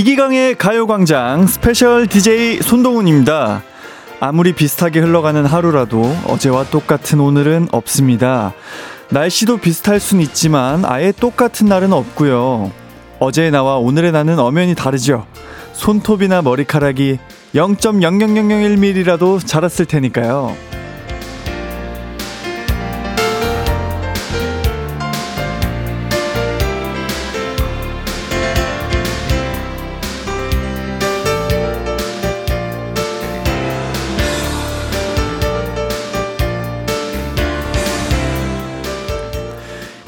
이기광의 0.00 0.54
가요광장 0.54 1.46
스페셜 1.46 2.06
DJ 2.06 2.62
손동운입니다. 2.62 3.62
아무리 4.18 4.54
비슷하게 4.54 5.00
흘러가는 5.00 5.44
하루라도 5.44 6.00
어제와 6.26 6.64
똑같은 6.70 7.20
오늘은 7.20 7.68
없습니다. 7.70 8.54
날씨도 9.10 9.58
비슷할 9.58 10.00
순 10.00 10.22
있지만 10.22 10.86
아예 10.86 11.12
똑같은 11.12 11.66
날은 11.66 11.92
없고요. 11.92 12.72
어제의 13.18 13.50
나와 13.50 13.76
오늘의 13.76 14.12
나는 14.12 14.38
엄연히 14.38 14.74
다르죠. 14.74 15.26
손톱이나 15.74 16.40
머리카락이 16.40 17.18
0.00001mm라도 17.54 19.46
자랐을 19.46 19.84
테니까요. 19.84 20.69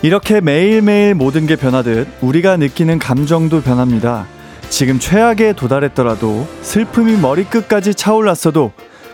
이렇게 0.03 0.41
매일매일 0.41 1.15
모든 1.15 1.47
게 1.47 1.55
변하듯 1.55 2.09
우리가 2.21 2.57
느끼는 2.57 2.99
감정도 2.99 3.63
변합니다. 3.63 4.27
지금 4.69 4.99
최악에 4.99 5.53
도달했더라도 5.53 6.49
슬픔이 6.63 7.17
머리끝까지 7.17 7.95
차올랐어도 7.95 8.73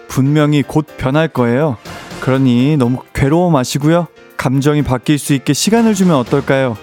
분명히 0.09 0.63
곧 0.63 0.87
변할 0.97 1.29
거예요. 1.29 1.77
그러니 2.21 2.79
너무 2.79 3.01
괴로워 3.13 3.51
마시고요. 3.51 4.07
감정이 4.39 4.83
바뀔 4.83 5.19
수 5.19 5.35
있게 5.35 5.53
시간을 5.53 5.95
주면 5.95 6.17
어떨까요? 6.17 6.77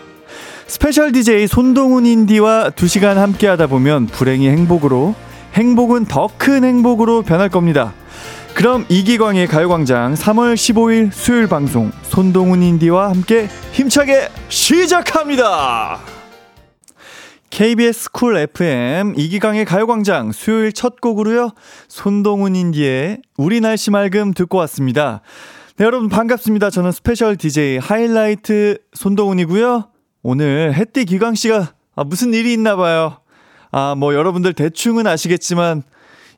스페셜 0.67 1.11
DJ 1.11 1.47
손동운 1.47 2.05
운디와 2.05 2.71
2시간 2.75 3.15
함께 3.15 3.47
하다 3.47 3.67
보면 3.67 4.07
불행이 4.07 4.47
행복으로, 4.49 5.15
행복은 5.53 6.05
더 6.05 6.27
큰 6.37 6.63
행복으로 6.63 7.21
변할 7.21 7.49
겁니다. 7.49 7.93
그럼 8.55 8.85
이기광의 8.87 9.47
가요광장 9.47 10.13
3월 10.13 10.53
15일 10.53 11.11
수요일 11.11 11.47
방송 11.47 11.91
손동운 12.03 12.63
운디와 12.63 13.09
함께 13.09 13.49
힘차게 13.73 14.29
시작합니다. 14.47 15.99
KBS 17.49 18.11
쿨 18.11 18.37
FM 18.37 19.15
이기광의 19.17 19.65
가요광장 19.65 20.31
수요일 20.31 20.71
첫 20.71 21.01
곡으로요. 21.01 21.51
손동운 21.89 22.55
운디의 22.55 23.21
우리 23.37 23.59
날씨 23.59 23.91
맑음 23.91 24.33
듣고 24.33 24.57
왔습니다. 24.59 25.19
네, 25.75 25.83
여러분 25.83 26.07
반갑습니다. 26.07 26.69
저는 26.69 26.93
스페셜 26.93 27.35
DJ 27.35 27.79
하이라이트 27.79 28.77
손동운이고요. 28.93 29.89
오늘 30.23 30.73
햇디 30.73 31.03
기광 31.03 31.35
씨가 31.35 31.73
아, 31.97 32.03
무슨 32.05 32.33
일이 32.33 32.53
있나 32.53 32.77
봐요. 32.77 33.17
아, 33.73 33.95
뭐 33.95 34.13
여러분들 34.13 34.53
대충은 34.53 35.07
아시겠지만 35.07 35.83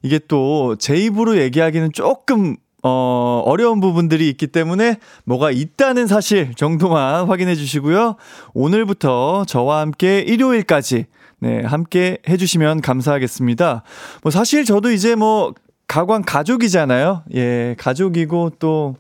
이게 0.01 0.19
또 0.19 0.75
제 0.79 0.95
입으로 0.95 1.37
얘기하기는 1.37 1.91
조금 1.93 2.55
어, 2.83 3.41
어려운 3.45 3.79
부분들이 3.79 4.29
있기 4.29 4.47
때문에 4.47 4.97
뭐가 5.25 5.51
있다는 5.51 6.07
사실 6.07 6.53
정도만 6.55 7.27
확인해 7.29 7.55
주시고요. 7.55 8.15
오늘부터 8.53 9.45
저와 9.45 9.81
함께 9.81 10.19
일요일까지 10.19 11.05
네, 11.39 11.61
함께 11.63 12.17
해주시면 12.27 12.81
감사하겠습니다. 12.81 13.83
뭐 14.23 14.31
사실 14.31 14.65
저도 14.65 14.91
이제 14.91 15.15
뭐 15.15 15.53
가광 15.87 16.23
가족이잖아요. 16.23 17.23
예, 17.35 17.75
가족이고 17.77 18.51
또 18.59 18.95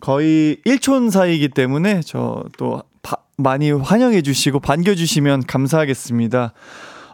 거의 0.00 0.58
일촌 0.64 1.10
사이이기 1.10 1.48
때문에 1.48 2.00
저 2.02 2.44
또 2.58 2.82
많이 3.36 3.70
환영해 3.70 4.22
주시고 4.22 4.60
반겨 4.60 4.94
주시면 4.94 5.44
감사하겠습니다. 5.46 6.52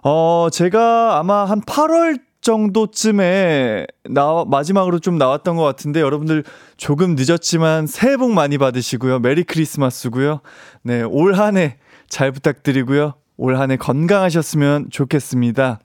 어, 0.05 0.49
제가 0.53 1.19
아마 1.19 1.45
한 1.45 1.61
8월 1.63 2.21
정도쯤에 2.43 3.87
나 4.11 4.45
마지막으로 4.47 4.99
좀 4.99 5.17
나왔던 5.17 5.57
것 5.57 5.63
같은데 5.63 6.01
여러분들 6.01 6.45
조금 6.77 7.15
늦었지만 7.17 7.87
새해 7.87 8.17
복 8.17 8.33
많이 8.33 8.59
받으시고요. 8.59 9.21
메리 9.21 9.45
크리스마스고요. 9.45 10.41
네, 10.83 11.03
올 11.03 11.35
한 11.35 11.57
해 11.57 11.79
잘 12.09 12.31
부탁드리고요. 12.33 13.15
올 13.39 13.57
한 13.57 13.71
해 13.71 13.77
건강하셨으면 13.77 14.89
좋겠습니다. 14.91 15.81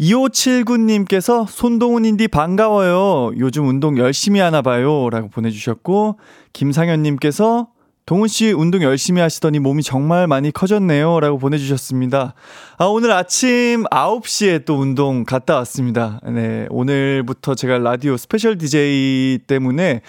2579님께서 0.00 1.46
손동운 1.48 2.04
운디 2.04 2.28
반가워요. 2.28 3.32
요즘 3.38 3.68
운동 3.68 3.98
열심히 3.98 4.40
하나 4.40 4.62
봐요. 4.62 5.10
라고 5.10 5.28
보내주셨고, 5.28 6.18
김상현님께서 6.52 7.68
동운 8.04 8.26
씨 8.26 8.52
운동 8.52 8.82
열심히 8.82 9.20
하시더니 9.20 9.60
몸이 9.60 9.82
정말 9.82 10.26
많이 10.26 10.50
커졌네요. 10.50 11.20
라고 11.20 11.38
보내주셨습니다. 11.38 12.34
아, 12.78 12.84
오늘 12.84 13.12
아침 13.12 13.84
9시에 13.84 14.64
또 14.64 14.78
운동 14.78 15.24
갔다 15.24 15.56
왔습니다. 15.56 16.20
네. 16.28 16.66
오늘부터 16.70 17.54
제가 17.54 17.78
라디오 17.78 18.16
스페셜 18.16 18.58
DJ 18.58 19.40
때문에 19.46 20.00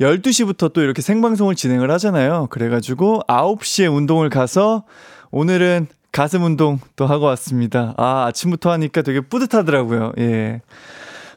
12시부터 0.00 0.72
또 0.72 0.80
이렇게 0.80 1.02
생방송을 1.02 1.54
진행을 1.54 1.90
하잖아요. 1.90 2.46
그래가지고 2.50 3.20
9시에 3.28 3.94
운동을 3.94 4.30
가서 4.30 4.84
오늘은 5.30 5.88
가슴 6.10 6.44
운동 6.44 6.78
또 6.96 7.06
하고 7.06 7.26
왔습니다. 7.26 7.94
아, 7.96 8.26
아침부터 8.28 8.70
하니까 8.72 9.02
되게 9.02 9.20
뿌듯하더라고요. 9.20 10.12
예. 10.18 10.60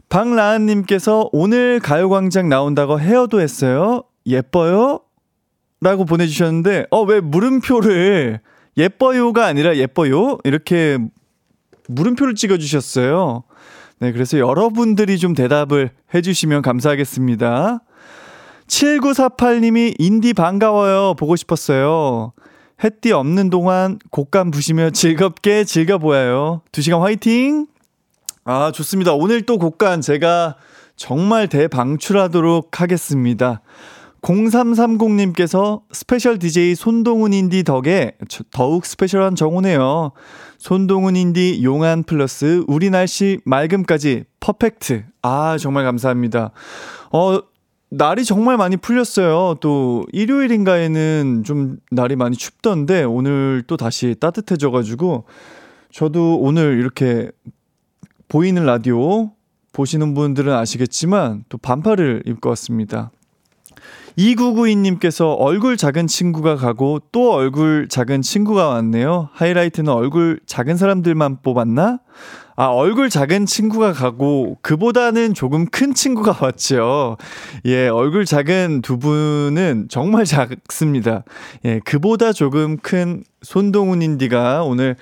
박라은님께서 0.09 1.29
오늘 1.31 1.79
가요광장 1.79 2.47
나온다고 2.47 2.99
헤어도 2.99 3.41
했어요. 3.41 4.03
예뻐요? 4.27 4.99
라고 5.81 6.05
보내주셨는데, 6.05 6.87
어, 6.91 7.01
왜 7.03 7.19
물음표를 7.19 8.39
예뻐요가 8.77 9.45
아니라 9.45 9.77
예뻐요? 9.77 10.37
이렇게 10.43 10.97
물음표를 11.87 12.35
찍어주셨어요. 12.35 13.43
네, 13.99 14.11
그래서 14.11 14.37
여러분들이 14.39 15.17
좀 15.17 15.33
대답을 15.33 15.91
해주시면 16.13 16.61
감사하겠습니다. 16.61 17.81
7948님이 18.67 19.95
운디 19.99 20.33
반가워요. 20.33 21.13
보고 21.15 21.35
싶었어요. 21.35 22.33
햇디 22.83 23.13
없는 23.13 23.49
동안 23.49 23.99
곡감 24.11 24.51
부시며 24.51 24.89
즐겁게 24.89 25.63
즐겨보아요. 25.63 26.61
2시간 26.71 26.99
화이팅! 26.99 27.67
아, 28.43 28.71
좋습니다. 28.71 29.13
오늘 29.13 29.43
또 29.43 29.57
곳간 29.57 30.01
제가 30.01 30.55
정말 30.95 31.47
대방출하도록 31.47 32.81
하겠습니다. 32.81 33.61
0330님께서 34.25 35.81
스페셜 35.91 36.39
DJ 36.39 36.73
손동운 36.75 37.31
운디 37.31 37.63
덕에 37.63 38.13
더욱 38.51 38.85
스페셜한 38.85 39.35
정오네요. 39.35 40.11
손동훈 40.57 41.15
인디 41.15 41.61
용안 41.63 42.03
플러스 42.03 42.63
우리 42.67 42.89
날씨 42.89 43.39
맑음까지 43.45 44.23
퍼펙트. 44.39 45.05
아, 45.21 45.57
정말 45.59 45.83
감사합니다. 45.83 46.51
어, 47.11 47.39
날이 47.89 48.25
정말 48.25 48.57
많이 48.57 48.77
풀렸어요. 48.77 49.57
또 49.61 50.03
일요일인가에는 50.11 51.43
좀 51.45 51.77
날이 51.91 52.15
많이 52.15 52.35
춥던데 52.35 53.03
오늘 53.03 53.63
또 53.67 53.77
다시 53.77 54.15
따뜻해져가지고 54.19 55.25
저도 55.91 56.39
오늘 56.39 56.79
이렇게 56.79 57.29
보이는 58.27 58.65
라디오 58.65 59.33
보시는 59.71 60.15
분들은 60.15 60.51
아시겠지만 60.51 61.43
또 61.47 61.59
반팔을 61.59 62.23
입고 62.25 62.49
왔습니다. 62.49 63.11
2992님께서 64.17 65.35
얼굴 65.37 65.77
작은 65.77 66.07
친구가 66.07 66.55
가고 66.55 66.99
또 67.11 67.33
얼굴 67.33 67.87
작은 67.89 68.21
친구가 68.21 68.67
왔네요. 68.67 69.29
하이라이트는 69.33 69.91
얼굴 69.91 70.39
작은 70.45 70.77
사람들만 70.77 71.41
뽑았나? 71.41 71.99
아, 72.57 72.67
얼굴 72.67 73.09
작은 73.09 73.45
친구가 73.45 73.91
가고 73.91 74.57
그보다는 74.61 75.33
조금 75.33 75.65
큰 75.65 75.93
친구가 75.93 76.37
왔죠. 76.45 77.17
예, 77.65 77.89
얼굴 77.89 78.23
작은 78.25 78.81
두 78.81 78.97
분은 78.97 79.87
정말 79.89 80.23
작습니다. 80.23 81.25
예, 81.65 81.81
그보다 81.83 82.31
조금 82.31 82.77
큰 82.77 83.25
손동운 83.41 84.01
운디가 84.01 84.63
오늘 84.63 84.95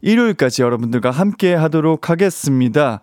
일요일까지 0.00 0.62
여러분들과 0.62 1.10
함께 1.10 1.52
하도록 1.54 2.08
하겠습니다. 2.08 3.00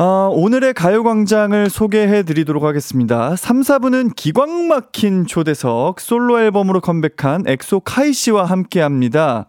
어, 0.00 0.30
오늘의 0.32 0.74
가요광장을 0.74 1.68
소개해 1.70 2.22
드리도록 2.22 2.62
하겠습니다. 2.62 3.34
3, 3.34 3.62
4부는 3.62 4.14
기광 4.14 4.68
막힌 4.68 5.26
초대석 5.26 5.98
솔로 5.98 6.38
앨범으로 6.40 6.80
컴백한 6.80 7.42
엑소 7.48 7.80
카이 7.80 8.12
씨와 8.12 8.44
함께 8.44 8.80
합니다. 8.80 9.46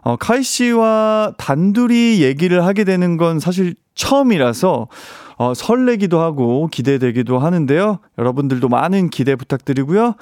어, 0.00 0.16
카이 0.16 0.42
씨와 0.42 1.34
단둘이 1.38 2.20
얘기를 2.20 2.64
하게 2.64 2.82
되는 2.82 3.16
건 3.16 3.38
사실 3.38 3.76
처음이라서 3.94 4.88
어, 5.36 5.54
설레기도 5.54 6.18
하고 6.18 6.66
기대되기도 6.66 7.38
하는데요. 7.38 8.00
여러분들도 8.18 8.68
많은 8.68 9.08
기대 9.08 9.36
부탁드리고요. 9.36 10.16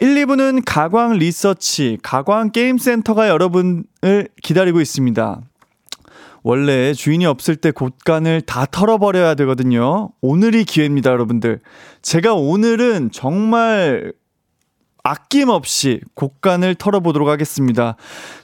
1, 0.00 0.14
2부는 0.26 0.62
가광 0.66 1.14
리서치, 1.14 1.96
가광 2.02 2.50
게임센터가 2.50 3.30
여러분을 3.30 4.28
기다리고 4.42 4.82
있습니다. 4.82 5.40
원래 6.42 6.92
주인이 6.92 7.24
없을 7.26 7.56
때 7.56 7.70
곳간을 7.70 8.40
다 8.42 8.66
털어버려야 8.66 9.34
되거든요. 9.36 10.10
오늘이 10.20 10.64
기회입니다, 10.64 11.10
여러분들. 11.10 11.60
제가 12.02 12.34
오늘은 12.34 13.10
정말 13.12 14.12
아낌없이 15.04 16.00
곳간을 16.14 16.76
털어보도록 16.76 17.28
하겠습니다. 17.28 17.96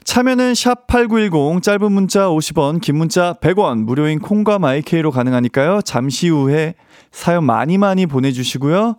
참여는 0.03 0.55
샵 0.55 0.87
8910, 0.87 1.61
짧은 1.61 1.91
문자 1.91 2.27
50원, 2.27 2.81
긴 2.81 2.97
문자 2.97 3.33
100원, 3.41 3.83
무료인 3.83 4.19
콩과 4.19 4.59
마이케이로 4.59 5.11
가능하니까요. 5.11 5.81
잠시 5.83 6.27
후에 6.27 6.75
사연 7.11 7.45
많이 7.45 7.77
많이 7.77 8.05
보내주시고요. 8.05 8.97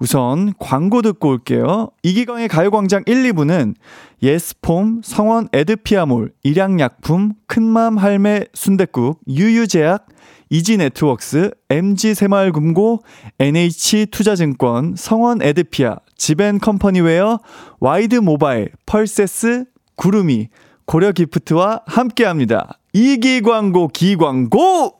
우선 0.00 0.54
광고 0.58 1.02
듣고 1.02 1.28
올게요. 1.28 1.90
이기광의 2.02 2.48
가요광장 2.48 3.04
1, 3.06 3.32
2부는 3.32 3.74
예스폼, 4.22 5.02
성원애드피아몰, 5.04 6.32
일양약품, 6.42 7.34
큰맘 7.46 7.98
할매 7.98 8.46
순댓국, 8.54 9.20
유유제약, 9.28 10.06
이지네트웍스, 10.48 11.50
MG새마을금고, 11.68 13.02
NH투자증권, 13.38 14.94
성원 14.96 15.42
에드피아, 15.42 15.96
지벤컴퍼니웨어, 16.16 17.38
와이드모바일, 17.78 18.70
펄세스, 18.86 19.66
구름이, 19.96 20.48
고려기프트와 20.86 21.82
함께합니다. 21.86 22.78
이기 22.94 23.42
광고 23.42 23.86
기광고! 23.88 24.94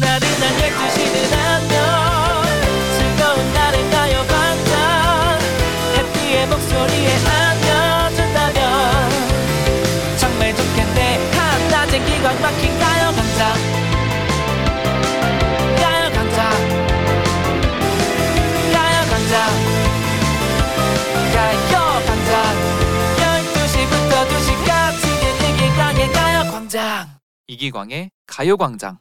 나른한 0.00 0.54
12시는 0.58 1.30
이기광의 27.46 28.10
가요광장 28.26 28.98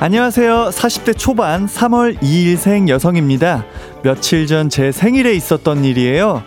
안녕하세요. 0.00 0.70
40대 0.72 1.16
초반 1.16 1.66
3월 1.66 2.18
2일생 2.20 2.88
여성입니다. 2.88 3.64
며칠 4.02 4.46
전 4.48 4.68
제 4.68 4.90
생일에 4.90 5.32
있었던 5.34 5.84
일이에요. 5.84 6.42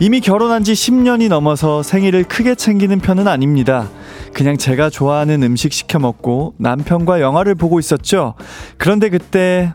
이미 0.00 0.20
결혼한 0.20 0.64
지 0.64 0.72
10년이 0.72 1.28
넘어서 1.28 1.82
생일을 1.84 2.24
크게 2.24 2.54
챙기는 2.56 2.98
편은 2.98 3.28
아닙니다. 3.28 3.88
그냥 4.32 4.56
제가 4.56 4.90
좋아하는 4.90 5.42
음식 5.42 5.72
시켜 5.72 5.98
먹고 5.98 6.54
남편과 6.58 7.20
영화를 7.20 7.54
보고 7.54 7.78
있었죠. 7.78 8.34
그런데 8.78 9.08
그때 9.08 9.72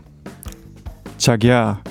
자기야. 1.16 1.82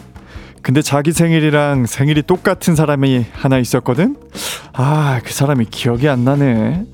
근데 0.61 0.81
자기 0.81 1.11
생일이랑 1.11 1.85
생일이 1.85 2.21
똑같은 2.21 2.75
사람이 2.75 3.25
하나 3.33 3.57
있었거든? 3.57 4.15
아, 4.73 5.19
그 5.23 5.33
사람이 5.33 5.65
기억이 5.65 6.07
안 6.07 6.23
나네. 6.23 6.85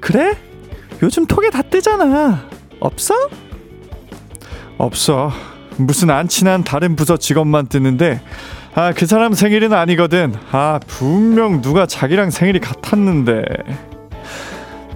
그래? 0.00 0.36
요즘 1.02 1.26
톡에 1.26 1.50
다 1.50 1.62
뜨잖아. 1.62 2.48
없어? 2.80 3.14
없어. 4.78 5.32
무슨 5.76 6.10
안 6.10 6.28
친한 6.28 6.64
다른 6.64 6.96
부서 6.96 7.16
직원만 7.16 7.66
뜨는데 7.66 8.20
아, 8.74 8.92
그 8.92 9.06
사람 9.06 9.32
생일은 9.32 9.72
아니거든. 9.72 10.34
아, 10.52 10.78
분명 10.86 11.60
누가 11.62 11.86
자기랑 11.86 12.30
생일이 12.30 12.60
같았는데. 12.60 13.42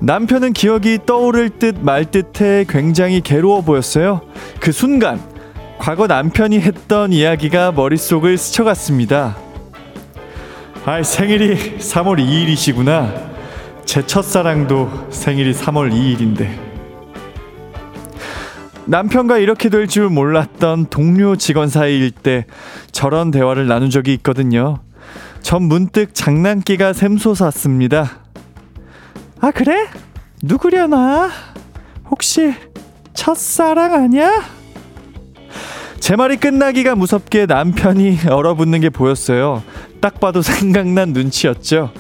남편은 0.07 0.53
기억이 0.53 0.99
떠오를 1.07 1.51
듯 1.51 1.77
말 1.81 2.05
듯해 2.05 2.65
굉장히 2.69 3.21
괴로워 3.21 3.61
보였어요. 3.63 4.21
그 4.61 4.73
순간 4.73 5.21
과거 5.79 6.09
남편이 6.09 6.59
했던 6.61 7.13
이야기가 7.13 7.71
머릿속을 7.73 8.37
스쳐갔습니다. 8.37 9.37
아, 10.85 11.03
생일이 11.05 11.79
3월 11.79 12.19
2일이시구나. 12.19 13.31
제 13.85 14.05
첫사랑도 14.05 14.91
생일이 15.11 15.53
3월 15.53 15.93
2일인데. 15.93 16.51
남편과 18.87 19.39
이렇게 19.39 19.69
될 19.69 19.87
줄 19.87 20.09
몰랐던 20.09 20.87
동료 20.87 21.37
직원 21.37 21.69
사이일 21.69 22.11
때 22.11 22.47
저런 22.91 23.31
대화를 23.31 23.69
나눈 23.69 23.91
적이 23.91 24.15
있거든요. 24.15 24.79
전 25.43 25.63
문득 25.63 26.13
장난기가 26.15 26.93
샘솟았습니다. 26.93 28.22
아 29.43 29.51
그래? 29.51 29.89
누구려나? 30.41 31.29
혹시 32.09 32.55
첫사랑 33.13 33.93
아니야? 33.93 34.31
제 35.99 36.15
말이 36.15 36.37
끝나기가 36.37 36.95
무섭게 36.95 37.47
남편이 37.47 38.21
얼어붙는 38.31 38.81
게 38.81 38.89
보였어요. 38.89 39.65
딱 40.01 40.21
봐도 40.21 40.43
생각난 40.43 41.13
눈치였죠. 41.13 41.91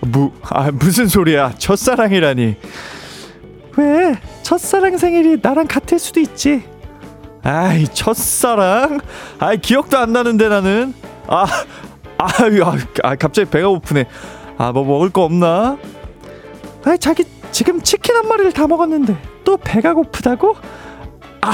무, 0.00 0.32
아, 0.42 0.72
무슨 0.72 1.06
소리야. 1.06 1.52
첫사랑이라니. 1.56 2.56
왜? 3.76 4.14
첫사랑 4.42 4.98
생일이 4.98 5.38
나랑 5.40 5.68
같을 5.68 6.00
수도 6.00 6.18
있지. 6.18 6.64
아이, 7.44 7.86
첫사랑? 7.86 8.98
아이, 9.38 9.58
기억도 9.58 9.98
안 9.98 10.12
나는데 10.12 10.48
나는. 10.48 10.94
아, 11.28 11.46
아, 12.18 12.26
아, 13.04 13.14
갑자기 13.14 13.48
배가 13.48 13.68
고프네. 13.68 14.06
아, 14.58 14.72
뭐 14.72 14.84
먹을 14.84 15.10
거 15.10 15.22
없나? 15.22 15.78
아 16.84 16.96
자기 16.96 17.24
지금 17.52 17.80
치킨 17.82 18.16
한 18.16 18.28
마리를 18.28 18.52
다 18.52 18.66
먹었는데 18.66 19.16
또 19.44 19.56
배가 19.56 19.94
고프다고? 19.94 20.56
아, 21.42 21.52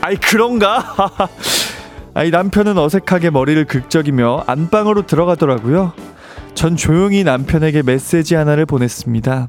아이 0.00 0.16
그런가? 0.16 0.94
아이 2.14 2.30
남편은 2.30 2.78
어색하게 2.78 3.30
머리를 3.30 3.64
긁적이며 3.64 4.44
안방으로 4.46 5.06
들어가더라고요. 5.06 5.92
전 6.54 6.76
조용히 6.76 7.24
남편에게 7.24 7.82
메시지 7.82 8.34
하나를 8.36 8.66
보냈습니다. 8.66 9.48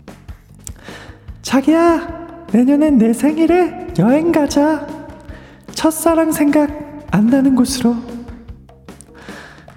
자기야, 1.43 2.47
내년엔 2.51 2.97
내 2.97 3.13
생일에 3.13 3.87
여행 3.99 4.31
가자. 4.31 4.87
첫사랑 5.73 6.31
생각 6.31 6.71
안 7.11 7.27
나는 7.27 7.55
곳으로. 7.55 7.95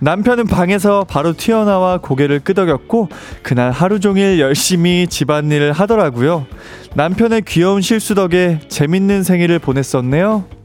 남편은 0.01 0.47
방에서 0.47 1.05
바로 1.05 1.33
튀어나와 1.33 1.99
고개를 1.99 2.41
끄덕였고 2.41 3.09
그날 3.43 3.73
하루 3.73 3.99
종일 3.99 4.39
열심히 4.39 5.07
집안일을 5.09 5.73
하더라고요. 5.73 6.47
남편의 6.95 7.43
귀여운 7.47 7.83
실수 7.83 8.15
덕에 8.15 8.61
재밌는 8.69 9.25
생일을 9.25 9.59
보냈었네요. 9.59 10.58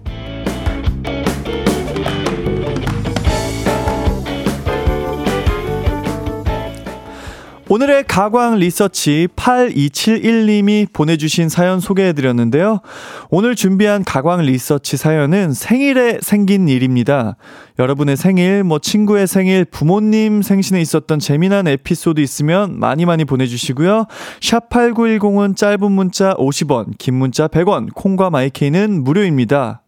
오늘의 7.70 8.04
가광 8.08 8.58
리서치 8.58 9.30
8271님이 9.38 10.92
보내주신 10.92 11.48
사연 11.48 11.80
소개해드렸는데요. 11.80 12.82
오늘 13.30 13.56
준비한 13.56 14.04
가광 14.04 14.42
리서치 14.42 14.98
사연은 14.98 15.54
생일에 15.54 16.20
생긴 16.22 16.68
일입니다. 16.68 17.38
여러분의 17.80 18.18
생일, 18.18 18.66
뭐 18.66 18.80
친구의 18.80 19.28
생일, 19.28 19.64
부모님 19.64 20.42
생신에 20.42 20.82
있었던 20.82 21.20
재미난 21.20 21.68
에피소드 21.68 22.20
있으면 22.20 22.80
많이 22.80 23.06
많이 23.06 23.24
보내주시고요. 23.24 24.08
샵 24.42 24.70
8910은 24.70 25.56
짧은 25.56 25.90
문자 25.90 26.34
50원, 26.34 26.98
긴 26.98 27.16
문자 27.16 27.48
100원, 27.48 27.94
콩과 27.94 28.30
마이케이는 28.30 29.04
무료입니다. 29.04 29.82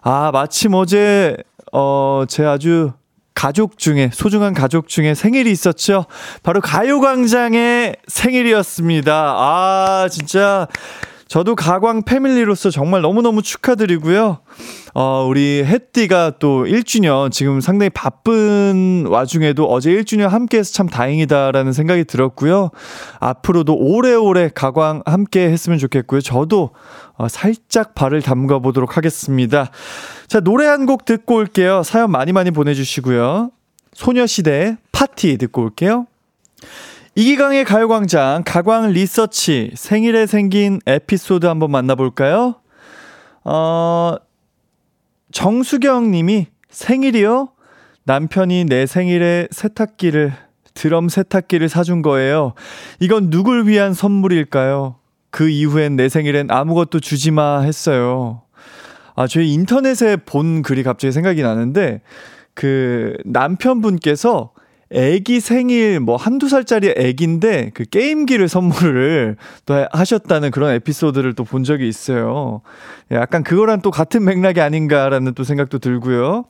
아, 0.00 0.30
마침 0.32 0.72
어제, 0.72 1.36
어, 1.72 2.24
제 2.26 2.46
아주 2.46 2.92
가족 3.40 3.78
중에 3.78 4.10
소중한 4.12 4.52
가족 4.52 4.86
중에 4.86 5.14
생일이 5.14 5.50
있었죠. 5.50 6.04
바로 6.42 6.60
가요광장의 6.60 7.96
생일이었습니다. 8.06 9.12
아 9.14 10.08
진짜 10.10 10.68
저도 11.30 11.54
가광 11.54 12.02
패밀리로서 12.02 12.70
정말 12.70 13.02
너무너무 13.02 13.40
축하드리고요. 13.40 14.38
어, 14.94 15.26
우리 15.28 15.62
햇띠가 15.64 16.32
또 16.40 16.64
1주년, 16.64 17.30
지금 17.30 17.60
상당히 17.60 17.88
바쁜 17.88 19.06
와중에도 19.08 19.64
어제 19.70 19.92
1주년 19.92 20.26
함께 20.26 20.58
해서 20.58 20.72
참 20.72 20.88
다행이다라는 20.88 21.72
생각이 21.72 22.02
들었고요. 22.02 22.70
앞으로도 23.20 23.76
오래오래 23.76 24.50
가광 24.52 25.04
함께 25.06 25.48
했으면 25.48 25.78
좋겠고요. 25.78 26.20
저도 26.20 26.70
어, 27.14 27.28
살짝 27.28 27.94
발을 27.94 28.22
담가 28.22 28.58
보도록 28.58 28.96
하겠습니다. 28.96 29.70
자, 30.26 30.40
노래 30.40 30.66
한 30.66 30.84
곡 30.84 31.04
듣고 31.04 31.36
올게요. 31.36 31.84
사연 31.84 32.10
많이 32.10 32.32
많이 32.32 32.50
보내주시고요. 32.50 33.52
소녀시대 33.92 34.78
파티 34.90 35.38
듣고 35.38 35.62
올게요. 35.62 36.06
이기광의 37.20 37.66
가요광장 37.66 38.44
가광 38.46 38.92
리서치 38.92 39.72
생일에 39.74 40.24
생긴 40.24 40.80
에피소드 40.86 41.44
한번 41.44 41.70
만나볼까요? 41.70 42.54
어, 43.44 44.14
정수경 45.30 46.12
님이 46.12 46.46
생일이요? 46.70 47.50
남편이 48.04 48.64
내 48.64 48.86
생일에 48.86 49.48
세탁기를, 49.50 50.32
드럼 50.72 51.10
세탁기를 51.10 51.68
사준 51.68 52.00
거예요. 52.00 52.54
이건 53.00 53.28
누굴 53.28 53.66
위한 53.66 53.92
선물일까요? 53.92 54.96
그 55.30 55.50
이후엔 55.50 55.96
내 55.96 56.08
생일엔 56.08 56.50
아무것도 56.50 57.00
주지 57.00 57.32
마 57.32 57.60
했어요. 57.60 58.40
아, 59.14 59.26
저희 59.26 59.52
인터넷에 59.52 60.16
본 60.16 60.62
글이 60.62 60.84
갑자기 60.84 61.12
생각이 61.12 61.42
나는데, 61.42 62.00
그 62.54 63.14
남편분께서 63.26 64.52
애기 64.92 65.40
생일 65.40 66.00
뭐 66.00 66.16
한두 66.16 66.48
살짜리 66.48 66.92
애기인데 66.96 67.70
그 67.74 67.84
게임기를 67.84 68.48
선물을 68.48 69.36
또 69.66 69.86
하셨다는 69.92 70.50
그런 70.50 70.72
에피소드를 70.74 71.34
또 71.34 71.44
본 71.44 71.64
적이 71.64 71.88
있어요. 71.88 72.60
약간 73.10 73.42
그거랑 73.42 73.80
또 73.82 73.90
같은 73.90 74.24
맥락이 74.24 74.60
아닌가라는 74.60 75.34
또 75.34 75.42
생각도 75.42 75.80
들고요. 75.80 76.44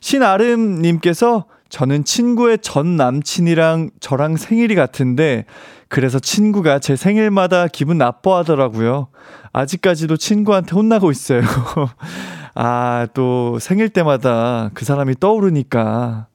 신아름 0.00 0.82
님께서 0.82 1.46
저는 1.68 2.04
친구의 2.04 2.58
전 2.62 2.96
남친이랑 2.96 3.90
저랑 3.98 4.36
생일이 4.36 4.76
같은데 4.76 5.46
그래서 5.88 6.20
친구가 6.20 6.78
제 6.78 6.94
생일마다 6.94 7.66
기분 7.66 7.98
나빠하더라고요. 7.98 9.08
아직까지도 9.52 10.16
친구한테 10.16 10.76
혼나고 10.76 11.10
있어요. 11.10 11.42
아, 12.54 13.06
또 13.14 13.58
생일 13.58 13.88
때마다 13.88 14.70
그 14.74 14.84
사람이 14.84 15.16
떠오르니까. 15.18 16.28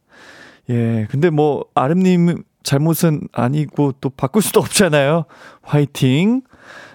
예, 0.69 1.07
근데 1.09 1.29
뭐, 1.29 1.65
아름님 1.75 2.43
잘못은 2.63 3.21
아니고 3.31 3.93
또 4.01 4.09
바꿀 4.09 4.41
수도 4.41 4.59
없잖아요. 4.59 5.25
화이팅. 5.63 6.41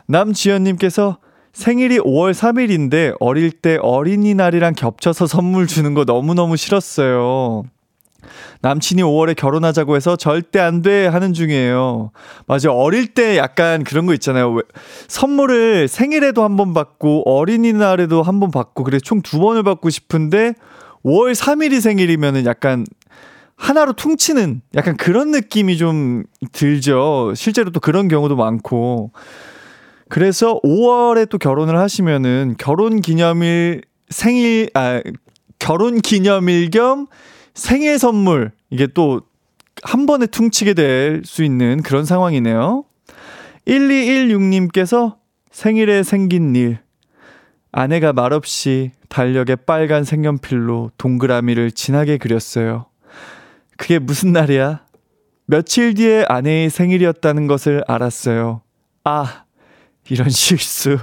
남지연님께서 0.06 1.18
생일이 1.52 1.98
5월 1.98 2.32
3일인데 2.32 3.16
어릴 3.18 3.50
때 3.50 3.78
어린이날이랑 3.80 4.74
겹쳐서 4.74 5.26
선물 5.26 5.66
주는 5.66 5.94
거 5.94 6.04
너무너무 6.04 6.56
싫었어요. 6.56 7.64
남친이 8.60 9.02
5월에 9.02 9.36
결혼하자고 9.36 9.96
해서 9.96 10.16
절대 10.16 10.58
안 10.60 10.82
돼 10.82 11.06
하는 11.06 11.32
중이에요. 11.32 12.10
맞아. 12.46 12.72
어릴 12.72 13.14
때 13.14 13.36
약간 13.38 13.84
그런 13.84 14.06
거 14.06 14.14
있잖아요. 14.14 14.52
왜, 14.52 14.62
선물을 15.08 15.88
생일에도 15.88 16.42
한 16.44 16.56
번 16.56 16.74
받고 16.74 17.22
어린이날에도 17.24 18.22
한 18.22 18.40
번 18.40 18.50
받고 18.50 18.84
그래 18.84 18.98
총두 18.98 19.38
번을 19.38 19.62
받고 19.62 19.90
싶은데 19.90 20.54
5월 21.04 21.34
3일이 21.34 21.80
생일이면은 21.80 22.46
약간 22.46 22.84
하나로 23.56 23.94
퉁치는 23.94 24.62
약간 24.74 24.96
그런 24.96 25.30
느낌이 25.30 25.76
좀 25.76 26.24
들죠. 26.52 27.32
실제로 27.34 27.70
또 27.70 27.80
그런 27.80 28.08
경우도 28.08 28.36
많고. 28.36 29.12
그래서 30.08 30.60
5월에 30.62 31.28
또 31.28 31.38
결혼을 31.38 31.78
하시면은 31.78 32.54
결혼 32.58 33.00
기념일 33.00 33.82
생일 34.08 34.70
아 34.74 35.00
결혼 35.58 36.00
기념일 36.00 36.70
겸 36.70 37.06
생일 37.54 37.98
선물 37.98 38.52
이게 38.70 38.86
또 38.86 39.20
한 39.82 40.06
번에 40.06 40.26
퉁치게 40.26 40.74
될 40.74 41.22
수 41.24 41.42
있는 41.44 41.82
그런 41.82 42.04
상황이네요. 42.04 42.84
1216님께서 43.66 45.16
생일에 45.50 46.02
생긴 46.02 46.54
일 46.54 46.78
아내가 47.72 48.12
말없이 48.12 48.92
달력에 49.08 49.56
빨간 49.56 50.04
색연필로 50.04 50.92
동그라미를 50.98 51.72
진하게 51.72 52.16
그렸어요. 52.18 52.86
그게 53.76 53.98
무슨 53.98 54.32
날이야? 54.32 54.84
며칠 55.46 55.94
뒤에 55.94 56.24
아내의 56.28 56.70
생일이었다는 56.70 57.46
것을 57.46 57.84
알았어요. 57.86 58.62
아, 59.04 59.44
이런 60.08 60.28
실수. 60.28 60.98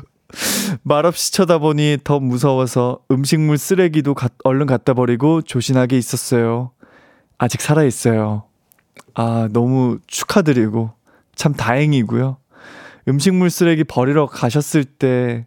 말없이 0.81 1.31
쳐다보니 1.31 1.99
더 2.03 2.19
무서워서 2.19 2.99
음식물 3.11 3.57
쓰레기도 3.57 4.13
가, 4.13 4.29
얼른 4.43 4.65
갖다 4.65 4.93
버리고 4.93 5.41
조신하게 5.41 5.97
있었어요. 5.97 6.71
아직 7.37 7.61
살아있어요. 7.61 8.43
아, 9.13 9.47
너무 9.51 9.99
축하드리고, 10.07 10.91
참 11.35 11.53
다행이고요. 11.53 12.37
음식물 13.07 13.49
쓰레기 13.49 13.83
버리러 13.83 14.25
가셨을 14.27 14.85
때 14.85 15.45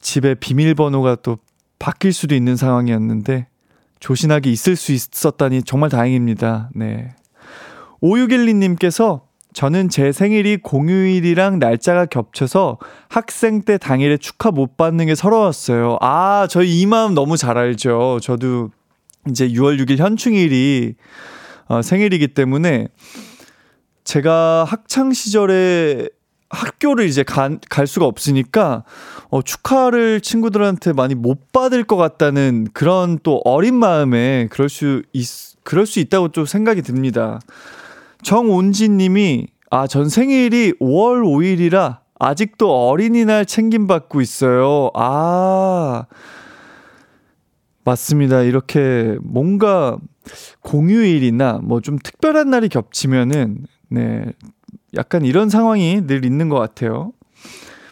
집에 0.00 0.34
비밀번호가 0.34 1.16
또 1.16 1.38
바뀔 1.78 2.12
수도 2.12 2.34
있는 2.34 2.56
상황이었는데, 2.56 3.48
조신하게 4.00 4.50
있을 4.50 4.76
수 4.76 4.92
있었다니 4.92 5.62
정말 5.62 5.90
다행입니다. 5.90 6.70
네. 6.74 7.14
5612님께서 8.02 9.22
저는 9.52 9.88
제 9.88 10.12
생일이 10.12 10.58
공휴일이랑 10.58 11.58
날짜가 11.58 12.04
겹쳐서 12.06 12.78
학생 13.08 13.62
때 13.62 13.78
당일에 13.78 14.18
축하 14.18 14.50
못 14.50 14.76
받는 14.76 15.06
게 15.06 15.14
서러웠어요. 15.14 15.96
아, 16.02 16.46
저희 16.50 16.78
이 16.80 16.84
마음 16.84 17.14
너무 17.14 17.38
잘 17.38 17.56
알죠. 17.56 18.18
저도 18.20 18.70
이제 19.30 19.48
6월 19.48 19.80
6일 19.80 19.96
현충일이 19.96 20.94
어, 21.68 21.80
생일이기 21.80 22.28
때문에 22.28 22.88
제가 24.04 24.64
학창 24.68 25.12
시절에 25.12 26.08
학교를 26.50 27.06
이제 27.06 27.22
간, 27.22 27.58
갈 27.68 27.86
수가 27.86 28.06
없으니까 28.06 28.84
어, 29.30 29.42
축하를 29.42 30.20
친구들한테 30.20 30.92
많이 30.92 31.14
못 31.14 31.52
받을 31.52 31.84
것 31.84 31.96
같다는 31.96 32.68
그런 32.72 33.18
또 33.22 33.40
어린 33.44 33.74
마음에 33.74 34.46
그럴 34.50 34.68
수 34.68 35.02
있, 35.12 35.26
그럴 35.64 35.86
수 35.86 35.98
있다고 36.00 36.28
또 36.28 36.44
생각이 36.46 36.82
듭니다. 36.82 37.40
정온진 38.22 38.96
님이 38.96 39.48
아, 39.70 39.86
전 39.86 40.08
생일이 40.08 40.72
5월 40.80 41.22
5일이라 41.22 41.98
아직도 42.18 42.88
어린이날 42.88 43.44
챙김 43.44 43.86
받고 43.86 44.20
있어요. 44.20 44.90
아. 44.94 46.04
맞습니다. 47.84 48.42
이렇게 48.42 49.16
뭔가 49.22 49.96
공휴일이나 50.62 51.60
뭐 51.62 51.80
좀 51.80 51.98
특별한 52.02 52.50
날이 52.50 52.68
겹치면은 52.68 53.66
네. 53.88 54.24
약간 54.94 55.24
이런 55.24 55.48
상황이 55.48 56.06
늘 56.06 56.24
있는 56.24 56.48
것 56.48 56.58
같아요. 56.58 57.12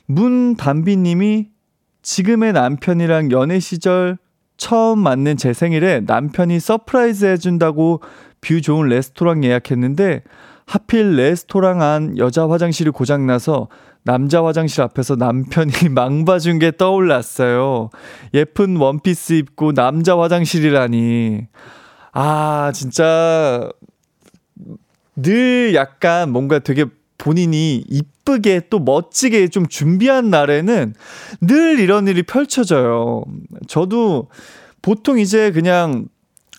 문담비 0.07 0.97
님이 0.97 1.49
지금의 2.03 2.53
남편이랑 2.53 3.31
연애 3.31 3.59
시절 3.59 4.19
처음 4.57 5.01
맞는 5.01 5.37
제 5.37 5.53
생일에 5.53 6.01
남편이 6.01 6.61
surprise 6.61 7.25
해준다고 7.25 8.01
view 8.41 8.61
좋은 8.61 8.89
레스토랑 8.89 9.43
예약했는데 9.45 10.23
하필 10.67 11.17
레스토랑 11.17 11.83
안 11.83 12.19
여자 12.19 12.49
화장실이 12.49 12.91
고장나서 12.91 13.69
남자 14.05 14.45
화장실 14.45 14.83
앞에서 14.83 15.17
남편이 15.17 15.89
망봐준 15.91 16.59
게 16.59 16.71
떠올랐어요. 16.77 17.91
예쁜 18.35 18.77
원피스 18.77 19.33
입고 19.35 19.73
남자 19.73 20.19
화장실이라니. 20.19 21.47
아, 22.13 22.71
진짜 22.75 23.69
늘 25.17 25.75
약간 25.75 26.31
뭔가 26.31 26.59
되게 26.59 26.85
본인이 27.19 27.85
이쁘게 27.89 28.63
또 28.71 28.79
멋지게 28.79 29.49
좀 29.49 29.67
준비한 29.69 30.31
날에는 30.31 30.95
늘 31.41 31.79
이런 31.79 32.09
일이 32.09 32.23
펼쳐져요. 32.23 33.25
저도 33.69 34.29
보통 34.83 35.19
이제 35.19 35.51
그냥 35.53 36.09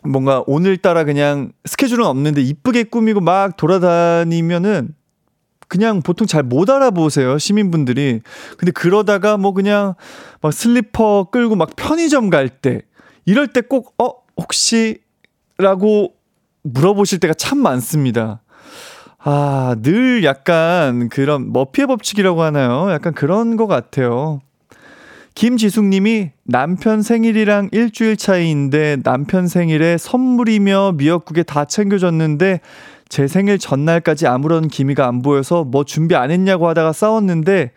뭔가 0.04 0.44
오늘따라 0.48 1.04
그냥 1.04 1.52
스케줄은 1.66 2.06
없는데 2.06 2.42
이쁘게 2.42 2.84
꾸미고 2.86 3.22
막 3.22 3.58
돌아다니면은 3.58 4.96
그냥 5.68 6.02
보통 6.02 6.28
잘 6.28 6.44
못 6.44 6.70
알아보세요, 6.70 7.38
시민분들이. 7.40 8.22
근데 8.58 8.72
그러다가 8.72 9.36
뭐 9.38 9.52
그냥 9.54 9.96
막 10.42 10.54
슬리퍼 10.54 11.28
끌고 11.32 11.56
막 11.56 11.76
편의점 11.76 12.30
갈 12.30 12.50
때, 12.50 12.82
이럴 13.26 13.48
때 13.48 13.62
꼭, 13.62 13.96
어, 14.00 14.12
혹시? 14.38 15.00
라고 15.58 16.14
물어보실 16.62 17.20
때가 17.20 17.34
참 17.34 17.58
많습니다. 17.60 18.42
아, 19.28 19.76
늘 19.82 20.24
약간 20.24 21.10
그런 21.10 21.52
머피의 21.52 21.88
법칙이라고 21.88 22.44
하나요? 22.44 22.92
약간 22.92 23.12
그런 23.12 23.58
것 23.58 23.66
같아요. 23.66 24.40
김지숙 25.34 25.86
님이 25.86 26.30
남편 26.44 27.02
생일이랑 27.02 27.70
일주일 27.72 28.18
차이인데 28.18 28.98
남편 29.04 29.48
생일에 29.48 29.98
선물이며 29.98 30.94
미역국에 30.98 31.42
다 31.42 31.66
챙겨줬는데 31.66 32.62
제 33.10 33.28
생일 33.28 33.58
전날까지 33.58 34.28
아무런 34.28 34.68
기미가 34.68 35.08
안 35.08 35.24
보여서 35.24 35.64
뭐 35.64 35.84
준비 35.84 36.16
안 36.16 36.30
했냐고 36.30 36.68
하다가 36.68 36.94
싸웠는데 36.94 37.72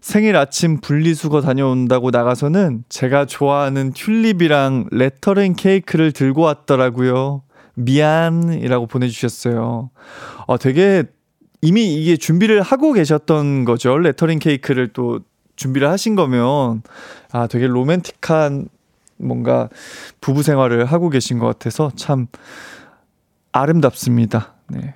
생일 0.00 0.36
아침 0.36 0.80
분리수거 0.80 1.42
다녀온다고 1.42 2.10
나가서는 2.10 2.84
제가 2.88 3.26
좋아하는 3.26 3.92
튤립이랑 3.92 4.88
레터링 4.92 5.56
케이크를 5.56 6.12
들고 6.12 6.40
왔더라고요. 6.40 7.42
미안이라고 7.74 8.86
보내주셨어요. 8.86 9.90
어, 10.46 10.58
되게 10.58 11.04
이미 11.60 11.94
이게 11.94 12.16
준비를 12.16 12.62
하고 12.62 12.92
계셨던 12.92 13.64
거죠. 13.64 13.98
레터링 13.98 14.38
케이크를 14.38 14.88
또 14.92 15.20
준비를 15.56 15.88
하신 15.88 16.14
거면 16.14 16.82
아, 17.32 17.46
되게 17.46 17.66
로맨틱한 17.66 18.68
뭔가 19.18 19.68
부부 20.20 20.42
생활을 20.42 20.84
하고 20.84 21.08
계신 21.08 21.38
것 21.38 21.46
같아서 21.46 21.90
참 21.96 22.26
아름답습니다. 23.52 24.54
네. 24.68 24.94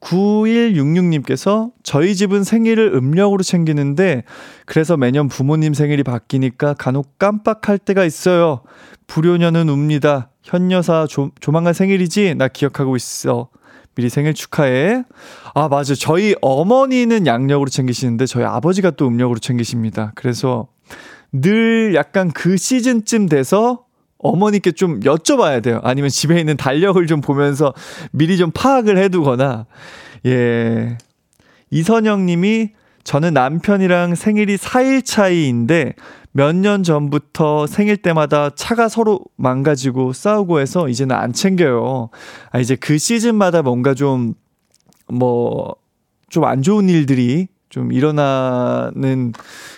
9166님께서 0.00 1.72
저희 1.82 2.14
집은 2.14 2.44
생일을 2.44 2.94
음력으로 2.94 3.42
챙기는데 3.42 4.24
그래서 4.64 4.96
매년 4.96 5.28
부모님 5.28 5.74
생일이 5.74 6.02
바뀌니까 6.02 6.74
간혹 6.74 7.18
깜빡할 7.18 7.78
때가 7.78 8.04
있어요. 8.04 8.62
불효녀는 9.08 9.68
웁니다. 9.68 10.30
현여사 10.42 11.06
조, 11.08 11.30
조만간 11.40 11.72
생일이지? 11.72 12.34
나 12.36 12.48
기억하고 12.48 12.96
있어. 12.96 13.48
미리 13.96 14.10
생일 14.10 14.34
축하해. 14.34 15.04
아, 15.54 15.68
맞아. 15.68 15.94
저희 15.94 16.34
어머니는 16.42 17.26
양력으로 17.26 17.68
챙기시는데 17.68 18.26
저희 18.26 18.44
아버지가 18.44 18.90
또 18.92 19.08
음력으로 19.08 19.38
챙기십니다. 19.38 20.12
그래서 20.14 20.68
늘 21.32 21.94
약간 21.94 22.30
그 22.30 22.56
시즌쯤 22.56 23.28
돼서 23.28 23.84
어머니께 24.18 24.72
좀 24.72 25.00
여쭤봐야 25.00 25.62
돼요. 25.62 25.80
아니면 25.82 26.10
집에 26.10 26.38
있는 26.38 26.56
달력을 26.56 27.04
좀 27.06 27.20
보면서 27.20 27.72
미리 28.12 28.36
좀 28.36 28.50
파악을 28.50 28.98
해두거나, 28.98 29.66
예. 30.26 30.98
이선영 31.70 32.26
님이 32.26 32.70
저는 33.04 33.34
남편이랑 33.34 34.14
생일이 34.14 34.56
4일 34.56 35.04
차이인데 35.04 35.94
몇 36.36 36.52
년 36.54 36.82
전부터 36.82 37.66
생일 37.66 37.96
때마다 37.96 38.50
차가 38.50 38.88
서로 38.90 39.20
망가지고 39.36 40.12
싸우고 40.12 40.60
해서 40.60 40.86
이제는 40.88 41.16
안 41.16 41.32
챙겨요. 41.32 42.10
아, 42.50 42.58
이제 42.60 42.76
그 42.76 42.98
시즌마다 42.98 43.62
뭔가 43.62 43.94
좀, 43.94 44.34
뭐, 45.08 45.76
좀 46.28 46.44
안 46.44 46.60
좋은 46.60 46.90
일들이 46.90 47.48
좀 47.70 47.90
일어나는 47.90 49.32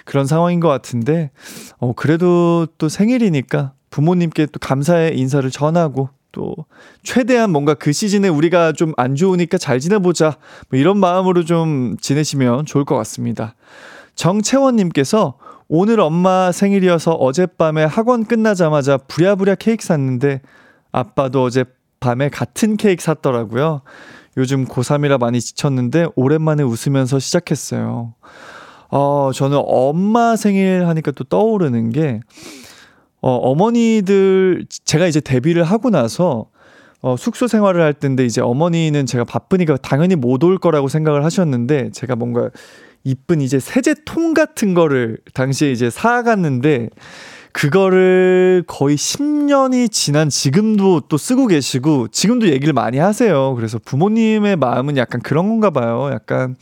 그런 0.05 0.27
상황인 0.27 0.59
것 0.59 0.69
같은데, 0.69 1.31
어, 1.79 1.93
그래도 1.95 2.67
또 2.77 2.89
생일이니까 2.89 3.73
부모님께 3.91 4.47
또 4.47 4.59
감사의 4.59 5.17
인사를 5.17 5.49
전하고 5.53 6.09
또 6.33 6.57
최대한 7.05 7.51
뭔가 7.53 7.75
그 7.75 7.93
시즌에 7.93 8.27
우리가 8.29 8.73
좀 8.73 8.93
안 8.97 9.15
좋으니까 9.15 9.59
잘 9.59 9.79
지내보자 9.79 10.37
뭐 10.71 10.79
이런 10.81 10.99
마음으로 10.99 11.45
좀 11.45 11.97
지내시면 12.01 12.67
좋을 12.67 12.85
것 12.85 12.97
같습니다. 12.97 13.55
정채원님께서 14.17 15.35
오늘 15.69 16.01
엄마 16.01 16.51
생일이어서 16.51 17.13
어젯밤에 17.13 17.85
학원 17.85 18.25
끝나자마자 18.25 18.97
부랴부랴 18.97 19.57
케이크 19.57 19.85
샀는데 19.85 20.41
아빠도 20.93 21.43
어젯밤에 21.43 22.31
같은 22.31 22.79
케이크 22.79 23.03
샀더라고요. 23.03 23.83
요즘 24.39 24.65
고3이라 24.65 25.19
많이 25.19 25.41
지쳤는데 25.41 26.07
오랜만에 26.17 26.63
웃으면서 26.63 27.19
시작했어요. 27.19 28.15
어, 28.91 29.31
저는 29.35 29.61
엄마 29.63 30.37
생일 30.37 30.87
하니까 30.87 31.11
또 31.11 31.25
떠오르는 31.25 31.91
게 31.91 32.21
어, 33.21 33.33
어머니들, 33.35 34.65
제가 34.85 35.07
이제 35.07 35.21
데뷔를 35.21 35.65
하고 35.65 35.91
나서 35.91 36.47
어, 37.03 37.17
숙소 37.19 37.47
생활을 37.47 37.83
할 37.83 37.93
때인데 37.93 38.25
이제 38.25 38.41
어머니는 38.41 39.05
제가 39.05 39.25
바쁘니까 39.25 39.77
당연히 39.77 40.17
못 40.17 40.45
올 40.45 40.57
거라고 40.57 40.89
생각을 40.89 41.25
하셨는데 41.25 41.91
제가 41.91 42.17
뭔가 42.17 42.49
이쁜 43.09 43.41
이제 43.41 43.59
세제통 43.59 44.35
같은 44.35 44.75
거를 44.75 45.17
당시에 45.33 45.73
이제 45.73 45.89
사갔는데 45.89 46.91
그거를 47.53 48.63
거의 48.67 48.97
10년이 48.97 49.91
지난 49.91 50.29
지금도 50.29 51.01
또 51.09 51.17
쓰고 51.17 51.47
계시고 51.47 52.09
지금도 52.09 52.51
얘기를 52.51 52.75
많이 52.75 52.99
하세요. 52.99 53.55
그래서 53.55 53.79
부모님의 53.83 54.57
마음은 54.57 54.99
약간 54.99 55.23
그런 55.23 55.49
건가 55.49 55.71
봐요. 55.71 56.11
약간 56.13 56.57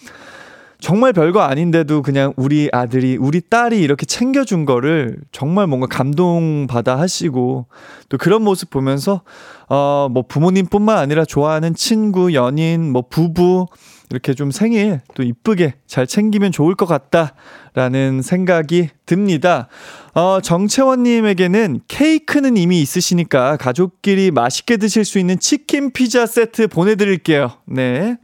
정말 0.78 1.12
별거 1.12 1.40
아닌데도 1.40 2.02
그냥 2.02 2.32
우리 2.36 2.68
아들이, 2.70 3.16
우리 3.16 3.40
딸이 3.40 3.80
이렇게 3.80 4.06
챙겨준 4.06 4.66
거를 4.66 5.18
정말 5.32 5.66
뭔가 5.66 5.86
감동받아 5.88 6.98
하시고 6.98 7.66
또 8.08 8.18
그런 8.18 8.42
모습 8.42 8.70
보면서, 8.70 9.22
어, 9.68 10.08
뭐 10.10 10.22
부모님뿐만 10.28 10.96
아니라 10.96 11.24
좋아하는 11.24 11.74
친구, 11.74 12.34
연인, 12.34 12.92
뭐 12.92 13.02
부부, 13.08 13.66
이렇게 14.10 14.34
좀 14.34 14.50
생일 14.50 15.00
또 15.14 15.22
이쁘게 15.22 15.74
잘 15.86 16.06
챙기면 16.06 16.52
좋을 16.52 16.74
것 16.74 16.86
같다라는 16.86 18.22
생각이 18.22 18.90
듭니다. 19.04 19.68
어, 20.14 20.40
정채원님에게는 20.40 21.80
케이크는 21.88 22.56
이미 22.56 22.80
있으시니까 22.82 23.56
가족끼리 23.56 24.30
맛있게 24.30 24.76
드실 24.76 25.04
수 25.04 25.18
있는 25.18 25.38
치킨 25.38 25.90
피자 25.90 26.26
세트 26.26 26.68
보내드릴게요. 26.68 27.52
네. 27.66 28.16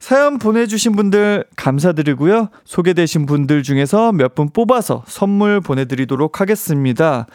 사연 0.00 0.38
보내주신 0.38 0.96
분들 0.96 1.44
감사드리고요. 1.54 2.48
소개되신 2.64 3.24
분들 3.24 3.62
중에서 3.62 4.10
몇 4.10 4.34
분 4.34 4.48
뽑아서 4.50 5.04
선물 5.06 5.60
보내드리도록 5.60 6.40
하겠습니다. 6.40 7.26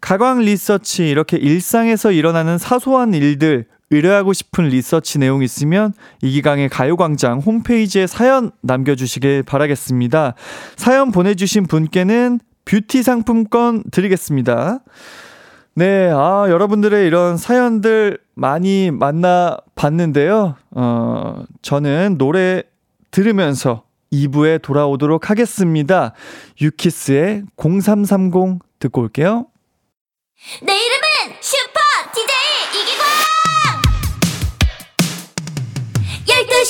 가광 0.00 0.40
리서치 0.40 1.08
이렇게 1.08 1.36
일상에서 1.36 2.12
일어나는 2.12 2.58
사소한 2.58 3.12
일들 3.14 3.66
의뢰하고 3.92 4.32
싶은 4.32 4.68
리서치 4.68 5.18
내용 5.18 5.42
있으면 5.42 5.92
이기강의 6.22 6.68
가요광장 6.70 7.40
홈페이지에 7.40 8.06
사연 8.06 8.50
남겨주시길 8.62 9.42
바라겠습니다. 9.44 10.34
사연 10.76 11.12
보내주신 11.12 11.66
분께는 11.66 12.40
뷰티 12.64 13.02
상품권 13.02 13.84
드리겠습니다. 13.90 14.80
네, 15.74 16.10
아, 16.12 16.46
여러분들의 16.48 17.06
이런 17.06 17.36
사연들 17.36 18.18
많이 18.34 18.90
만나 18.90 19.56
봤는데요. 19.74 20.56
어, 20.70 21.44
저는 21.62 22.16
노래 22.18 22.62
들으면서 23.10 23.84
2부에 24.12 24.60
돌아오도록 24.60 25.30
하겠습니다. 25.30 26.12
유키스의 26.60 27.44
0330 27.56 28.60
듣고 28.78 29.00
올게요. 29.00 29.46
내 30.62 30.72
이름 30.72 31.01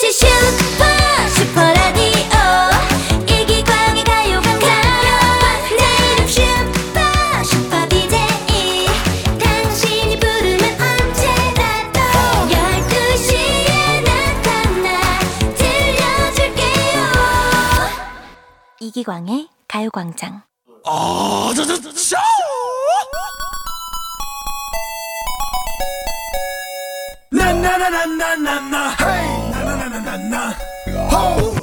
12시 0.02 0.12
슈퍼 0.12 0.82
슈퍼라디오. 1.28 2.34
이기광의 3.24 4.02
가요광장 4.02 4.68
내 5.78 5.82
이름 6.12 6.26
슈퍼 6.26 6.98
슈퍼 7.44 7.88
DJ 7.88 8.14
당신이 9.38 10.18
부르면 10.18 10.64
언제라도 10.80 12.00
12시에 12.50 14.02
나타나 14.02 15.20
들려줄게요. 15.54 16.98
이기광의 18.80 19.48
가요광장 19.68 20.42
호! 30.30 31.54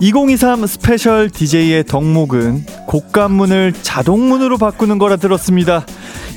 2023 0.00 0.66
스페셜 0.66 1.28
DJ의 1.28 1.84
덕목은 1.84 2.64
곳간문을 2.86 3.74
자동문으로 3.82 4.56
바꾸는 4.56 4.98
거라 4.98 5.16
들었습니다. 5.16 5.84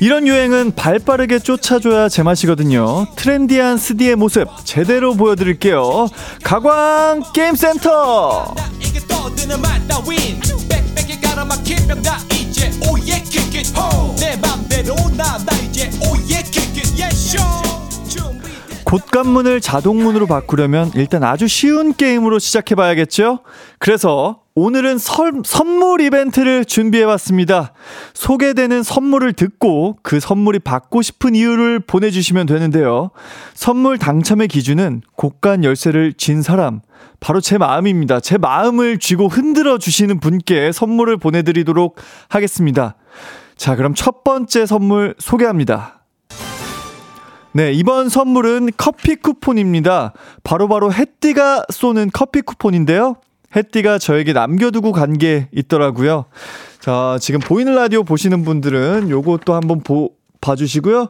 이런 0.02 0.28
유행은 0.28 0.74
발 0.76 1.00
빠르게 1.00 1.40
쫓아줘야 1.40 2.10
제맛이거든요. 2.10 3.08
트렌디한 3.16 3.78
스디의 3.78 4.18
모습 4.18 4.48
제대로 4.66 5.14
보여드릴게요. 5.14 6.08
가광 6.44 7.24
게임센터! 7.34 8.54
내 14.18 14.36
맘대로 14.38 14.96
나나 15.16 15.46
이제 15.64 15.90
오예 16.02 16.44
킥잇 16.44 16.98
예쇼 16.98 17.63
곳간문을 18.94 19.60
자동문으로 19.60 20.28
바꾸려면 20.28 20.92
일단 20.94 21.24
아주 21.24 21.48
쉬운 21.48 21.96
게임으로 21.96 22.38
시작해봐야겠죠? 22.38 23.40
그래서 23.80 24.42
오늘은 24.54 25.00
설, 25.00 25.32
선물 25.44 26.00
이벤트를 26.02 26.64
준비해봤습니다. 26.64 27.74
소개되는 28.14 28.84
선물을 28.84 29.34
듣고 29.34 29.98
그 30.04 30.20
선물이 30.20 30.60
받고 30.60 31.02
싶은 31.02 31.34
이유를 31.34 31.80
보내주시면 31.80 32.46
되는데요. 32.46 33.10
선물 33.56 33.98
당첨의 33.98 34.48
기준은 34.48 35.02
곡간 35.16 35.64
열쇠를 35.64 36.14
쥔 36.14 36.44
사람, 36.44 36.82
바로 37.20 37.42
제 37.42 37.58
마음입니다. 37.58 38.20
제 38.20 38.38
마음을 38.38 39.00
쥐고 39.00 39.28
흔들어 39.28 39.80
주시는 39.80 40.20
분께 40.20 40.72
선물을 40.72 41.18
보내드리도록 41.18 41.96
하겠습니다. 42.30 42.94
자, 43.56 43.76
그럼 43.76 43.96
첫 43.96 44.24
번째 44.24 44.68
선물 44.68 45.16
소개합니다. 45.18 46.03
네, 47.56 47.72
이번 47.72 48.10
선물은 48.10 48.72
커피 48.78 49.16
쿠폰입니다. 49.16 50.14
바로 50.44 50.68
바로 50.68 50.92
햇띠가 50.92 51.66
쏘는 51.70 52.10
커피 52.12 52.42
쿠폰인데요. 52.42 53.18
햇띠가 53.56 54.00
저에게 54.00 54.34
남겨두고 54.34 54.92
간 54.92 55.14
게 55.18 55.48
있더라고요. 55.52 56.26
자, 56.80 57.18
지금 57.22 57.40
보이는 57.40 57.76
라디오 57.76 58.04
보시는 58.04 58.44
분들은 58.44 59.10
또 59.46 59.54
한번 59.54 59.82
보, 59.82 60.12
봐주시고요. 60.42 61.10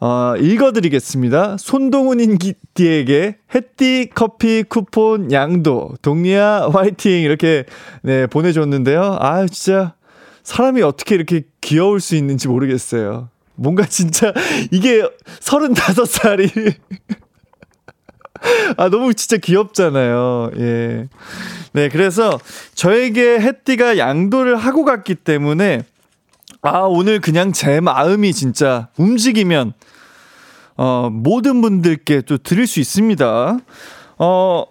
어, 0.00 0.34
읽어드리겠습니다. 0.38 1.56
손동훈 1.58 2.18
인기띠에게 2.20 3.36
햇띠 3.54 4.10
커피 4.14 4.64
쿠폰 4.64 5.30
양도, 5.32 5.94
동리야 6.02 6.68
화이팅! 6.72 7.12
이렇게, 7.22 7.64
네, 8.02 8.26
보내줬는데요. 8.26 9.18
아 9.20 9.46
진짜, 9.46 9.94
사람이 10.42 10.82
어떻게 10.82 11.14
이렇게 11.14 11.44
귀여울 11.60 12.00
수 12.00 12.16
있는지 12.16 12.48
모르겠어요. 12.48 13.28
뭔가 13.56 13.84
진짜, 13.86 14.32
이게 14.70 15.02
35살이, 15.40 16.74
아, 18.76 18.88
너무 18.88 19.14
진짜 19.14 19.36
귀엽잖아요. 19.36 20.50
예. 20.58 21.08
네, 21.72 21.88
그래서 21.88 22.38
저에게 22.74 23.40
햇띠가 23.40 23.98
양도를 23.98 24.56
하고 24.56 24.84
갔기 24.84 25.14
때문에 25.16 25.82
아, 26.62 26.80
오늘 26.80 27.20
그냥 27.20 27.52
제 27.52 27.80
마음이 27.80 28.32
진짜 28.32 28.88
움직이면 28.96 29.72
어, 30.76 31.08
모든 31.10 31.60
분들께 31.62 32.22
또 32.22 32.38
드릴 32.38 32.66
수 32.66 32.80
있습니다. 32.80 33.58
어, 34.18 34.64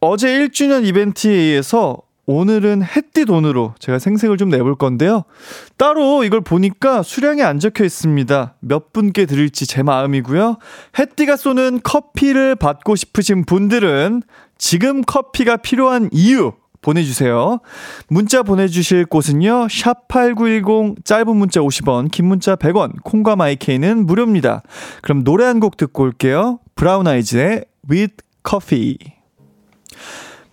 어제 0.00 0.28
1주년 0.28 0.84
이벤트에 0.86 1.30
의해서 1.32 1.98
오늘은 2.30 2.84
햇띠 2.84 3.24
돈으로 3.24 3.74
제가 3.80 3.98
생색을 3.98 4.36
좀 4.36 4.50
내볼 4.50 4.76
건데요. 4.76 5.24
따로 5.76 6.22
이걸 6.22 6.40
보니까 6.42 7.02
수량이 7.02 7.42
안 7.42 7.58
적혀 7.58 7.84
있습니다. 7.84 8.54
몇 8.60 8.92
분께 8.92 9.26
드릴지 9.26 9.66
제 9.66 9.82
마음이고요. 9.82 10.58
햇띠가 10.96 11.36
쏘는 11.36 11.80
커피를 11.82 12.54
받고 12.54 12.94
싶으신 12.94 13.44
분들은 13.44 14.22
지금 14.58 15.02
커피가 15.02 15.56
필요한 15.56 16.08
이유 16.12 16.52
보내주세요. 16.82 17.58
문자 18.08 18.44
보내주실 18.44 19.06
곳은요. 19.06 19.66
샵8910 19.66 21.04
짧은 21.04 21.36
문자 21.36 21.60
50원, 21.60 22.12
긴 22.12 22.26
문자 22.26 22.54
100원, 22.54 22.92
콩과 23.02 23.34
마이케이는 23.36 24.06
무료입니다. 24.06 24.62
그럼 25.02 25.24
노래 25.24 25.44
한 25.46 25.58
곡 25.58 25.76
듣고 25.76 26.04
올게요. 26.04 26.60
브라운 26.76 27.08
아이즈의 27.08 27.64
With 27.90 28.14
Coffee. 28.48 28.96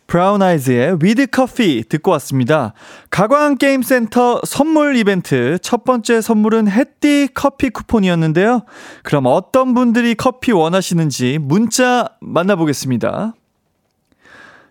브라운 0.07 0.41
아이즈의 0.41 0.97
With 1.01 1.27
Coffee 1.27 1.83
듣고 1.87 2.11
왔습니다. 2.11 2.73
가광 3.09 3.57
게임 3.57 3.81
센터 3.81 4.41
선물 4.45 4.95
이벤트 4.95 5.59
첫 5.61 5.83
번째 5.83 6.21
선물은 6.21 6.69
햇띠 6.69 7.27
커피 7.33 7.69
쿠폰이었는데요. 7.69 8.63
그럼 9.03 9.25
어떤 9.27 9.73
분들이 9.73 10.15
커피 10.15 10.53
원하시는지 10.53 11.39
문자 11.41 12.07
만나보겠습니다. 12.21 13.33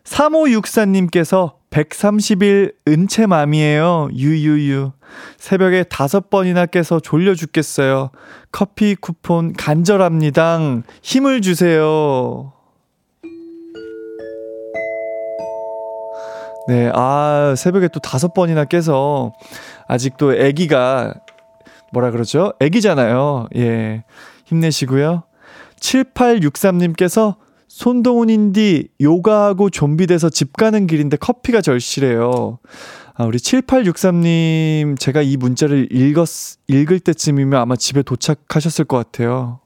3564님께서 0.04 1.54
130일 1.70 2.72
은채맘이에요. 2.88 4.08
유유유. 4.14 4.92
새벽에 5.36 5.82
다섯 5.84 6.30
번이나 6.30 6.64
깨서 6.64 7.00
졸려 7.00 7.34
죽겠어요. 7.34 8.10
커피 8.52 8.94
쿠폰 8.94 9.52
간절합니다. 9.52 10.82
힘을 11.02 11.42
주세요. 11.42 12.55
네, 16.68 16.90
아, 16.94 17.54
새벽에 17.56 17.88
또 17.88 18.00
다섯 18.00 18.34
번이나 18.34 18.64
깨서 18.64 19.32
아직도 19.86 20.32
아기가 20.32 21.14
뭐라 21.92 22.10
그러죠? 22.10 22.52
아기잖아요. 22.60 23.48
예. 23.56 24.04
힘내시고요. 24.46 25.22
7863님께서 25.80 27.36
손동훈 27.68 28.30
인디 28.30 28.88
요가하고 29.00 29.70
좀비 29.70 30.06
돼서 30.06 30.28
집 30.28 30.56
가는 30.56 30.86
길인데 30.86 31.16
커피가 31.16 31.60
절실해요. 31.60 32.58
아, 33.14 33.24
우리 33.24 33.38
7863님, 33.38 34.98
제가 34.98 35.22
이 35.22 35.36
문자를 35.36 35.88
읽었, 35.90 36.58
읽을 36.68 37.00
때쯤이면 37.00 37.58
아마 37.58 37.76
집에 37.76 38.02
도착하셨을 38.02 38.84
것 38.84 38.96
같아요. 38.98 39.60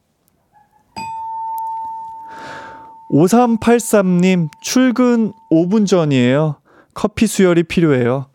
5383님, 3.11 4.49
출근 4.63 5.33
5분 5.51 5.87
전이에요. 5.87 6.60
커피 7.01 7.27
수혈이 7.27 7.63
필요해요. 7.63 8.27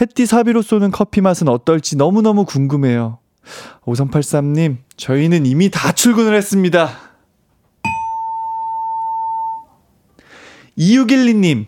햇띠 0.00 0.26
사비로 0.26 0.62
쏘는 0.62 0.90
커피 0.90 1.20
맛은 1.20 1.46
어떨지 1.46 1.96
너무너무 1.96 2.44
궁금해요. 2.44 3.20
5383님, 3.82 4.78
저희는 4.96 5.46
이미 5.46 5.70
다 5.70 5.92
출근을 5.92 6.34
했습니다. 6.34 6.90
2612님, 10.76 11.66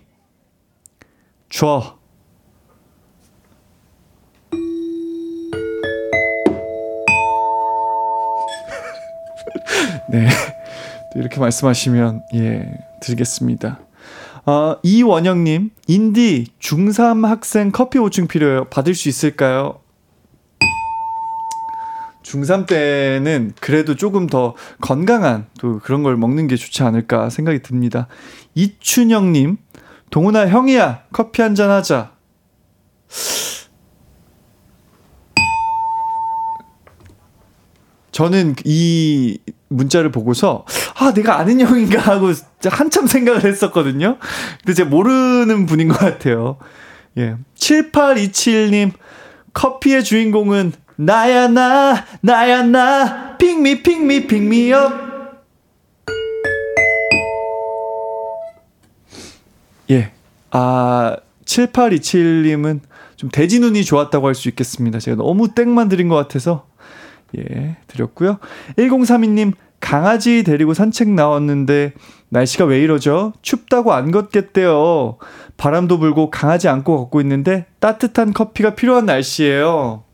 줘. 1.49 1.97
네. 10.11 10.29
또 11.13 11.21
이렇게 11.21 11.39
말씀하시면, 11.39 12.23
예, 12.35 12.69
드리겠습니다. 13.01 13.79
어, 14.45 14.77
이원영님, 14.83 15.71
인디 15.87 16.47
중3 16.61 17.25
학생 17.27 17.71
커피 17.71 17.99
오충 17.99 18.27
필요해요. 18.27 18.65
받을 18.67 18.95
수 18.95 19.09
있을까요? 19.09 19.79
중3 22.25 22.67
때는 22.67 23.53
그래도 23.61 23.95
조금 23.95 24.27
더 24.27 24.55
건강한 24.81 25.47
또 25.61 25.79
그런 25.81 26.03
걸 26.03 26.17
먹는 26.17 26.47
게 26.49 26.57
좋지 26.57 26.83
않을까 26.83 27.31
생각이 27.31 27.61
듭니다. 27.63 28.09
이춘영님, 28.55 29.59
동훈아 30.11 30.49
형이야 30.49 31.05
커피 31.13 31.43
한 31.43 31.55
잔 31.55 31.71
하자. 31.71 32.12
저는 38.13 38.55
이 38.65 39.39
문자를 39.69 40.13
보고서 40.13 40.65
아 40.97 41.13
내가 41.15 41.39
아는 41.39 41.61
형인가 41.61 41.99
하고 42.01 42.31
한참 42.67 43.07
생각을 43.07 43.45
했었거든요. 43.45 44.19
근데 44.59 44.75
제가 44.75 44.91
모르는 44.91 45.67
분인 45.67 45.89
것 45.89 45.99
같아요. 45.99 46.59
예. 47.19 47.37
7827님 47.57 48.93
커피의 49.55 50.05
주인공은 50.05 50.73
나야 50.97 51.49
나 51.49 52.05
나야 52.21 52.63
나 52.63 53.37
핑미 53.39 53.83
핑미 53.83 54.27
핑미업 54.27 54.93
예. 59.91 60.13
아 60.51 61.17
7827님은 61.45 62.81
좀 63.17 63.31
돼지 63.31 63.59
눈이 63.61 63.85
좋았다고 63.85 64.27
할 64.27 64.35
수 64.35 64.49
있겠습니다. 64.49 64.99
제가 64.99 65.17
너무 65.17 65.55
땡만 65.55 65.89
드린 65.89 66.09
것 66.09 66.17
같아서 66.17 66.67
예, 67.39 67.77
드렸고요. 67.87 68.39
1032님, 68.77 69.53
강아지 69.81 70.45
데리고 70.45 70.75
산책 70.75 71.11
나왔는데 71.11 71.93
날씨가 72.29 72.65
왜 72.65 72.81
이러죠? 72.81 73.33
춥다고 73.43 73.93
안 73.93 74.11
걷겠대요. 74.11 75.19
바람도 75.57 75.99
불고 75.99 76.31
강아지 76.31 76.69
안고 76.69 76.97
걷고 76.97 77.21
있는데 77.21 77.67
따뜻한 77.79 78.33
커피가 78.33 78.75
필요한 78.75 79.07
날씨예요. 79.07 80.05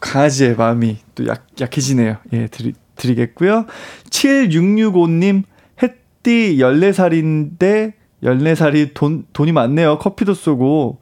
강아지의 0.00 0.56
마음이 0.56 0.98
또 1.14 1.26
약, 1.26 1.46
약해지네요. 1.60 2.16
예, 2.32 2.48
드리, 2.48 2.74
드리겠고요. 2.96 3.66
7665님, 4.10 5.44
햇띠 5.82 6.56
14살인데 6.58 7.92
14살이 8.22 8.90
돈, 8.94 9.24
돈이 9.32 9.52
많네요. 9.52 9.98
커피도 9.98 10.34
쏘고. 10.34 11.00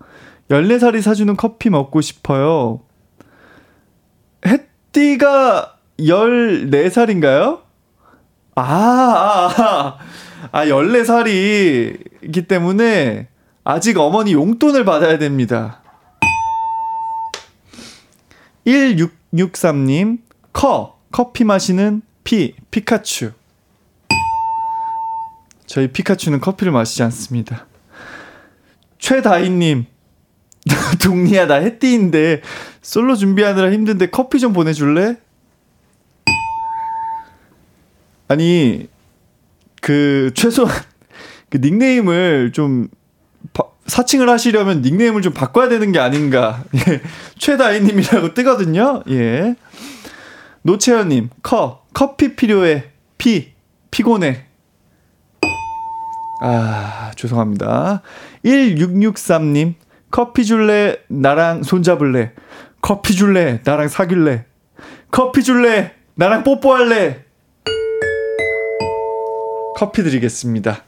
14살이 0.51 1.01
사주는 1.01 1.37
커피 1.37 1.71
먹고 1.71 2.01
싶어요. 2.01 2.81
햇띠가 4.45 5.77
14살인가요? 5.99 7.61
아, 8.57 8.63
아, 8.63 9.53
아, 9.57 9.99
아 10.51 10.65
14살이기 10.65 12.49
때문에 12.49 13.29
아직 13.63 13.99
어머니 13.99 14.33
용돈을 14.33 14.85
받아야 14.85 15.19
됩니다. 15.19 15.83
1663님, 18.67 20.19
커, 20.53 20.99
커피 21.13 21.45
마시는 21.45 22.03
피, 22.25 22.55
피카츄. 22.71 23.33
저희 25.67 25.89
피카츄는 25.89 26.41
커피를 26.41 26.73
마시지 26.73 27.03
않습니다. 27.05 27.67
최다희님, 28.99 29.87
동리야, 31.03 31.47
나 31.47 31.55
해띠인데, 31.55 32.43
솔로 32.83 33.17
준비하느라 33.17 33.71
힘든데 33.73 34.11
커피 34.11 34.39
좀 34.39 34.53
보내줄래? 34.53 35.17
아니, 38.29 38.89
그, 39.81 40.31
최소한, 40.35 40.75
그 41.49 41.59
닉네임을 41.59 42.53
좀, 42.53 42.89
바, 43.53 43.65
사칭을 43.87 44.29
하시려면 44.29 44.83
닉네임을 44.83 45.23
좀 45.23 45.33
바꿔야 45.33 45.69
되는 45.69 45.91
게 45.91 45.99
아닌가. 45.99 46.63
예. 46.77 47.01
최다희님이라고 47.39 48.35
뜨거든요. 48.35 49.03
예. 49.09 49.57
노채연님, 50.63 51.31
커, 51.43 51.85
커피 51.93 52.37
필요해. 52.37 52.85
피, 53.19 53.53
피곤해. 53.91 54.47
아, 56.43 57.11
죄송합니다. 57.17 58.03
1663님, 58.45 59.75
커피 60.11 60.45
줄래? 60.45 60.97
나랑 61.09 61.63
손잡을래? 61.63 62.33
커피 62.81 63.15
줄래? 63.15 63.61
나랑 63.65 63.89
사귈래? 63.89 64.45
커피 65.11 65.43
줄래? 65.43 65.93
나랑 66.15 66.43
뽀뽀할래? 66.45 67.25
커피 69.77 70.03
드리겠습니다. 70.03 70.83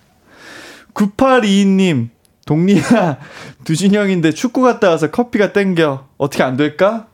9822님, 0.94 2.08
동리야, 2.44 2.82
두진형인데 3.64 4.32
축구 4.32 4.60
갔다 4.60 4.90
와서 4.90 5.10
커피가 5.10 5.52
땡겨. 5.52 6.08
어떻게 6.18 6.42
안 6.42 6.56
될까? 6.56 7.06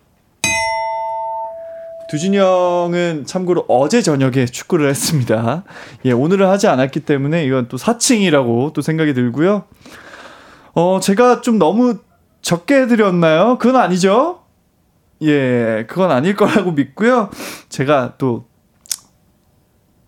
두준이 2.10 2.38
형은 2.38 3.26
참고로 3.26 3.66
어제 3.68 4.00
저녁에 4.00 4.46
축구를 4.46 4.88
했습니다. 4.88 5.64
예, 6.06 6.12
오늘은 6.12 6.48
하지 6.48 6.66
않았기 6.66 7.00
때문에 7.00 7.44
이건 7.44 7.68
또 7.68 7.76
사칭이라고 7.76 8.72
또 8.74 8.80
생각이 8.80 9.12
들고요. 9.12 9.64
어, 10.78 11.00
제가 11.00 11.40
좀 11.40 11.58
너무 11.58 11.98
적게 12.40 12.82
해드렸나요? 12.82 13.58
그건 13.58 13.80
아니죠? 13.82 14.44
예, 15.22 15.84
그건 15.88 16.12
아닐 16.12 16.36
거라고 16.36 16.70
믿고요. 16.70 17.30
제가 17.68 18.14
또 18.18 18.46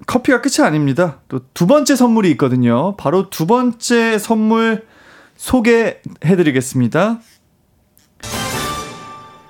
커피가 0.07 0.41
끝이 0.41 0.65
아닙니다. 0.65 1.23
또 1.27 1.41
두 1.55 1.67
번째 1.67 1.97
선물이 1.97 2.31
있거든요. 2.33 2.95
바로 2.97 3.31
두 3.31 3.49
번째 3.49 4.17
선물 4.19 4.87
소개해 5.35 6.03
드리겠습니다. 6.23 7.19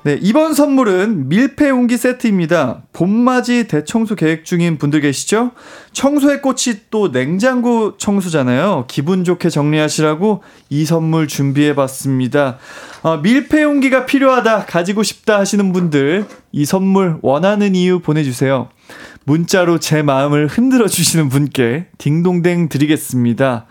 네, 0.03 0.19
이번 0.23 0.55
선물은 0.55 1.29
밀폐 1.29 1.69
용기 1.69 1.99
세트입니다. 1.99 2.85
봄맞이 2.95 3.69
대청소 3.69 4.15
계획 4.15 4.47
중인 4.47 4.79
분들 4.79 5.03
계시죠? 5.03 5.51
청소의 5.93 6.41
꽃이 6.41 6.85
또 6.91 7.13
냉장고 7.13 7.99
청소잖아요. 7.99 8.87
기분 8.89 9.25
좋게 9.25 9.51
정리하시라고 9.51 10.43
이 10.71 10.87
선물 10.87 11.29
준비해 11.29 11.75
봤습니다. 11.75 12.57
어, 13.03 13.19
밀폐 13.19 13.63
용기가 13.63 14.07
필요하다, 14.07 14.65
가지고 14.65 15.03
싶다 15.03 15.39
하시는 15.39 15.71
분들 15.71 16.25
이 16.53 16.65
선물 16.65 17.19
원하는 17.21 17.75
이유 17.75 18.01
보내주세요. 18.01 18.71
문자로 19.25 19.81
제 19.81 20.01
마음을 20.01 20.47
흔들어 20.47 20.89
주시는 20.89 21.29
분께 21.29 21.89
딩동댕 21.99 22.71
드리겠습니다. 22.71 23.67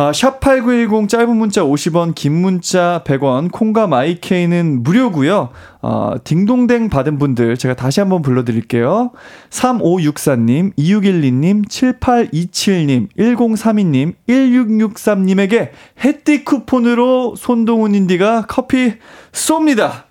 아, 0.00 0.12
샵8910 0.12 1.10
짧은 1.10 1.36
문자 1.36 1.62
50원, 1.62 2.14
긴 2.14 2.32
문자 2.32 3.02
100원, 3.04 3.52
콩과 3.52 3.86
마이케이는 3.86 4.82
무료고요. 4.82 5.50
어, 5.82 6.14
딩동댕 6.24 6.88
받은 6.88 7.18
분들 7.18 7.58
제가 7.58 7.74
다시 7.74 8.00
한번 8.00 8.22
불러드릴게요. 8.22 9.10
3564님, 9.50 10.74
2612님, 10.78 11.68
7827님, 11.68 13.08
1032님, 13.14 14.14
1663님에게 14.26 15.68
햇띠 16.02 16.46
쿠폰으로 16.46 17.34
손동운 17.36 17.94
운디가 17.94 18.46
커피 18.48 18.94
쏩니다. 19.32 20.04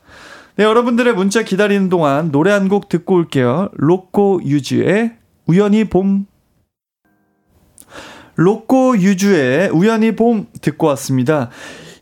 네, 0.56 0.66
여러분들의 0.66 1.16
문자 1.16 1.42
기다리는 1.42 1.90
동안 1.90 2.32
노래 2.32 2.52
한 2.52 2.68
곡 2.70 2.90
듣고 2.90 3.16
올게요. 3.16 3.70
로꼬 3.74 4.40
유주의 4.46 5.14
우연히 5.48 5.86
봄. 5.86 6.28
로꼬 8.40 8.98
유주의 8.98 9.70
우연히 9.70 10.16
봄 10.16 10.48
듣고 10.62 10.88
왔습니다. 10.88 11.50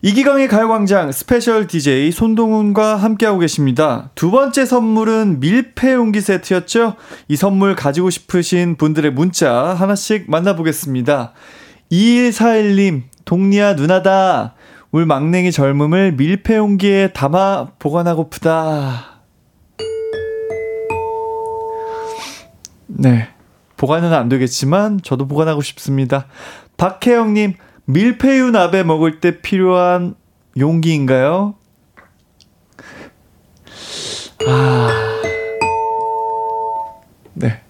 이기광의 0.04 0.48
가요광장 0.48 1.12
스페셜 1.12 1.66
DJ 1.66 2.12
손동운과 2.12 2.96
함께하고 2.96 3.40
계십니다. 3.40 4.12
두 4.14 4.30
번째 4.30 4.64
선물은 4.64 5.40
밀폐 5.40 5.94
용기 5.94 6.22
세트였죠? 6.22 6.96
이 7.28 7.36
선물 7.36 7.76
가지고 7.76 8.12
싶으신 8.12 8.76
분들의 8.76 9.14
문자 9.14 9.52
하나씩 9.52 10.30
만나보겠습니다. 10.30 11.34
2141님, 11.92 13.06
동리야 13.26 13.74
누나다. 13.74 14.54
울 14.92 15.08
막냉이 15.08 15.52
젊음을 15.52 16.12
밀폐 16.12 16.58
용기에 16.58 17.14
담아 17.14 17.72
보관하고프다. 17.80 19.24
네. 22.86 23.37
보관은 23.78 24.14
안 24.14 24.28
되겠지만 24.28 25.02
저도 25.04 25.28
보관하고 25.28 25.62
싶습니다. 25.62 26.26
박혜영님 26.78 27.54
밀푀유 27.86 28.52
나베 28.52 28.84
먹을 28.84 29.20
때 29.22 29.40
필요한 29.40 30.16
용기인가요? 30.58 31.56
아. 34.46 35.22
네. 37.34 37.62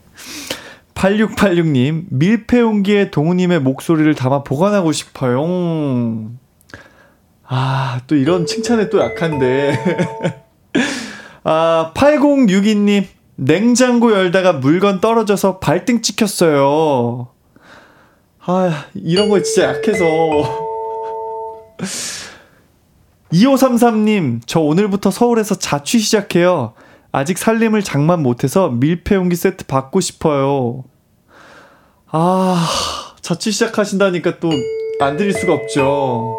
8686님, 0.96 2.06
밀폐 2.10 2.60
용기에 2.60 3.12
동우님의 3.12 3.60
목소리를 3.60 4.16
담아 4.16 4.44
보관하고 4.44 4.92
싶어요. 4.92 6.32
아, 7.44 8.02
또 8.08 8.16
이런 8.16 8.46
칭찬에 8.46 8.90
또 8.90 9.00
약한데. 9.00 9.78
아, 11.44 11.92
8062님, 11.96 13.06
냉장고 13.38 14.12
열다가 14.12 14.54
물건 14.54 15.00
떨어져서 15.00 15.60
발등 15.60 16.02
찍혔어요. 16.02 17.30
아, 18.46 18.86
이런 18.94 19.30
거 19.30 19.42
진짜 19.42 19.70
약해서. 19.76 20.06
2533님, 23.32 24.42
저 24.46 24.60
오늘부터 24.60 25.12
서울에서 25.12 25.56
자취 25.56 26.00
시작해요. 26.00 26.74
아직 27.12 27.38
살림을 27.38 27.84
장만 27.84 28.22
못해서 28.24 28.70
밀폐용기 28.70 29.36
세트 29.36 29.66
받고 29.66 30.00
싶어요. 30.02 30.84
아, 32.10 32.68
자취 33.22 33.52
시작하신다니까 33.52 34.40
또 34.40 34.50
안 35.00 35.16
드릴 35.16 35.34
수가 35.34 35.54
없죠. 35.54 36.36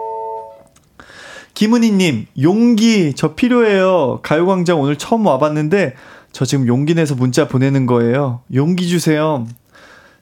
김은희님, 1.54 2.26
용기 2.42 3.14
저 3.14 3.34
필요해요. 3.34 4.20
가요광장 4.22 4.80
오늘 4.80 4.96
처음 4.96 5.26
와봤는데 5.26 5.94
저 6.32 6.44
지금 6.44 6.66
용기 6.66 6.94
내서 6.94 7.14
문자 7.14 7.48
보내는 7.48 7.86
거예요. 7.86 8.42
용기 8.54 8.88
주세요. 8.88 9.46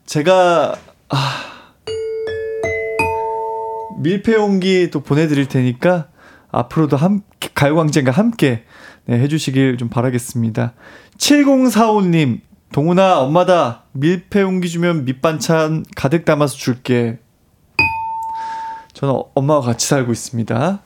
제가 0.06 0.76
아, 1.08 1.44
밀폐 3.98 4.34
용기 4.34 4.90
또 4.90 5.00
보내드릴 5.00 5.46
테니까 5.46 6.08
앞으로도 6.50 6.96
함께 6.96 7.48
가요광장과 7.54 8.10
함께 8.12 8.64
네, 9.06 9.18
해주시길 9.20 9.78
좀 9.78 9.88
바라겠습니다. 9.88 10.72
7045님 11.18 12.40
동훈아 12.72 13.18
엄마다 13.20 13.84
밀폐 13.92 14.40
용기 14.40 14.68
주면 14.68 15.04
밑반찬 15.04 15.84
가득 15.94 16.24
담아서 16.24 16.56
줄게. 16.56 17.18
저는 18.92 19.14
엄마와 19.34 19.60
같이 19.60 19.86
살고 19.86 20.10
있습니다. 20.10 20.80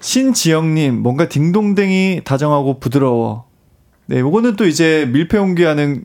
신지영님, 0.00 1.02
뭔가 1.02 1.28
딩동댕이 1.28 2.22
다정하고 2.24 2.80
부드러워. 2.80 3.49
네, 4.10 4.18
요거는 4.18 4.56
또 4.56 4.66
이제 4.66 5.08
밀폐 5.12 5.38
용기와는 5.38 6.04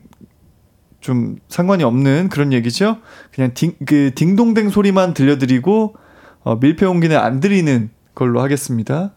좀 1.02 1.38
상관이 1.48 1.84
없는 1.84 2.30
그런 2.30 2.54
얘기죠. 2.54 3.00
그냥 3.34 3.50
딩, 3.56 3.74
그 3.84 4.12
딩동댕 4.14 4.70
소리만 4.70 5.16
들려드리고, 5.16 5.96
어, 6.44 6.56
밀폐 6.58 6.86
용기는 6.86 7.18
안 7.18 7.40
드리는 7.40 7.90
걸로 8.14 8.42
하겠습니다. 8.42 9.16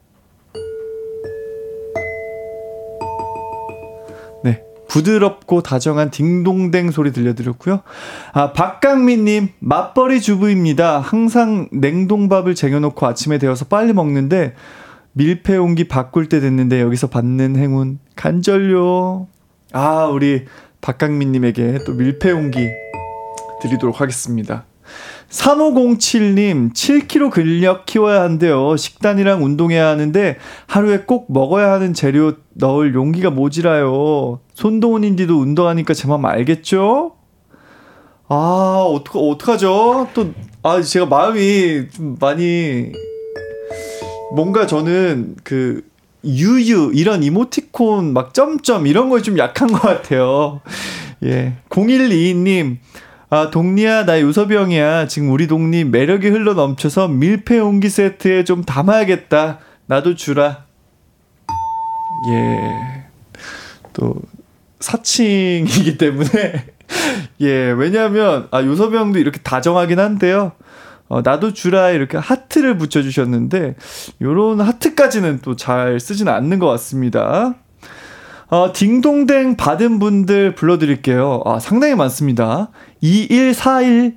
네. 4.43 4.63
부드럽고 4.89 5.63
다정한 5.63 6.11
딩동댕 6.11 6.91
소리 6.91 7.13
들려드렸고요. 7.13 7.83
아, 8.33 8.55
박강민님, 8.55 9.51
맞벌이 9.59 10.23
주부입니다. 10.23 11.01
항상 11.01 11.69
냉동밥을 11.73 12.55
쟁여놓고 12.55 13.07
아침에 13.07 13.37
데워서 13.37 13.67
빨리 13.67 13.93
먹는데, 13.93 14.55
밀폐 15.19 15.57
용기 15.57 15.89
바꿀 15.89 16.29
때 16.29 16.39
됐는데 16.39 16.81
여기서 16.81 17.09
받는 17.09 17.57
행운 17.57 17.99
간절요. 18.15 19.27
아, 19.73 20.05
우리 20.05 20.45
박강민 20.81 21.33
님에게 21.33 21.81
또 21.85 21.93
밀폐 21.93 22.31
용기 22.31 22.69
드리도록 23.61 24.01
하겠습니다. 24.01 24.65
3507님, 25.29 26.73
7kg 26.73 27.33
근력 27.33 27.85
키워야 27.85 28.23
한대요. 28.23 28.77
식단이랑 28.77 29.45
운동해야 29.45 29.89
하는데 29.89 30.39
하루에 30.69 31.01
꼭 31.01 31.33
먹어야 31.33 31.73
하는 31.73 31.95
재료 31.95 32.35
넣을 32.55 32.95
용기가 32.95 33.31
모지라요. 33.31 34.39
손동훈 34.55 35.03
인디도 35.03 35.37
운동하니까 35.37 35.95
제 35.95 36.07
마음 36.07 36.27
알겠죠? 36.27 37.17
아, 38.29 38.87
어떡, 38.89 39.17
어떡하죠? 39.17 40.11
또, 40.15 40.33
아, 40.63 40.81
제가 40.81 41.07
마음이 41.07 41.91
좀 41.91 42.17
많이, 42.21 42.93
뭔가 44.33 44.67
저는 44.67 45.37
그, 45.43 45.83
유유, 46.25 46.93
이런 46.95 47.23
이모티콘, 47.23 48.13
막 48.13 48.35
점점, 48.35 48.87
이런 48.87 49.09
거에 49.09 49.23
좀 49.23 49.39
약한 49.39 49.73
것 49.73 49.81
같아요. 49.81 50.61
예. 51.25 51.55
0122님, 51.71 52.79
아, 53.31 53.51
동리야, 53.51 54.05
나 54.05 54.21
유서병이야. 54.21 55.07
지금 55.07 55.31
우리 55.31 55.47
동리 55.47 55.85
매력이 55.85 56.29
흘러 56.29 56.55
넘쳐서 56.55 57.09
밀폐 57.09 57.59
용기 57.59 57.89
세트에 57.89 58.45
좀 58.45 58.65
담아야겠다. 58.65 59.59
나도 59.87 60.15
주라. 60.15 60.65
예. 62.31 63.05
또, 63.93 64.15
사칭이기 64.81 65.99
때문에. 65.99 66.67
예, 67.41 67.71
왜냐하면, 67.71 68.49
아, 68.51 68.63
요서병도 68.63 69.19
이렇게 69.19 69.41
다정하긴 69.41 69.99
한데요. 69.99 70.53
어, 71.09 71.23
나도 71.23 71.53
주라 71.53 71.91
이렇게 71.91 72.17
하트를 72.19 72.77
붙여주셨는데, 72.79 73.77
요런 74.23 74.61
하트까지는 74.61 75.41
또 75.41 75.55
잘 75.57 75.99
쓰지는 76.01 76.33
않는 76.33 76.59
것 76.59 76.67
같습니다. 76.69 77.55
어, 78.51 78.73
딩동댕 78.73 79.57
받은 79.57 79.99
분들 79.99 80.55
불러드릴게요. 80.55 81.43
아, 81.45 81.59
상당히 81.59 81.95
많습니다. 81.95 82.71
2141, 83.01 84.17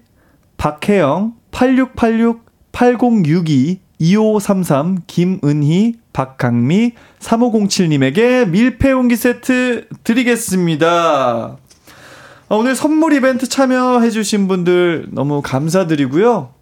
박혜영, 0.58 1.34
8686, 1.52 2.46
8062, 2.72 3.80
2533, 4.00 5.00
김은희, 5.08 5.96
박강미, 6.14 6.94
3507님에게 7.20 8.48
밀폐용기 8.50 9.16
세트 9.16 9.88
드리겠습니다. 10.04 10.88
아, 10.88 12.56
오늘 12.56 12.76
선물 12.76 13.14
이벤트 13.14 13.48
참여해주신 13.48 14.48
분들 14.48 15.08
너무 15.12 15.42
감사드리고요. 15.42 16.54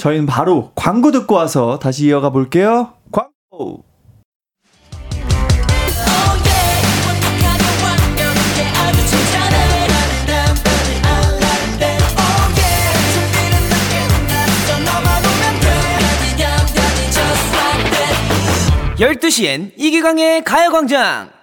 저희는 0.00 0.24
바로 0.24 0.72
광고 0.74 1.12
듣고 1.12 1.34
와서 1.34 1.78
다시 1.78 2.06
이어가 2.06 2.30
볼게요. 2.30 2.94
광고! 3.12 3.84
열두 18.98 19.30
시엔 19.30 19.72
이기광의 19.76 20.44
가요광장 20.44 21.39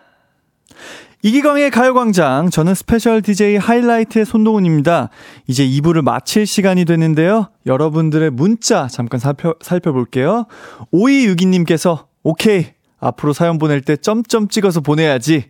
이기광의 1.28 1.72
가요광장, 1.72 2.50
저는 2.52 2.74
스페셜 2.74 3.22
DJ 3.22 3.58
하이라이트의 3.58 4.26
손동운입니다. 4.26 5.10
이제 5.46 5.68
2부를 5.68 6.02
마칠 6.02 6.46
시간이 6.48 6.86
됐는데요. 6.86 7.50
여러분들의 7.66 8.30
문자 8.30 8.88
잠깐 8.88 9.20
살펴, 9.20 9.54
살펴볼게요. 9.60 10.46
5262님께서, 10.94 12.06
오케이, 12.24 12.68
앞으로 13.02 13.34
사연 13.34 13.58
보낼 13.58 13.82
때 13.82 13.98
점점 13.98 14.48
찍어서 14.48 14.80
보내야지. 14.80 15.50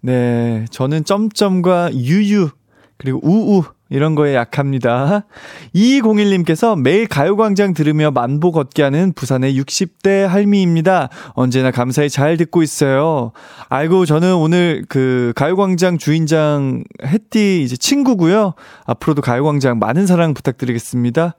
네, 0.00 0.64
저는 0.70 1.02
점점과 1.02 1.92
유유, 1.92 2.50
그리고 2.96 3.18
우우, 3.24 3.64
이런 3.90 4.14
거에 4.14 4.34
약합니다. 4.34 5.26
2201님께서 5.74 6.80
매일 6.80 7.06
가요광장 7.06 7.74
들으며 7.74 8.10
만보 8.12 8.52
걷기 8.52 8.82
하는 8.82 9.12
부산의 9.12 9.60
60대 9.60 10.26
할미입니다. 10.26 11.08
언제나 11.30 11.70
감사히 11.70 12.08
잘 12.08 12.36
듣고 12.36 12.62
있어요. 12.62 13.32
아이고, 13.68 14.06
저는 14.06 14.36
오늘 14.36 14.84
그 14.88 15.32
가요광장 15.34 15.98
주인장 15.98 16.84
햇띠 17.04 17.62
이제 17.62 17.76
친구고요. 17.76 18.54
앞으로도 18.86 19.22
가요광장 19.22 19.78
많은 19.80 20.06
사랑 20.06 20.34
부탁드리겠습니다. 20.34 21.34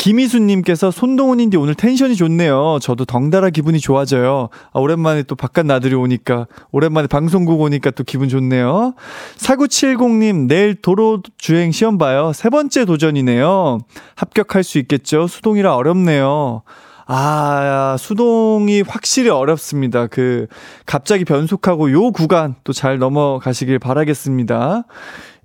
김희수님께서 0.00 0.90
손동훈인데 0.90 1.58
오늘 1.58 1.74
텐션이 1.74 2.16
좋네요. 2.16 2.78
저도 2.80 3.04
덩달아 3.04 3.50
기분이 3.50 3.80
좋아져요. 3.80 4.48
아, 4.72 4.80
오랜만에 4.80 5.24
또 5.24 5.34
바깥 5.34 5.66
나들이 5.66 5.94
오니까, 5.94 6.46
오랜만에 6.72 7.06
방송국 7.06 7.60
오니까 7.60 7.90
또 7.90 8.02
기분 8.02 8.30
좋네요. 8.30 8.94
4970님, 9.36 10.48
내일 10.48 10.74
도로 10.74 11.20
주행 11.36 11.70
시험 11.70 11.98
봐요. 11.98 12.32
세 12.34 12.48
번째 12.48 12.86
도전이네요. 12.86 13.80
합격할 14.14 14.64
수 14.64 14.78
있겠죠? 14.78 15.26
수동이라 15.26 15.76
어렵네요. 15.76 16.62
아, 17.06 17.96
수동이 17.98 18.80
확실히 18.80 19.28
어렵습니다. 19.28 20.06
그, 20.06 20.46
갑자기 20.86 21.26
변속하고 21.26 21.92
요 21.92 22.10
구간 22.10 22.54
또 22.64 22.72
잘 22.72 22.98
넘어가시길 22.98 23.78
바라겠습니다. 23.78 24.84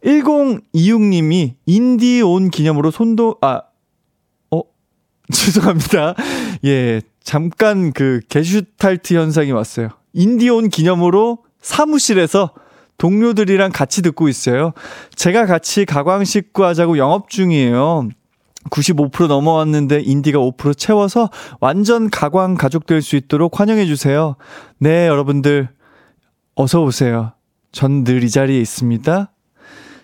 1026님이 0.05 1.55
인디 1.65 2.21
온 2.21 2.49
기념으로 2.51 2.91
손도, 2.91 3.35
아, 3.41 3.55
어? 3.55 3.61
죄송합니다. 5.31 6.15
예, 6.65 7.01
잠깐 7.23 7.91
그 7.91 8.21
게슈탈트 8.29 9.13
현상이 9.15 9.51
왔어요. 9.51 9.89
인디 10.13 10.49
온 10.49 10.69
기념으로 10.69 11.39
사무실에서 11.61 12.51
동료들이랑 12.97 13.71
같이 13.71 14.01
듣고 14.01 14.29
있어요. 14.29 14.71
제가 15.15 15.45
같이 15.45 15.85
가광식구 15.85 16.63
하자고 16.63 16.97
영업 16.97 17.29
중이에요. 17.29 18.09
95% 18.69 19.27
넘어왔는데 19.27 20.01
인디가 20.03 20.39
5% 20.39 20.77
채워서 20.77 21.29
완전 21.59 22.09
가광 22.09 22.55
가족 22.55 22.85
될 22.85 23.01
수 23.01 23.15
있도록 23.15 23.59
환영해 23.59 23.85
주세요. 23.85 24.35
네, 24.79 25.07
여러분들 25.07 25.69
어서 26.55 26.81
오세요. 26.81 27.33
전 27.71 28.03
늘 28.03 28.23
이 28.23 28.29
자리에 28.29 28.59
있습니다. 28.61 29.31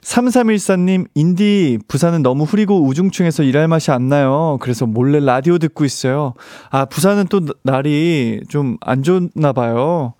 3314님, 0.02 1.08
인디, 1.14 1.78
부산은 1.88 2.24
너무 2.24 2.44
흐리고 2.44 2.84
우중충해서 2.86 3.44
일할 3.44 3.68
맛이 3.68 3.92
안 3.92 4.10
나요. 4.10 4.58
그래서 4.62 4.86
몰래 4.86 5.20
라디오 5.20 5.58
듣고 5.60 5.86
있어요. 5.86 6.34
아, 6.70 6.86
부산은 6.86 7.28
또 7.28 7.42
날이 7.64 8.42
좀 8.50 8.78
안 8.82 9.04
좋나 9.04 9.54
봐요. 9.54 10.14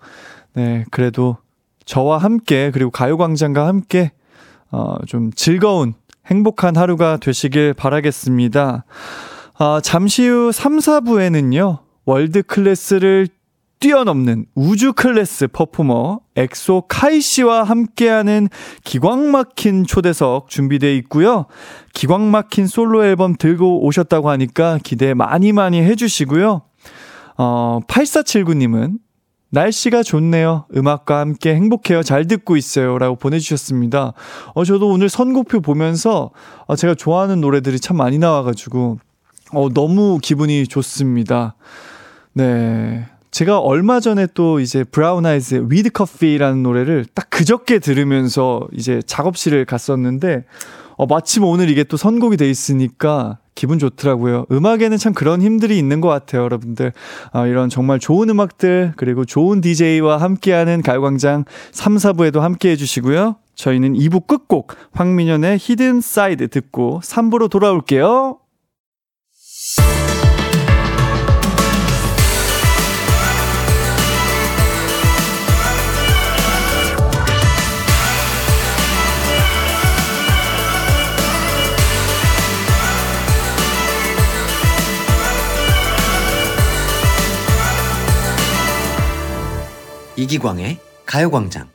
네, 0.54 0.84
그래도 0.90 1.36
저와 1.84 2.18
함께, 2.18 2.70
그리고 2.72 2.90
가요광장과 2.90 3.66
함께, 3.66 4.12
어, 4.70 4.96
좀 5.06 5.32
즐거운, 5.32 5.94
행복한 6.26 6.76
하루가 6.76 7.16
되시길 7.16 7.74
바라겠습니다. 7.74 8.84
아, 9.58 9.80
잠시 9.82 10.26
후 10.28 10.52
3, 10.52 10.78
4부에는요, 10.78 11.78
world 12.04 12.42
class를 12.42 13.28
뛰어넘는 13.82 14.46
우주 14.54 14.92
클래스 14.92 15.48
퍼포머 15.48 16.20
엑소 16.36 16.84
카이 16.88 17.20
씨와 17.20 17.64
함께하는 17.64 18.48
기광 18.84 19.32
막힌 19.32 19.84
초대석 19.84 20.48
준비되어 20.48 20.92
있고요. 20.92 21.46
기광 21.92 22.30
막힌 22.30 22.68
솔로 22.68 23.04
앨범 23.04 23.34
들고 23.36 23.84
오셨다고 23.84 24.30
하니까 24.30 24.78
기대 24.84 25.14
많이 25.14 25.52
많이 25.52 25.82
해주시고요. 25.82 26.62
어, 27.38 27.80
8479님은 27.88 28.98
날씨가 29.50 30.04
좋네요. 30.04 30.66
음악과 30.76 31.18
함께 31.18 31.52
행복해요. 31.56 32.04
잘 32.04 32.28
듣고 32.28 32.56
있어요. 32.56 32.98
라고 32.98 33.16
보내주셨습니다. 33.16 34.12
어, 34.54 34.64
저도 34.64 34.90
오늘 34.90 35.08
선곡표 35.08 35.60
보면서 35.60 36.30
어, 36.66 36.76
제가 36.76 36.94
좋아하는 36.94 37.40
노래들이 37.40 37.80
참 37.80 37.96
많이 37.96 38.18
나와가지고 38.18 38.98
어, 39.54 39.68
너무 39.70 40.20
기분이 40.22 40.68
좋습니다. 40.68 41.56
네. 42.32 43.08
제가 43.32 43.58
얼마 43.58 43.98
전에 43.98 44.28
또 44.34 44.60
이제 44.60 44.84
브라운 44.84 45.24
아이즈의 45.24 45.70
With 45.70 45.90
Coffee라는 45.90 46.62
노래를 46.62 47.06
딱 47.14 47.30
그저께 47.30 47.78
들으면서 47.78 48.68
이제 48.72 49.00
작업실을 49.04 49.64
갔었는데 49.64 50.44
어, 50.96 51.06
마침 51.06 51.42
오늘 51.44 51.70
이게 51.70 51.82
또 51.82 51.96
선곡이 51.96 52.36
돼 52.36 52.48
있으니까 52.48 53.38
기분 53.54 53.78
좋더라고요. 53.78 54.46
음악에는 54.52 54.98
참 54.98 55.14
그런 55.14 55.40
힘들이 55.40 55.78
있는 55.78 56.00
것 56.00 56.08
같아요, 56.08 56.42
여러분들. 56.42 56.92
어, 57.32 57.46
이런 57.46 57.68
정말 57.68 57.98
좋은 57.98 58.28
음악들, 58.30 58.92
그리고 58.96 59.24
좋은 59.24 59.60
DJ와 59.60 60.18
함께하는 60.18 60.82
가요광장 60.82 61.44
3, 61.72 61.96
4부에도 61.96 62.40
함께 62.40 62.70
해주시고요. 62.70 63.36
저희는 63.54 63.94
2부 63.94 64.26
끝곡, 64.26 64.74
황민현의 64.92 65.58
히든 65.58 66.00
사이드 66.00 66.48
듣고 66.48 67.00
3부로 67.02 67.50
돌아올게요. 67.50 68.38
이기광의 90.22 90.78
가요광장 91.04 91.66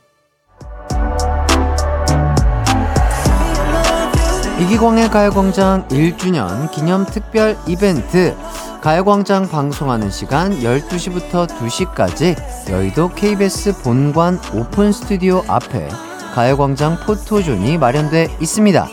이기광의 4.58 5.10
가요광장 5.10 5.86
1주년 5.88 6.70
기념 6.70 7.04
특별 7.04 7.58
이벤트 7.66 8.34
가요광장 8.80 9.50
방송하는 9.50 10.10
시간 10.10 10.60
12시부터 10.60 11.46
2시까지 11.46 12.70
여의도 12.70 13.10
KBS 13.10 13.82
본관 13.82 14.40
오픈 14.54 14.92
스튜디오 14.92 15.44
앞에 15.46 15.86
가요광장 16.34 17.00
포토존이 17.04 17.76
마련돼 17.76 18.34
있습니다. 18.40 18.88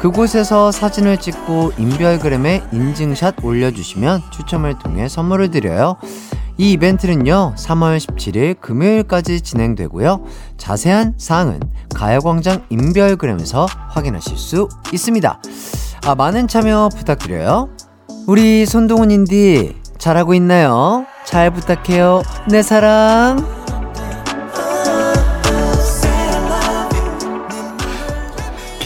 그곳에서 0.00 0.72
사진을 0.72 1.18
찍고 1.18 1.74
인별그램에 1.78 2.64
인증샷 2.72 3.44
올려주시면 3.44 4.22
추첨을 4.32 4.80
통해 4.80 5.08
선물을 5.08 5.52
드려요. 5.52 5.96
이 6.58 6.72
이벤트는요, 6.72 7.54
3월 7.56 7.98
17일 7.98 8.60
금요일까지 8.60 9.40
진행되고요. 9.40 10.24
자세한 10.56 11.14
사항은 11.16 11.60
가요광장 11.94 12.64
인별그램에서 12.70 13.66
확인하실 13.88 14.36
수 14.36 14.68
있습니다. 14.92 15.40
아, 16.06 16.14
많은 16.14 16.48
참여 16.48 16.90
부탁드려요. 16.96 17.68
우리 18.26 18.66
손동훈 18.66 19.10
인디 19.10 19.74
잘하고 19.98 20.34
있나요? 20.34 21.06
잘 21.24 21.50
부탁해요. 21.50 22.22
내 22.50 22.62
사랑. 22.62 23.44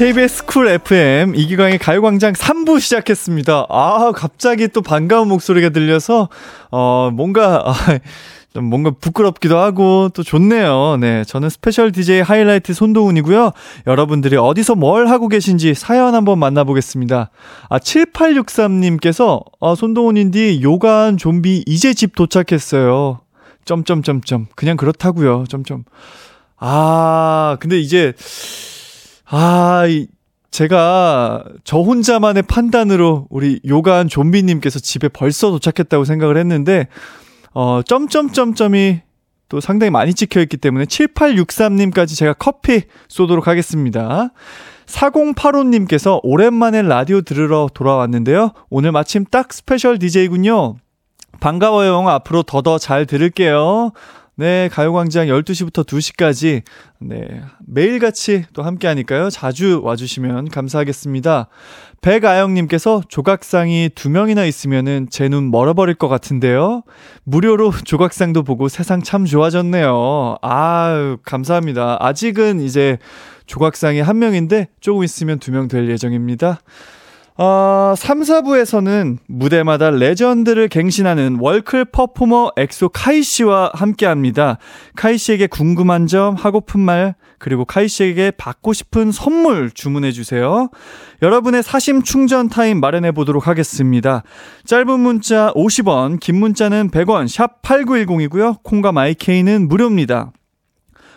KBS 0.05 0.44
쿨 0.44 0.68
FM 0.68 1.34
이기광의 1.34 1.78
가요광장 1.78 2.34
3부 2.34 2.78
시작했습니다. 2.78 3.68
아, 3.70 4.12
갑자기 4.14 4.68
또 4.68 4.82
반가운 4.82 5.28
목소리가 5.28 5.70
들려서, 5.70 6.28
어, 6.70 7.11
뭔가, 7.11 7.62
아, 7.64 7.74
좀 8.52 8.64
뭔가 8.64 8.90
부끄럽기도 8.90 9.57
하고 9.57 10.11
또 10.12 10.22
좋네요. 10.22 10.98
네. 11.00 11.24
저는 11.24 11.48
스페셜 11.48 11.90
DJ 11.90 12.20
하이라이트 12.20 12.74
손동운이고요. 12.74 13.53
여러분들이 13.86 14.36
어디서 14.36 14.74
뭘 14.74 15.09
하고 15.09 15.28
계신지 15.28 15.72
사연 15.72 16.14
한번 16.14 16.38
만나보겠습니다. 16.38 17.30
아, 17.70 17.78
7863님께서, 17.78 19.42
아, 19.62 19.74
손동운 19.74 20.34
운디 20.34 20.61
요가한 20.62 21.16
좀비 21.16 21.64
이제 21.66 21.94
집 21.94 22.14
도착했어요. 22.14 23.20
점점점점. 23.64 24.48
그냥 24.55 24.76
그렇다고요. 24.76 25.44
점점. 25.48 25.84
아, 26.59 27.57
근데 27.59 27.78
이제, 27.80 28.12
아, 29.27 29.87
이, 29.89 30.07
제가 30.51 31.45
저 31.64 31.79
혼자만의 31.79 32.45
판단으로 32.45 33.27
우리 33.31 33.61
요가한 33.66 34.09
좀비님께서 34.09 34.79
집에 34.79 35.09
벌써 35.09 35.51
도착했다고 35.51 36.05
생각을 36.05 36.37
했는데, 36.37 36.89
어, 37.53 37.81
점점점점이 37.83 39.01
또 39.49 39.61
상당히 39.61 39.91
많이 39.91 40.14
찍혀 40.14 40.41
있기 40.41 40.57
때문에 40.57 40.85
7863님까지 40.87 42.16
제가 42.16 42.35
커피 42.35 42.83
쏘도록 43.09 43.47
하겠습니다. 43.47 44.31
4085님께서 44.87 46.20
오랜만에 46.22 46.83
라디오 46.83 47.20
들으러 47.20 47.68
돌아왔는데요. 47.72 48.53
오늘 48.70 48.93
마침 48.93 49.25
딱 49.25 49.53
스페셜 49.53 49.99
DJ군요. 49.99 50.77
반가워요. 51.41 52.09
앞으로 52.09 52.43
더더 52.43 52.79
잘 52.79 53.07
들을게요. 53.07 53.93
네, 54.37 54.68
가요광장 54.72 55.28
12시부터 55.28 55.87
2시까지, 55.87 56.62
네, 56.99 57.43
매일같이 57.66 58.45
또 58.53 58.64
함께 58.64 58.89
하니까요. 58.89 59.30
자주 59.30 59.80
와주시면 59.85 60.49
감사하겠습니다. 60.49 61.47
백아영님께서 62.01 63.03
조각상이 63.09 63.91
두 63.95 64.11
명이나 64.11 64.45
있으면은 64.45 65.07
제 65.09 65.28
눈 65.28 65.51
멀어버릴 65.53 65.95
것 65.95 66.09
같은데요. 66.09 66.82
무료로 67.22 67.72
조각상도 67.85 68.43
보고 68.43 68.68
세상 68.68 69.03
참 69.03 69.24
좋아졌네요. 69.24 70.37
아유, 70.43 71.16
감사합니다. 71.24 71.99
아직은 72.01 72.61
이제 72.61 72.99
조각상이 73.47 74.01
한 74.01 74.18
명인데 74.18 74.68
조금 74.80 75.05
있으면 75.05 75.39
두 75.39 75.53
명 75.53 75.68
될 75.68 75.89
예정입니다. 75.89 76.59
어, 77.37 77.95
3, 77.97 78.20
4부에서는 78.20 79.18
무대마다 79.26 79.91
레전드를 79.91 80.68
갱신하는 80.68 81.39
월클 81.41 81.87
퍼포머 81.87 82.53
엑소 82.57 82.91
카이 82.91 83.24
씨와 83.24 83.72
함께 83.74 84.07
합니다. 84.07 84.59
카이 84.95 85.18
씨에게 85.18 85.49
궁금한 85.49 86.07
점, 86.07 86.37
하고픈 86.37 86.78
말, 86.78 87.16
그리고 87.41 87.64
카이 87.64 87.89
씨에게 87.89 88.30
받고 88.30 88.72
싶은 88.72 89.11
선물 89.11 89.72
주문해 89.72 90.12
주세요. 90.12 90.68
여러분의 91.22 91.64
사심 91.64 92.03
충전 92.03 92.49
타임 92.49 92.78
마련해 92.78 93.11
보도록 93.11 93.49
하겠습니다. 93.49 94.22
짧은 94.64 95.01
문자 95.01 95.53
50원, 95.55 96.20
긴 96.20 96.39
문자는 96.39 96.93
100원, 96.93 97.26
샵 97.26 97.62
8910이고요. 97.62 98.62
콩과 98.62 98.93
마이케이는 98.93 99.66
무료입니다. 99.66 100.30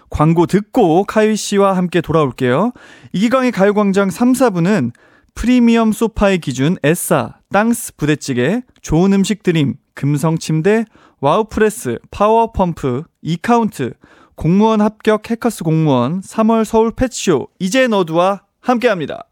광고 0.10 0.48
듣고 0.48 1.04
카이 1.04 1.36
씨와 1.36 1.78
함께 1.78 2.02
돌아올게요. 2.02 2.72
이기광의 3.14 3.52
가요광장 3.52 4.10
3, 4.10 4.34
4부는 4.34 4.94
프리미엄 5.38 5.92
소파의 5.92 6.40
기준 6.40 6.78
에싸, 6.82 7.36
땅스 7.54 7.96
부대찌개, 7.96 8.64
좋은 8.82 9.14
음식 9.14 9.44
드림, 9.44 9.76
금성 9.94 10.40
침대, 10.40 10.84
와우프레스, 11.22 12.00
파워펌프, 12.10 13.04
이카운트, 13.22 13.94
공무원 14.34 14.82
합격 14.82 15.30
해커스 15.30 15.64
공무원, 15.64 16.22
3월 16.22 16.66
서울 16.66 16.90
펫쇼, 16.92 17.50
이제 17.60 17.86
너두와 17.88 18.46
함께합니다. 18.62 19.30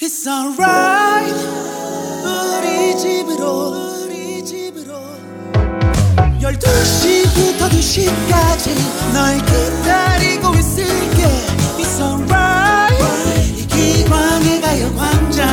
It's 0.00 0.26
alright. 0.26 1.34
우리 2.24 2.96
집으로 2.96 4.06
우리 4.06 4.42
집으로. 4.42 4.94
12시부터 6.40 7.68
2시까지 7.68 8.72
널 9.12 9.36
기다리고 9.36 10.54
있을게. 10.54 11.24
It's 11.76 12.00
alright. 12.00 12.72
이기광의 13.58 14.61
가요 14.72 14.90
광장 14.96 15.46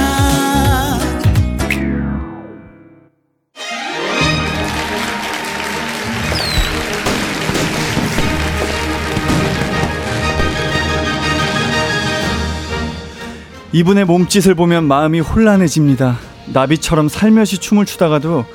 이분의 13.73 14.05
몸짓을 14.05 14.55
보면 14.55 14.85
마음이 14.85 15.19
혼란해집니다. 15.19 16.17
나비처럼 16.53 17.07
살며시 17.07 17.59
춤을 17.59 17.85
추다가도 17.85 18.45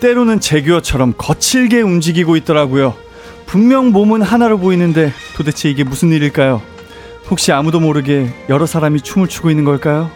때로는 0.00 0.40
제규어처럼 0.40 1.14
거칠게 1.18 1.82
움직이고 1.82 2.36
있더라고요. 2.36 2.94
분명 3.44 3.90
몸은 3.90 4.22
하나로 4.22 4.58
보이는데 4.58 5.12
도대체 5.36 5.68
이게 5.68 5.84
무슨 5.84 6.10
일일까요? 6.10 6.62
혹시 7.32 7.50
아무도 7.50 7.80
모르게 7.80 8.28
여러 8.50 8.66
사람이 8.66 9.00
춤을 9.00 9.26
추고 9.26 9.48
있는 9.48 9.64
걸까요? 9.64 10.10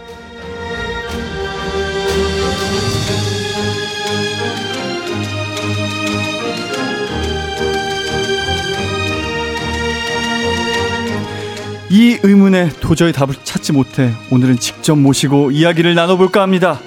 이 11.89 12.19
의문에 12.23 12.69
도저히 12.81 13.13
답을 13.13 13.29
찾지 13.43 13.73
못해 13.73 14.13
오늘은 14.31 14.59
직접 14.59 14.95
모시고 14.95 15.53
이야기를 15.53 15.95
나눠볼까 15.95 16.43
합니다. 16.43 16.79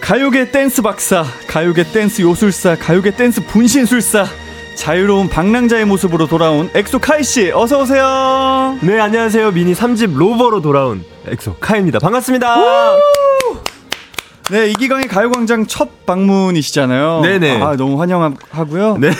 가요계 0.00 0.50
댄스 0.50 0.80
박사, 0.80 1.24
가요계 1.46 1.92
댄스 1.92 2.22
요술사, 2.22 2.76
가요계 2.76 3.16
댄스 3.16 3.44
분신술사, 3.44 4.24
자유로운 4.74 5.28
방랑자의 5.28 5.84
모습으로 5.84 6.26
돌아온 6.26 6.68
엑소 6.74 6.98
카이 6.98 7.22
씨, 7.22 7.50
어서 7.52 7.80
오세요. 7.80 8.76
네, 8.82 8.98
안녕하세요. 8.98 9.52
미니 9.52 9.72
3집 9.72 10.16
Rover로 10.16 10.60
돌아온 10.62 11.04
엑소 11.28 11.56
카입니다. 11.60 11.98
반갑습니다. 12.00 12.56
네, 14.50 14.68
이기광의 14.70 15.08
가요광장 15.08 15.66
첫 15.66 16.04
방문이시잖아요. 16.04 17.20
네네. 17.22 17.62
아, 17.62 17.76
너무 17.76 17.98
환영하고요. 18.00 18.98
네. 18.98 19.10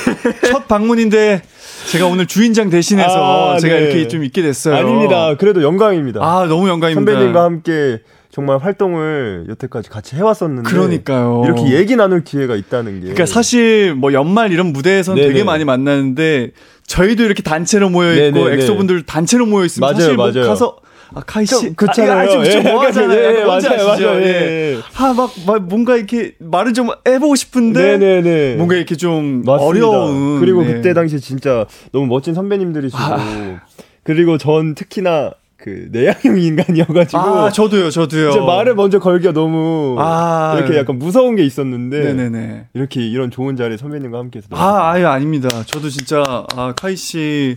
첫 0.50 0.68
방문인데 0.68 1.42
제가 1.90 2.06
오늘 2.06 2.26
주인장 2.26 2.68
대신해서 2.68 3.54
아, 3.54 3.58
제가 3.58 3.74
네. 3.74 3.80
이렇게 3.82 4.08
좀 4.08 4.22
있게 4.24 4.42
됐어요. 4.42 4.76
아닙니다. 4.76 5.34
그래도 5.38 5.62
영광입니다. 5.62 6.20
아, 6.20 6.44
너무 6.46 6.68
영광입니다. 6.68 7.12
선배님과 7.12 7.42
함께 7.42 8.00
정말 8.34 8.58
활동을 8.58 9.46
여태까지 9.48 9.90
같이 9.90 10.16
해왔었는데 10.16 10.68
그러니까요. 10.68 11.42
이렇게 11.44 11.72
얘기 11.74 11.94
나눌 11.94 12.24
기회가 12.24 12.56
있다는 12.56 12.94
게 12.94 13.00
그러니까 13.02 13.26
사실 13.26 13.94
뭐 13.94 14.12
연말 14.12 14.50
이런 14.50 14.72
무대에서는 14.72 15.22
네네. 15.22 15.32
되게 15.32 15.44
많이 15.44 15.64
만나는데 15.64 16.50
저희도 16.84 17.22
이렇게 17.22 17.44
단체로 17.44 17.90
모여 17.90 18.12
있고. 18.26 18.50
엑소분들 18.50 19.04
단체로 19.04 19.46
모여 19.46 19.64
있으면 19.64 19.86
맞아요, 19.88 20.00
사실 20.00 20.16
뭐 20.16 20.32
맞아요. 20.32 20.48
가서 20.48 20.76
아 21.14 21.20
카이 21.24 21.46
씨, 21.46 21.54
좀 21.54 21.74
그렇잖아요. 21.74 22.40
아, 22.40 22.44
예, 22.44 22.60
뭐 22.60 22.82
하잖아요. 22.82 23.38
예, 23.38 23.44
뭔지 23.44 23.68
맞아요, 23.68 23.88
아시죠? 23.90 24.06
맞아요. 24.06 24.20
예. 24.22 24.26
예. 24.26 24.78
아막 24.96 25.30
막 25.46 25.62
뭔가 25.68 25.96
이렇게 25.96 26.32
말을 26.40 26.74
좀 26.74 26.88
해보고 27.06 27.36
싶은데 27.36 27.98
네네네. 27.98 28.56
뭔가 28.56 28.74
이렇게 28.74 28.96
좀 28.96 29.42
맞습니다. 29.44 29.64
어려운 29.64 30.40
그리고 30.40 30.64
네. 30.64 30.72
그때 30.74 30.92
당시 30.92 31.20
진짜 31.20 31.66
너무 31.92 32.06
멋진 32.06 32.34
선배님들이시고 32.34 33.00
아. 33.00 33.60
그리고 34.02 34.38
전 34.38 34.74
특히나 34.74 35.34
그 35.64 35.88
내향형 35.92 36.36
인간이어가지고 36.38 37.18
아 37.18 37.50
저도요, 37.50 37.88
저도요. 37.90 38.28
이제 38.28 38.38
말을 38.38 38.74
먼저 38.74 38.98
걸기가 38.98 39.32
너무 39.32 39.96
아. 39.98 40.56
이렇게 40.58 40.76
약간 40.76 40.98
무서운 40.98 41.36
게 41.36 41.42
있었는데 41.42 42.00
네네네. 42.12 42.66
이렇게 42.74 43.00
이런 43.00 43.30
좋은 43.30 43.56
자리에 43.56 43.78
선배님과 43.78 44.18
함께해서 44.18 44.48
아, 44.50 44.90
아유, 44.90 45.06
아닙니다. 45.08 45.48
저도 45.64 45.88
진짜, 45.88 46.22
아, 46.54 46.74
카이 46.76 46.96
씨, 46.96 47.56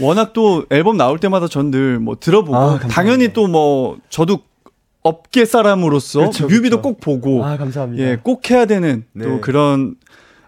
워낙 0.00 0.34
또 0.34 0.66
앨범 0.68 0.98
나올 0.98 1.18
때마다 1.18 1.48
전 1.48 1.70
늘 1.70 1.98
뭐 1.98 2.16
들어보고, 2.20 2.54
아. 2.58 2.78
당연히 2.90 3.32
또 3.32 3.46
뭐, 3.46 3.96
저도 4.10 4.40
업계 5.02 5.46
사람으로서 5.46 6.26
그쵸, 6.26 6.46
뮤비도 6.46 6.76
그쵸. 6.76 6.82
꼭 6.82 7.00
보고, 7.00 7.42
아 7.42 7.56
감사합니다. 7.56 8.04
예, 8.04 8.18
꼭 8.22 8.50
해야 8.50 8.66
되는 8.66 9.04
네. 9.14 9.24
또 9.24 9.40
그런 9.40 9.94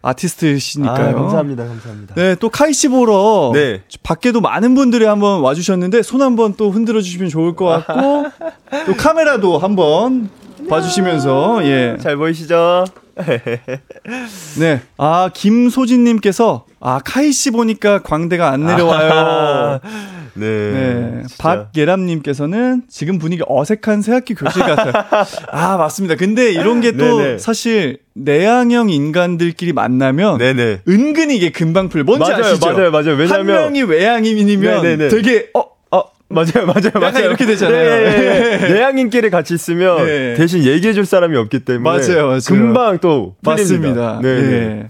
아티스트시니까요. 0.02 1.16
아, 1.16 1.20
감사합니다, 1.20 1.64
감사합니다. 1.66 2.14
네, 2.16 2.34
또 2.34 2.50
카이 2.50 2.72
씨 2.72 2.88
보러 2.88 3.52
네. 3.54 3.82
밖에도 4.02 4.40
많은 4.40 4.74
분들이 4.74 5.04
한번 5.04 5.40
와 5.40 5.54
주셨는데 5.54 6.02
손 6.02 6.22
한번 6.22 6.54
또 6.56 6.70
흔들어 6.70 7.00
주시면 7.00 7.28
좋을 7.28 7.54
것 7.54 7.64
같고 7.66 8.26
또 8.86 8.94
카메라도 8.96 9.58
한번 9.58 10.28
봐 10.68 10.80
주시면서 10.80 11.64
예, 11.64 11.96
잘 12.00 12.16
보이시죠? 12.16 12.84
네. 14.58 14.80
아, 14.96 15.30
김소진 15.32 16.04
님께서, 16.04 16.64
아, 16.80 17.00
카이 17.04 17.32
씨 17.32 17.50
보니까 17.50 18.00
광대가 18.02 18.50
안 18.50 18.64
내려와요. 18.64 19.80
네. 20.34 20.46
네. 20.46 21.22
박예람님께서는 21.38 22.82
지금 22.88 23.18
분위기 23.18 23.42
어색한 23.46 24.00
새학기 24.02 24.34
교실 24.34 24.62
같아요. 24.62 24.92
아, 25.52 25.76
맞습니다. 25.76 26.16
근데 26.16 26.52
이런 26.52 26.80
게 26.80 26.92
또. 26.92 27.36
사실 27.38 27.98
내향형 28.14 28.90
인간들끼리 28.90 29.72
만나면 29.72 30.38
네네. 30.38 30.80
은근히 30.88 31.36
이게 31.36 31.50
금방 31.50 31.88
풀. 31.88 32.04
뭔지 32.04 32.30
맞아요, 32.30 32.44
아시죠? 32.44 32.66
맞아요, 32.72 32.90
맞아요. 32.90 33.14
왜냐면- 33.14 33.30
한 33.32 33.46
명이 33.46 33.82
외향인이면 33.82 34.82
네네네. 34.82 35.08
되게, 35.08 35.48
어, 35.54 35.64
어, 35.90 36.02
맞아요, 36.28 36.66
맞아요, 36.66 36.92
맞아요. 36.94 37.26
이렇게 37.26 37.44
되잖아요. 37.46 37.90
예, 37.90 38.06
예, 38.06 38.58
예. 38.68 38.72
내향인끼리 38.72 39.28
같이 39.30 39.52
있으면 39.54 40.08
예. 40.08 40.34
대신 40.36 40.64
얘기해줄 40.64 41.04
사람이 41.04 41.36
없기 41.36 41.60
때문에 41.60 41.82
맞아요, 41.84 42.26
맞아요. 42.28 42.38
금방 42.46 42.98
또 42.98 43.34
맞습니다. 43.42 44.18
풀립니다. 44.18 44.20
네, 44.22 44.40
네. 44.40 44.52
예. 44.52 44.88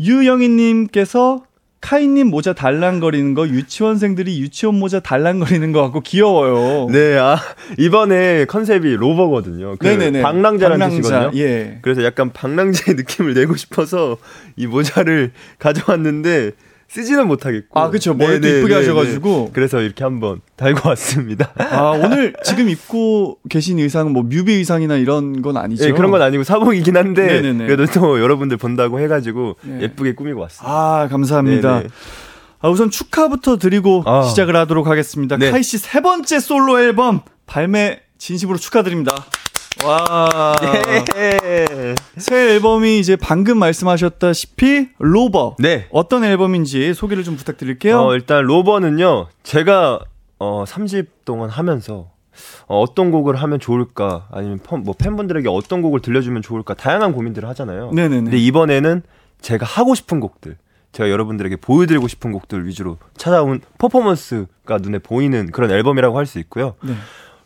유영희님께서 0.00 1.42
카이님 1.80 2.28
모자 2.28 2.52
달랑거리는 2.54 3.34
거 3.34 3.46
유치원생들이 3.46 4.40
유치원 4.40 4.78
모자 4.78 5.00
달랑거리는 5.00 5.70
거 5.72 5.82
같고 5.82 6.00
귀여워요. 6.00 6.88
네, 6.90 7.16
아 7.18 7.38
이번에 7.78 8.46
컨셉이 8.46 8.96
로버거든요. 8.96 9.76
그 9.78 9.86
네네네. 9.86 10.22
방랑자라는 10.22 10.78
방랑자, 10.80 11.02
뜻이거든요. 11.02 11.42
예. 11.42 11.78
그래서 11.82 12.02
약간 12.04 12.32
방랑자의 12.32 12.96
느낌을 12.98 13.34
내고 13.34 13.56
싶어서 13.56 14.16
이 14.56 14.66
모자를 14.66 15.30
가져왔는데 15.58 16.52
쓰지는 16.88 17.26
못하겠고. 17.28 17.78
아, 17.78 17.90
그쵸. 17.90 18.14
머리도 18.14 18.40
네네, 18.40 18.58
이쁘게 18.60 18.74
네네. 18.74 18.86
하셔가지고. 18.86 19.50
그래서 19.52 19.80
이렇게 19.82 20.04
한번 20.04 20.40
달고 20.56 20.88
왔습니다. 20.88 21.52
아, 21.58 21.90
오늘 21.90 22.32
지금 22.44 22.68
입고 22.70 23.38
계신 23.50 23.78
의상은 23.78 24.12
뭐 24.12 24.22
뮤비 24.22 24.54
의상이나 24.54 24.96
이런 24.96 25.42
건 25.42 25.58
아니죠? 25.58 25.84
예, 25.84 25.92
그런 25.92 26.10
건 26.10 26.22
아니고 26.22 26.44
사복이긴 26.44 26.96
한데 26.96 27.26
네네네. 27.26 27.66
그래도 27.66 27.86
또 27.92 28.20
여러분들 28.20 28.56
본다고 28.56 29.00
해가지고 29.00 29.56
네. 29.62 29.82
예쁘게 29.82 30.14
꾸미고 30.14 30.40
왔습니다. 30.40 30.72
아, 30.72 31.08
감사합니다. 31.08 31.76
네네. 31.78 31.88
아, 32.60 32.68
우선 32.70 32.90
축하부터 32.90 33.58
드리고 33.58 34.02
아. 34.06 34.22
시작을 34.22 34.56
하도록 34.56 34.86
하겠습니다. 34.86 35.36
네. 35.36 35.50
카이 35.50 35.62
씨 35.62 35.78
세 35.78 36.00
번째 36.00 36.40
솔로 36.40 36.80
앨범 36.80 37.20
발매 37.46 38.00
진심으로 38.16 38.58
축하드립니다. 38.58 39.14
와. 39.84 40.54
예. 41.16 41.94
새 42.16 42.54
앨범이 42.54 42.98
이제 42.98 43.16
방금 43.16 43.58
말씀하셨다시피 43.58 44.88
로버. 44.98 45.56
네. 45.58 45.86
어떤 45.90 46.24
앨범인지 46.24 46.94
소개를 46.94 47.24
좀 47.24 47.36
부탁드릴게요. 47.36 47.98
어, 48.00 48.14
일단 48.14 48.44
로버는요, 48.44 49.28
제가 49.42 50.00
어, 50.38 50.64
3집 50.66 51.06
동안 51.24 51.48
하면서 51.48 52.10
어, 52.66 52.80
어떤 52.80 53.10
곡을 53.10 53.36
하면 53.36 53.58
좋을까, 53.60 54.28
아니면 54.30 54.60
팬, 54.62 54.82
뭐 54.84 54.94
팬분들에게 54.96 55.48
어떤 55.48 55.82
곡을 55.82 56.00
들려주면 56.00 56.42
좋을까, 56.42 56.74
다양한 56.74 57.12
고민들을 57.12 57.48
하잖아요. 57.48 57.90
네네네. 57.92 58.22
근데 58.22 58.36
이번에는 58.38 59.02
제가 59.40 59.66
하고 59.66 59.94
싶은 59.96 60.20
곡들, 60.20 60.56
제가 60.92 61.10
여러분들에게 61.10 61.56
보여드리고 61.56 62.06
싶은 62.08 62.30
곡들 62.32 62.66
위주로 62.66 62.98
찾아온 63.16 63.60
퍼포먼스가 63.78 64.78
눈에 64.78 64.98
보이는 64.98 65.50
그런 65.50 65.70
앨범이라고 65.70 66.16
할 66.16 66.26
수 66.26 66.38
있고요. 66.38 66.74
네. 66.82 66.94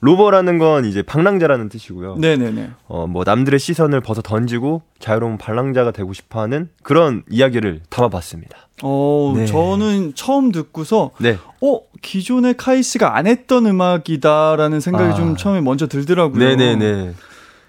로버라는 0.03 0.59
건 0.59 0.85
이제 0.85 1.01
방랑자라는 1.01 1.69
뜻이고요. 1.69 2.17
네네네. 2.17 2.71
어, 2.89 3.07
뭐 3.07 3.23
남들의 3.25 3.59
시선을 3.61 4.01
벗어 4.01 4.21
던지고 4.21 4.83
자유로운 4.99 5.39
방랑자가 5.39 5.93
되고 5.93 6.13
싶어하는 6.13 6.71
그런 6.83 7.23
이야기를 7.31 7.83
담아봤습니다. 7.89 8.57
어, 8.83 9.33
네. 9.37 9.47
저는 9.47 10.15
처음 10.17 10.51
듣고서 10.51 11.13
네. 11.19 11.39
어, 11.61 11.81
기존에 12.03 12.53
카이 12.55 12.83
씨가 12.83 13.17
안 13.17 13.29
했던 13.29 13.65
음악이다라는 13.65 14.81
생각이 14.81 15.13
아. 15.13 15.15
좀 15.15 15.37
처음에 15.37 15.61
먼저 15.61 15.87
들더라고요. 15.87 16.37
네네네. 16.37 17.13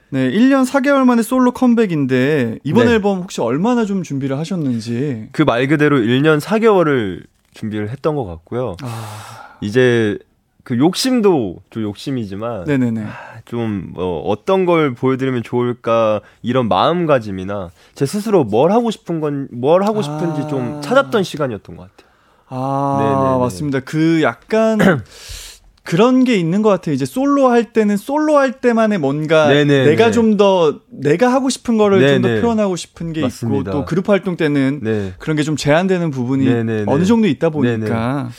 네, 0.09 0.31
1년 0.31 0.65
4개월 0.67 1.05
만에 1.05 1.21
솔로 1.21 1.51
컴백인데 1.51 2.59
이번 2.63 2.87
네. 2.87 2.93
앨범 2.93 3.19
혹시 3.21 3.41
얼마나 3.41 3.85
좀 3.85 4.01
준비를 4.01 4.39
하셨는지. 4.39 5.27
그 5.31 5.43
말 5.45 5.67
그대로 5.67 5.97
1년 5.99 6.39
4개월을 6.41 7.23
준비를 7.53 7.89
했던 7.89 8.15
것 8.15 8.25
같고요. 8.25 8.75
아, 8.81 9.57
이제 9.61 10.17
그 10.63 10.77
욕심도 10.77 11.57
좀 11.69 11.83
욕심이지만 11.83 12.63
네네네. 12.65 13.05
좀 13.45 13.93
어, 13.97 14.21
어떤 14.25 14.65
걸 14.65 14.93
보여드리면 14.93 15.43
좋을까 15.43 16.21
이런 16.41 16.67
마음가짐이나 16.69 17.69
제 17.95 18.05
스스로 18.05 18.43
뭘 18.45 18.71
하고 18.71 18.89
싶은 18.91 19.19
건 19.19 19.47
뭘 19.51 19.83
하고 19.83 20.01
싶은지 20.01 20.41
아. 20.41 20.47
좀 20.47 20.79
찾았던 20.81 21.23
시간이었던 21.23 21.75
것 21.75 21.89
같아요. 21.89 22.11
아, 22.47 22.95
네네네. 22.99 23.37
맞습니다. 23.39 23.79
그 23.81 24.21
약간 24.21 24.79
그런 25.83 26.23
게 26.23 26.35
있는 26.35 26.61
것 26.61 26.69
같아요. 26.69 26.95
이제 26.95 27.03
솔로 27.05 27.49
할 27.49 27.73
때는 27.73 27.97
솔로 27.97 28.37
할 28.37 28.53
때만의 28.61 28.99
뭔가 28.99 29.47
네네네. 29.49 29.89
내가 29.89 30.11
좀 30.11 30.37
더 30.37 30.79
내가 30.89 31.33
하고 31.33 31.49
싶은 31.49 31.77
거를 31.77 31.99
좀더 32.07 32.27
네네. 32.29 32.41
표현하고 32.41 32.77
싶은 32.77 33.11
게 33.11 33.19
맞습니다. 33.21 33.71
있고 33.71 33.79
또 33.79 33.85
그룹 33.85 34.07
활동 34.07 34.37
때는 34.37 34.79
네. 34.81 35.13
그런 35.19 35.35
게 35.35 35.43
좀 35.43 35.57
제한되는 35.57 36.09
부분이 36.11 36.45
네네네. 36.45 36.85
어느 36.87 37.03
정도 37.03 37.27
있다 37.27 37.49
보니까 37.49 38.29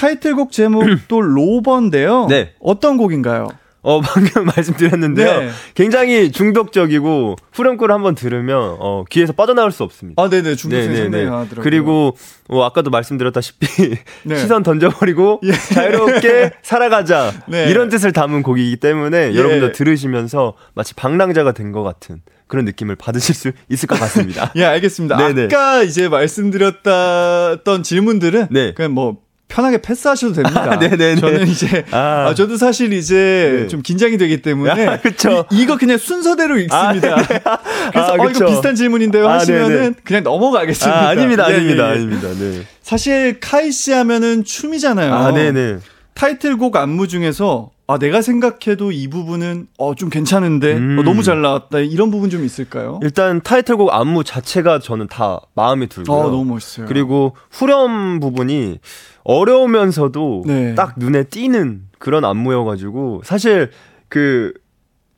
타이틀곡 0.00 0.50
제목도 0.52 1.20
로버인데요. 1.20 2.26
네. 2.28 2.54
어떤 2.60 2.96
곡인가요? 2.96 3.48
어 3.82 4.02
방금 4.02 4.44
말씀드렸는데요. 4.54 5.40
네. 5.40 5.50
굉장히 5.74 6.30
중독적이고 6.32 7.36
후렴구를 7.52 7.94
한번 7.94 8.14
들으면 8.14 8.76
어, 8.78 9.04
귀에서 9.08 9.32
빠져나올 9.32 9.72
수 9.72 9.82
없습니다. 9.84 10.22
아, 10.22 10.28
네네. 10.28 10.54
중독성이 10.56 10.96
상당히 10.96 11.24
강하더라고요. 11.24 11.62
그리고 11.62 12.14
어, 12.48 12.62
아까도 12.62 12.90
말씀드렸다시피 12.90 13.66
네. 14.24 14.36
시선 14.36 14.62
던져버리고 14.62 15.40
예. 15.44 15.52
자유롭게 15.52 16.50
살아가자 16.62 17.32
네. 17.48 17.70
이런 17.70 17.88
뜻을 17.88 18.12
담은 18.12 18.42
곡이기 18.42 18.76
때문에 18.76 19.32
예. 19.32 19.34
여러분들 19.34 19.72
들으시면서 19.72 20.54
마치 20.74 20.92
방랑자가 20.94 21.52
된 21.52 21.72
것 21.72 21.82
같은 21.82 22.20
그런 22.48 22.64
느낌을 22.66 22.96
받으실 22.96 23.34
수 23.34 23.52
있을 23.70 23.86
것 23.86 23.98
같습니다. 24.00 24.52
예, 24.56 24.64
알겠습니다. 24.64 25.16
네네. 25.16 25.44
아까 25.44 25.82
이제 25.84 26.08
말씀드렸던 26.08 27.82
질문들은 27.82 28.48
네. 28.50 28.74
그냥 28.74 28.92
뭐 28.92 29.18
편하게 29.50 29.78
패스하셔도 29.78 30.32
됩니다. 30.32 30.72
아, 30.72 30.76
네네네. 30.76 31.16
저는 31.16 31.46
이제 31.46 31.84
아. 31.90 32.28
아, 32.28 32.34
저도 32.34 32.56
사실 32.56 32.92
이제 32.92 33.60
네. 33.62 33.68
좀 33.68 33.82
긴장이 33.82 34.16
되기 34.16 34.40
때문에 34.40 34.86
아, 34.86 35.00
그쵸. 35.00 35.44
이, 35.50 35.66
거 35.66 35.76
그냥 35.76 35.98
순서대로 35.98 36.56
읽습니다. 36.58 37.16
아, 37.44 37.58
그래서 37.90 38.12
아, 38.12 38.16
어. 38.18 38.30
이거 38.30 38.46
비슷한 38.46 38.74
질문인데요 38.74 39.28
아, 39.28 39.34
하시면은 39.34 39.68
네네. 39.68 39.94
그냥 40.04 40.22
넘어가겠습니다. 40.22 40.98
아, 40.98 41.08
아닙니다, 41.08 41.50
예, 41.50 41.54
아닙니다, 41.56 41.84
예, 41.84 41.88
예. 41.88 41.92
아닙니다. 41.92 42.28
네. 42.38 42.62
사실 42.82 43.38
카이 43.40 43.72
씨 43.72 43.92
하면은 43.92 44.44
춤이잖아요. 44.44 45.12
아, 45.12 45.32
네네. 45.32 45.78
타이틀곡 46.14 46.76
안무 46.76 47.08
중에서 47.08 47.70
아 47.90 47.98
내가 47.98 48.22
생각해도 48.22 48.92
이 48.92 49.08
부분은 49.08 49.66
어 49.78 49.94
좀 49.94 50.08
괜찮은데 50.10 50.76
음. 50.76 50.98
어, 50.98 51.02
너무 51.02 51.22
잘 51.22 51.42
나왔다 51.42 51.80
이런 51.80 52.10
부분 52.10 52.30
좀 52.30 52.44
있을까요? 52.44 53.00
일단 53.02 53.40
타이틀곡 53.42 53.92
안무 53.92 54.24
자체가 54.24 54.78
저는 54.78 55.08
다 55.08 55.40
마음에 55.54 55.86
들고요. 55.86 56.16
어 56.16 56.30
너무 56.30 56.44
멋있어요. 56.44 56.86
그리고 56.86 57.36
후렴 57.50 58.20
부분이 58.20 58.78
어려우면서도 59.24 60.44
네. 60.46 60.74
딱 60.74 60.94
눈에 60.96 61.24
띄는 61.24 61.82
그런 61.98 62.24
안무여가지고 62.24 63.22
사실 63.24 63.70
그 64.08 64.52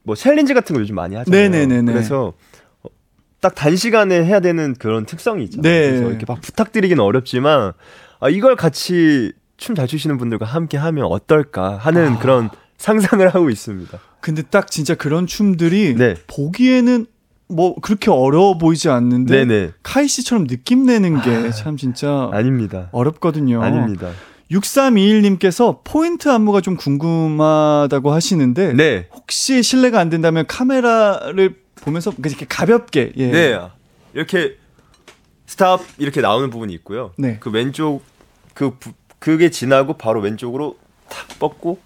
뭐 0.05 0.17
챌린지 0.17 0.53
같은 0.53 0.75
거 0.75 0.81
요즘 0.81 0.97
많이 0.97 1.15
하잖아요. 1.15 1.49
네네네네. 1.51 1.93
그래서 1.93 2.33
어, 2.83 2.89
딱 3.41 3.55
단시간에 3.55 4.25
해야 4.25 4.41
되는 4.41 4.75
그런 4.75 5.07
특성이 5.07 5.45
있잖아요. 5.45 5.63
네. 5.63 5.91
그래서 5.91 6.09
이렇게 6.09 6.25
막 6.27 6.41
부탁드리긴 6.41 6.99
어렵지만 6.99 7.73
아, 8.19 8.29
이걸 8.29 8.57
같이 8.57 9.33
춤 9.57 9.77
잘 9.77 9.87
추시는 9.87 10.19
분들과 10.19 10.45
함께 10.45 10.77
하면 10.77 11.05
어떨까 11.05 11.77
하는 11.77 12.15
아. 12.15 12.19
그런 12.19 12.51
상상을 12.83 13.27
하고 13.33 13.49
있습니다. 13.49 13.97
근데 14.21 14.43
딱 14.43 14.69
진짜 14.71 14.95
그런 14.97 15.27
춤들이 15.29 15.95
네. 15.95 16.17
보기에는 16.27 17.07
뭐 17.49 17.77
그렇게 17.81 18.11
어려워 18.11 18.59
보이지 18.59 18.89
않는데 18.89 19.45
네네. 19.45 19.73
카이 19.85 20.09
씨처럼 20.09 20.47
느낌 20.49 20.85
내는 20.87 21.21
게 21.21 21.51
참 21.53 21.77
진짜 21.77 22.29
아닙니다. 22.33 22.89
어렵거든요. 22.93 23.63
아닙니다. 23.63 24.11
6321님께서 24.51 25.79
포인트 25.85 26.29
안무가 26.29 26.61
좀 26.61 26.77
궁금하다고 26.77 28.11
하시는데 28.13 28.73
네. 28.75 29.09
혹시 29.15 29.63
실례가 29.63 30.01
안 30.01 30.09
된다면 30.11 30.45
카메라를 30.49 31.57
보면서 31.77 32.13
이렇게 32.25 32.47
가볍게 32.49 33.13
예. 33.17 33.31
네. 33.31 33.59
이렇게 34.15 34.57
stop 35.47 35.81
이렇게 35.99 36.21
나오는 36.21 36.51
부분이 36.51 36.73
있고요. 36.75 37.13
네. 37.17 37.37
그 37.41 37.51
왼쪽 37.51 38.03
그 38.55 38.77
부- 38.79 38.93
그게 39.19 39.51
지나고 39.51 39.95
바로 39.95 40.21
왼쪽으로 40.21 40.77
탁 41.09 41.29
뻗고 41.39 41.79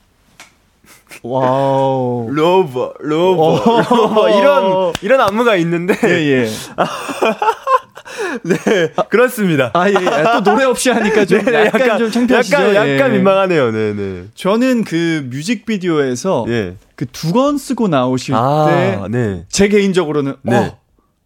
wow. 1.22 2.28
Rover 2.30 2.80
어. 2.82 2.92
Rover 3.00 4.30
이런 4.38 4.92
이런 5.02 5.20
안무가 5.20 5.56
있는데 5.56 5.94
예, 6.04 6.44
예. 6.44 6.48
네 8.44 8.92
그렇습니다. 9.08 9.70
아, 9.74 9.88
예. 9.90 9.94
예. 9.94 10.22
또 10.32 10.42
노래 10.50 10.64
없이 10.64 10.90
하니까 10.90 11.24
좀 11.24 11.42
네, 11.44 11.66
약간, 11.66 11.98
좀 11.98 12.10
창피하시죠? 12.10 12.56
약간 12.56 12.74
약간 12.76 13.10
예. 13.10 13.16
민망하네요. 13.16 13.70
네, 13.72 13.92
네. 13.94 14.24
저는 14.34 14.84
그 14.84 15.26
뮤직비디오에서 15.30 16.44
예. 16.48 16.76
그 16.94 17.06
두건 17.06 17.58
쓰고 17.58 17.88
나오실 17.88 18.34
아, 18.34 18.66
때 18.68 19.00
네. 19.10 19.44
제 19.48 19.68
개인적으로는 19.68 20.34
네. 20.42 20.56
어, 20.56 20.78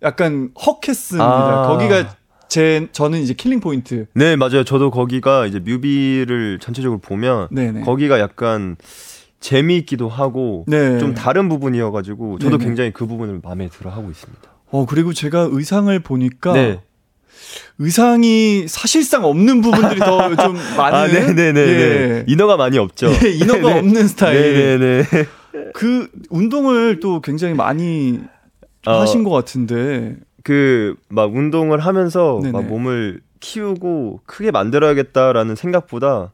약간 0.02 0.50
헉했습니다. 0.58 1.24
아. 1.24 1.66
거기가 1.68 2.16
제 2.48 2.88
저는 2.92 3.20
이제 3.20 3.32
killing 3.34 3.60
point. 3.60 4.06
네, 4.14 4.34
맞아요. 4.34 4.64
저도 4.64 4.90
거기가 4.90 5.46
이제 5.46 5.60
뮤비를 5.60 6.58
전체적으로 6.60 6.98
보면 6.98 7.48
네네. 7.52 7.82
거기가 7.82 8.18
약간 8.18 8.76
재미있기도 9.40 10.08
하고 10.08 10.64
네. 10.68 10.98
좀 10.98 11.14
다른 11.14 11.48
부분이어가지고 11.48 12.38
저도 12.38 12.58
네네. 12.58 12.64
굉장히 12.64 12.92
그 12.92 13.06
부분을 13.06 13.40
마음에 13.42 13.68
들어 13.68 13.90
하고 13.90 14.10
있습니다. 14.10 14.42
어 14.70 14.86
그리고 14.86 15.12
제가 15.12 15.48
의상을 15.50 15.98
보니까 16.00 16.52
네. 16.52 16.80
의상이 17.78 18.68
사실상 18.68 19.24
없는 19.24 19.62
부분들이 19.62 19.98
더 19.98 20.28
좀 20.36 20.54
많은 20.76 20.98
아, 20.98 21.06
네네네. 21.06 21.60
예. 21.60 22.24
inner가 22.28 22.56
많이 22.56 22.78
없죠. 22.78 23.10
예, 23.24 23.30
inner가 23.30 23.60
네네. 23.60 23.78
없는 23.80 24.08
스타일. 24.08 24.78
네네네. 24.78 25.04
그 25.72 26.08
운동을 26.28 27.00
또 27.00 27.20
굉장히 27.20 27.54
많이 27.54 28.20
어, 28.86 29.00
하신 29.00 29.24
것 29.24 29.30
같은데. 29.30 30.16
그, 30.42 30.94
막 31.08 31.34
운동을 31.34 31.80
하면서 31.80 32.40
네네. 32.42 32.52
막 32.52 32.64
몸을 32.66 33.20
키우고 33.40 34.20
크게 34.26 34.50
만들어야겠다라는 34.50 35.54
생각보다 35.54 36.32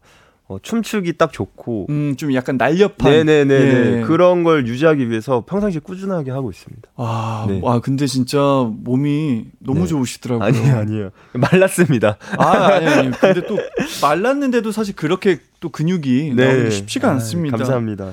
어, 0.48 0.58
춤추기 0.62 1.14
딱 1.14 1.32
좋고 1.32 1.86
음, 1.90 2.14
좀 2.16 2.32
약간 2.32 2.56
날렵한. 2.56 2.96
네네네 3.02 3.54
예. 3.54 4.02
그런 4.06 4.44
걸 4.44 4.66
유지하기 4.66 5.10
위해서 5.10 5.44
평상시에 5.44 5.80
꾸준하게 5.80 6.30
하고 6.30 6.50
있습니다. 6.50 6.88
아, 6.96 7.46
네. 7.48 7.58
와, 7.62 7.80
근데 7.80 8.06
진짜 8.06 8.38
몸이 8.38 9.46
너무 9.58 9.80
네. 9.80 9.86
좋으시더라고요. 9.86 10.46
아니에요 10.46 10.76
아니에요 10.76 11.10
말랐습니다. 11.34 12.16
아, 12.38 12.74
아니, 12.74 12.86
아니. 12.86 13.10
근데 13.10 13.44
또 13.46 13.58
말랐는데도 14.00 14.70
사실 14.70 14.94
그렇게 14.94 15.40
또 15.58 15.68
근육이 15.70 16.34
나오기 16.34 16.70
쉽지가 16.70 17.08
아, 17.08 17.12
않습니다. 17.12 17.56
감사합니다. 17.56 18.12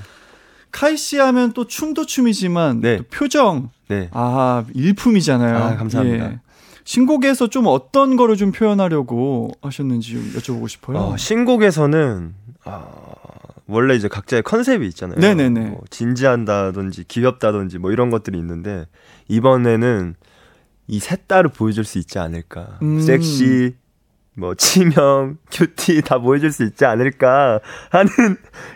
카이 0.71 0.97
씨 0.97 1.19
하면 1.19 1.53
또 1.53 1.67
춤도 1.67 2.07
춤이지만 2.07 2.81
네. 2.81 2.97
또 2.97 3.03
표정, 3.11 3.69
네. 3.89 4.09
아, 4.11 4.65
일품이잖아요. 4.73 5.55
아, 5.55 5.75
감사합니다. 5.75 6.31
예. 6.31 6.39
신곡에서 6.85 7.47
좀 7.47 7.65
어떤 7.67 8.15
거를 8.15 8.35
좀 8.35 8.51
표현하려고 8.51 9.51
하셨는지 9.61 10.11
좀 10.13 10.33
여쭤보고 10.35 10.67
싶어요. 10.67 10.97
어, 10.97 11.17
신곡에서는 11.17 12.33
아, 12.65 12.85
원래 13.67 13.95
이제 13.95 14.07
각자의 14.07 14.43
컨셉이 14.43 14.87
있잖아요. 14.89 15.17
네네네. 15.19 15.59
뭐 15.69 15.81
진지한다든지 15.89 17.05
귀엽다든지 17.07 17.77
뭐 17.79 17.91
이런 17.91 18.09
것들이 18.09 18.37
있는데 18.37 18.85
이번에는 19.27 20.15
이 20.87 20.99
셋 20.99 21.27
다를 21.29 21.49
보여줄 21.49 21.85
수 21.85 21.97
있지 21.97 22.19
않을까. 22.19 22.77
음. 22.81 22.99
섹시, 22.99 23.73
뭐 24.35 24.53
치명, 24.55 25.37
큐티 25.51 26.01
다 26.01 26.17
보여줄 26.19 26.51
수 26.51 26.63
있지 26.65 26.83
않을까 26.83 27.61
하는 27.89 28.09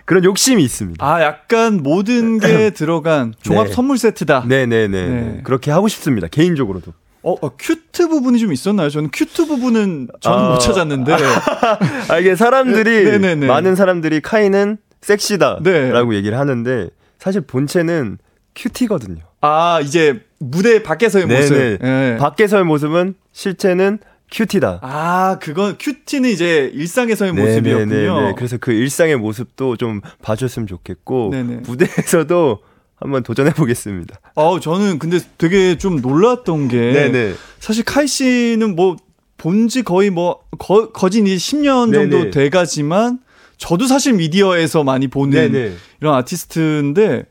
그런 0.06 0.24
욕심이 0.24 0.64
있습니다. 0.64 1.06
아, 1.06 1.22
약간 1.22 1.84
모든 1.84 2.40
게 2.40 2.70
들어간 2.72 3.34
종합 3.42 3.68
네. 3.68 3.74
선물 3.74 3.98
세트다. 3.98 4.46
네네네. 4.48 5.08
네. 5.08 5.42
그렇게 5.44 5.70
하고 5.72 5.90
싶습니다. 5.90 6.28
개인적으로도. 6.28 6.94
어, 7.24 7.34
어, 7.42 7.52
cute 7.58 8.08
부분이 8.08 8.40
좀 8.40 8.54
있었나요? 8.54 8.90
저는 8.90 9.10
cute 9.12 9.48
부분은 9.48 10.08
저는 10.22 10.38
아. 10.38 10.50
못 10.50 10.60
찾았는데. 10.60 11.14
아, 12.10 12.20
이게 12.20 12.36
사람들이, 12.36 13.04
네, 13.04 13.12
네네네. 13.18 13.48
많은 13.48 13.76
사람들이 13.76 14.22
카이는 14.22 14.78
섹시다. 15.02 15.60
네. 15.62 15.92
라고 15.92 16.16
얘기를 16.16 16.38
하는데 16.38 16.90
사실 17.20 17.42
본체는 17.42 18.18
cutie거든요. 18.56 19.24
아, 19.42 19.80
이제 19.84 20.22
무대 20.40 20.82
밖에서의 20.84 21.26
모습. 21.26 21.54
네네. 21.56 21.78
예. 21.84 22.18
밖에서의 22.20 22.64
모습은 22.64 23.16
실제는 23.32 24.00
큐티다. 24.32 24.80
아, 24.82 25.38
그건 25.42 25.78
큐티는 25.80 26.30
이제 26.30 26.70
일상에서의 26.74 27.34
네네네네. 27.34 27.62
모습이었군요. 27.64 28.36
그래서 28.36 28.58
그 28.60 28.72
일상의 28.72 29.16
모습도 29.18 29.78
좀 29.78 30.02
봐줬으면 30.22 30.68
좋겠고 30.68 31.30
네네. 31.32 31.56
무대에서도 31.66 32.60
한번 33.00 33.24
도전해 33.24 33.54
보겠습니다. 33.54 34.20
어, 34.36 34.60
저는 34.60 35.00
근데 35.00 35.20
되게 35.38 35.78
좀 35.78 36.02
놀랐던 36.02 36.68
게 36.68 36.78
네네. 36.92 37.34
사실 37.60 37.84
카이 37.84 38.08
씨는 38.08 38.76
뭐 38.76 38.98
본지 39.38 39.84
거의 39.84 40.10
뭐 40.10 40.40
거, 40.58 40.90
거진 40.92 41.28
이제 41.28 41.36
10년 41.36 41.94
정도 41.94 42.18
네네. 42.18 42.32
돼가지만 42.32 43.20
저도 43.58 43.86
사실 43.88 44.14
미디어에서 44.14 44.84
많이 44.84 45.08
보는 45.08 45.52
네네. 45.52 45.74
이런 46.02 46.16
아티스트인데 46.16 47.26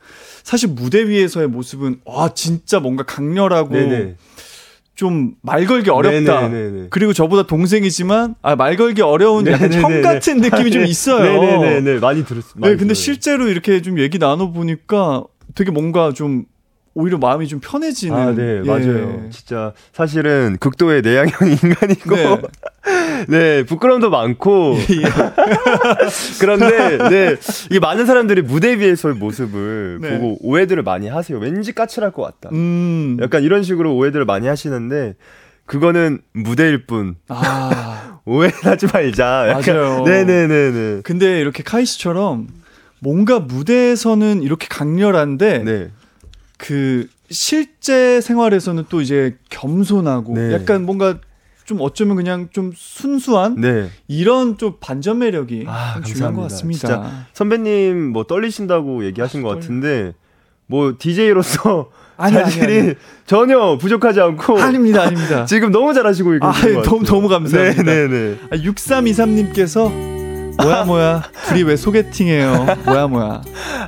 사실 0.44 0.68
무대 0.68 1.08
위에서의 1.08 1.48
모습은 1.48 2.00
와 2.04 2.32
진짜 2.34 2.78
뭔가 2.80 3.02
강렬하고. 3.04 3.74
좀 4.94 5.34
말 5.42 5.66
걸기 5.66 5.90
어렵다. 5.90 6.50
그리고 6.88 7.12
저보다 7.12 7.42
동생이지만 7.46 8.34
아, 8.40 8.56
말 8.56 8.76
걸기 8.76 9.02
어려운 9.02 9.46
약간 9.46 9.70
형. 9.70 10.00
같은 10.00 10.38
느낌이 10.38 10.70
좀 10.70 10.84
있어요. 10.86 11.38
네네네. 11.42 11.98
많이 11.98 12.24
들었습니다. 12.24 12.66
네, 12.66 12.76
근데 12.76 12.94
실제로 12.94 13.46
이렇게 13.48 13.82
좀 13.82 13.98
얘기 13.98 14.18
나눠 14.18 14.50
보니까 14.52 15.24
되게 15.56 15.72
뭔가 15.72 16.12
좀 16.12 16.44
오히려 16.94 17.18
마음이 17.18 17.46
좀 17.48 17.60
편해지는. 17.60 18.16
아, 18.16 18.32
네, 18.32 18.58
예. 18.58 18.66
맞아요. 18.66 19.28
진짜 19.30 19.72
사실은 19.92 20.56
극도의 20.60 21.02
내향형 21.02 21.32
인간이고 21.62 22.16
네. 22.16 22.40
네, 23.28 23.62
부끄러움도 23.64 24.08
많고 24.08 24.76
예. 24.78 25.02
그런데 26.40 26.98
네, 27.10 27.36
이 27.70 27.78
많은 27.80 28.06
사람들이 28.06 28.42
무대 28.42 28.78
위에서의 28.78 29.14
모습을 29.16 29.98
네. 30.00 30.18
보고 30.18 30.38
오해들을 30.40 30.82
많이 30.84 31.08
하세요. 31.08 31.38
왠지 31.38 31.72
까칠할 31.74 32.12
것 32.12 32.22
같다. 32.22 32.54
음. 32.54 33.18
약간 33.20 33.42
이런 33.42 33.62
식으로 33.62 33.94
오해들을 33.94 34.24
많이 34.24 34.46
하시는데 34.46 35.16
그거는 35.66 36.20
무대일 36.32 36.86
뿐 36.86 37.16
아. 37.28 38.20
오해하지 38.24 38.86
말자. 38.92 39.48
약간 39.48 39.76
맞아요. 39.76 40.02
네네네네. 40.04 41.00
근데 41.02 41.40
이렇게 41.40 41.62
카이 41.62 41.84
씨처럼 41.84 42.46
뭔가 43.00 43.38
무대에서는 43.40 44.42
이렇게 44.42 44.66
강렬한데 44.68 45.58
네. 45.64 45.90
그 46.58 47.06
실제 47.30 48.20
생활에서는 48.20 48.84
또 48.88 49.00
이제 49.00 49.36
겸손하고 49.50 50.34
네. 50.34 50.52
약간 50.54 50.84
뭔가 50.86 51.18
좀 51.64 51.78
어쩌면 51.80 52.16
그냥 52.16 52.48
좀 52.52 52.72
순수한 52.74 53.60
네. 53.60 53.90
이런 54.06 54.56
좀 54.56 54.74
반전 54.80 55.18
매력이 55.18 55.64
아, 55.66 55.94
좀 55.94 56.04
중요한 56.04 56.34
것. 56.34 56.42
같습니다. 56.42 57.26
선배님 57.32 58.12
뭐 58.12 58.24
떨리신다고 58.24 59.04
얘기하신 59.06 59.42
것 59.42 59.48
떨려. 59.48 59.60
같은데 59.60 60.12
뭐 60.66 60.94
DJ로서 60.98 61.90
자질이. 62.18 62.94
전혀 63.26 63.76
부족하지 63.78 64.20
않고 64.20 64.58
아닙니다, 64.60 65.02
아닙니다. 65.02 65.44
지금 65.46 65.70
너무 65.72 65.92
잘하시고 65.92 66.30
계신 66.30 66.42
아. 66.42 66.82
너무 66.82 67.04
너무 67.04 67.28
감사합니다. 67.28 67.82
네 67.82 68.06
네 68.06 68.08
네. 68.08 68.38
아, 68.50 68.56
6323님께서 68.56 70.15
뭐야 70.58 70.84
뭐야 70.84 71.22
둘이 71.48 71.62
왜 71.64 71.76
소개팅해요? 71.76 72.66
뭐야 72.84 73.06
뭐야. 73.06 73.42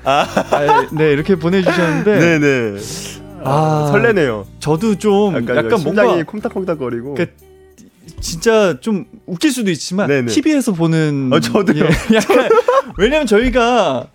아, 0.05 0.87
네 0.93 1.13
이렇게 1.13 1.37
보내주셨는데 1.37 2.39
네네. 2.39 2.81
아, 3.45 3.85
아, 3.85 3.89
설레네요. 3.93 4.47
저도 4.59 4.97
좀 4.97 5.35
약간, 5.37 5.57
약간, 5.57 5.83
뭔가 5.83 6.25
콩닥콩닥거리고. 6.25 7.15
그 7.15 7.27
진짜 8.21 8.79
좀 8.81 9.05
웃길 9.27 9.53
수도 9.53 9.71
있지만 9.71 10.09
네네. 10.09 10.27
TV에서 10.27 10.73
보는 10.73 11.31
어, 11.33 11.41
저도요. 11.41 11.85
예, 11.85 11.89
약간 12.17 12.49
왜냐면 12.97 13.27
저희가 13.27 14.09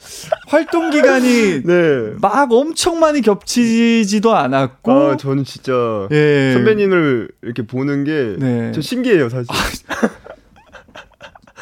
활동 0.48 0.90
기간이 0.90 1.64
네. 1.64 2.14
막 2.20 2.52
엄청 2.52 3.00
많이 3.00 3.22
겹치지도 3.22 4.36
않았고 4.36 4.92
아, 4.92 5.18
저는 5.18 5.46
진짜 5.46 5.74
예. 6.12 6.52
선배님을 6.54 7.30
이렇게 7.44 7.66
보는 7.66 8.04
게 8.04 8.36
네. 8.38 8.72
저 8.74 8.82
신기해요, 8.82 9.30
사실. 9.30 9.48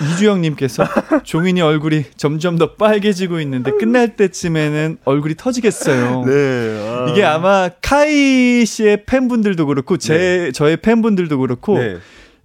이주영님께서 0.02 0.84
종인이 1.24 1.62
얼굴이 1.62 2.06
점점 2.18 2.58
더 2.58 2.74
빨개지고 2.76 3.40
있는데 3.42 3.72
끝날 3.72 4.16
때쯤에는 4.16 4.98
얼굴이 5.06 5.36
터지겠어요. 5.36 6.26
네. 6.26 6.88
아. 6.88 7.06
이게 7.10 7.24
아마 7.24 7.70
카이 7.82 8.66
씨의 8.66 9.06
팬분들도 9.06 9.66
그렇고 9.66 9.98
제 9.98 10.52
저의 10.54 10.78
팬분들도 10.78 11.38
그렇고 11.40 11.78
네. 11.78 11.98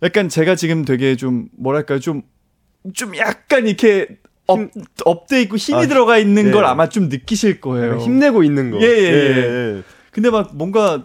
약간 0.03 0.29
제가 0.29 0.55
지금 0.55 0.85
되게 0.85 1.17
좀 1.17 1.49
뭐랄까요 1.59 2.01
좀좀 2.01 3.17
약간 3.17 3.67
이렇게 3.67 4.07
up, 4.47 4.61
up돼 5.05 5.43
있고 5.43 5.57
힘이 5.57 5.85
아, 5.85 5.87
들어가 5.87 6.19
있는 6.19 6.47
네. 6.47 6.51
걸 6.51 6.65
아마 6.65 6.89
좀 6.89 7.09
느끼실 7.09 7.61
거예요. 7.61 7.99
힘내고 7.99 8.43
있는 8.43 8.71
거. 8.71 8.81
예, 8.81 8.87
예, 8.87 9.77
예. 9.77 9.83
근데 10.11 10.31
막 10.31 10.55
뭔가 10.55 11.03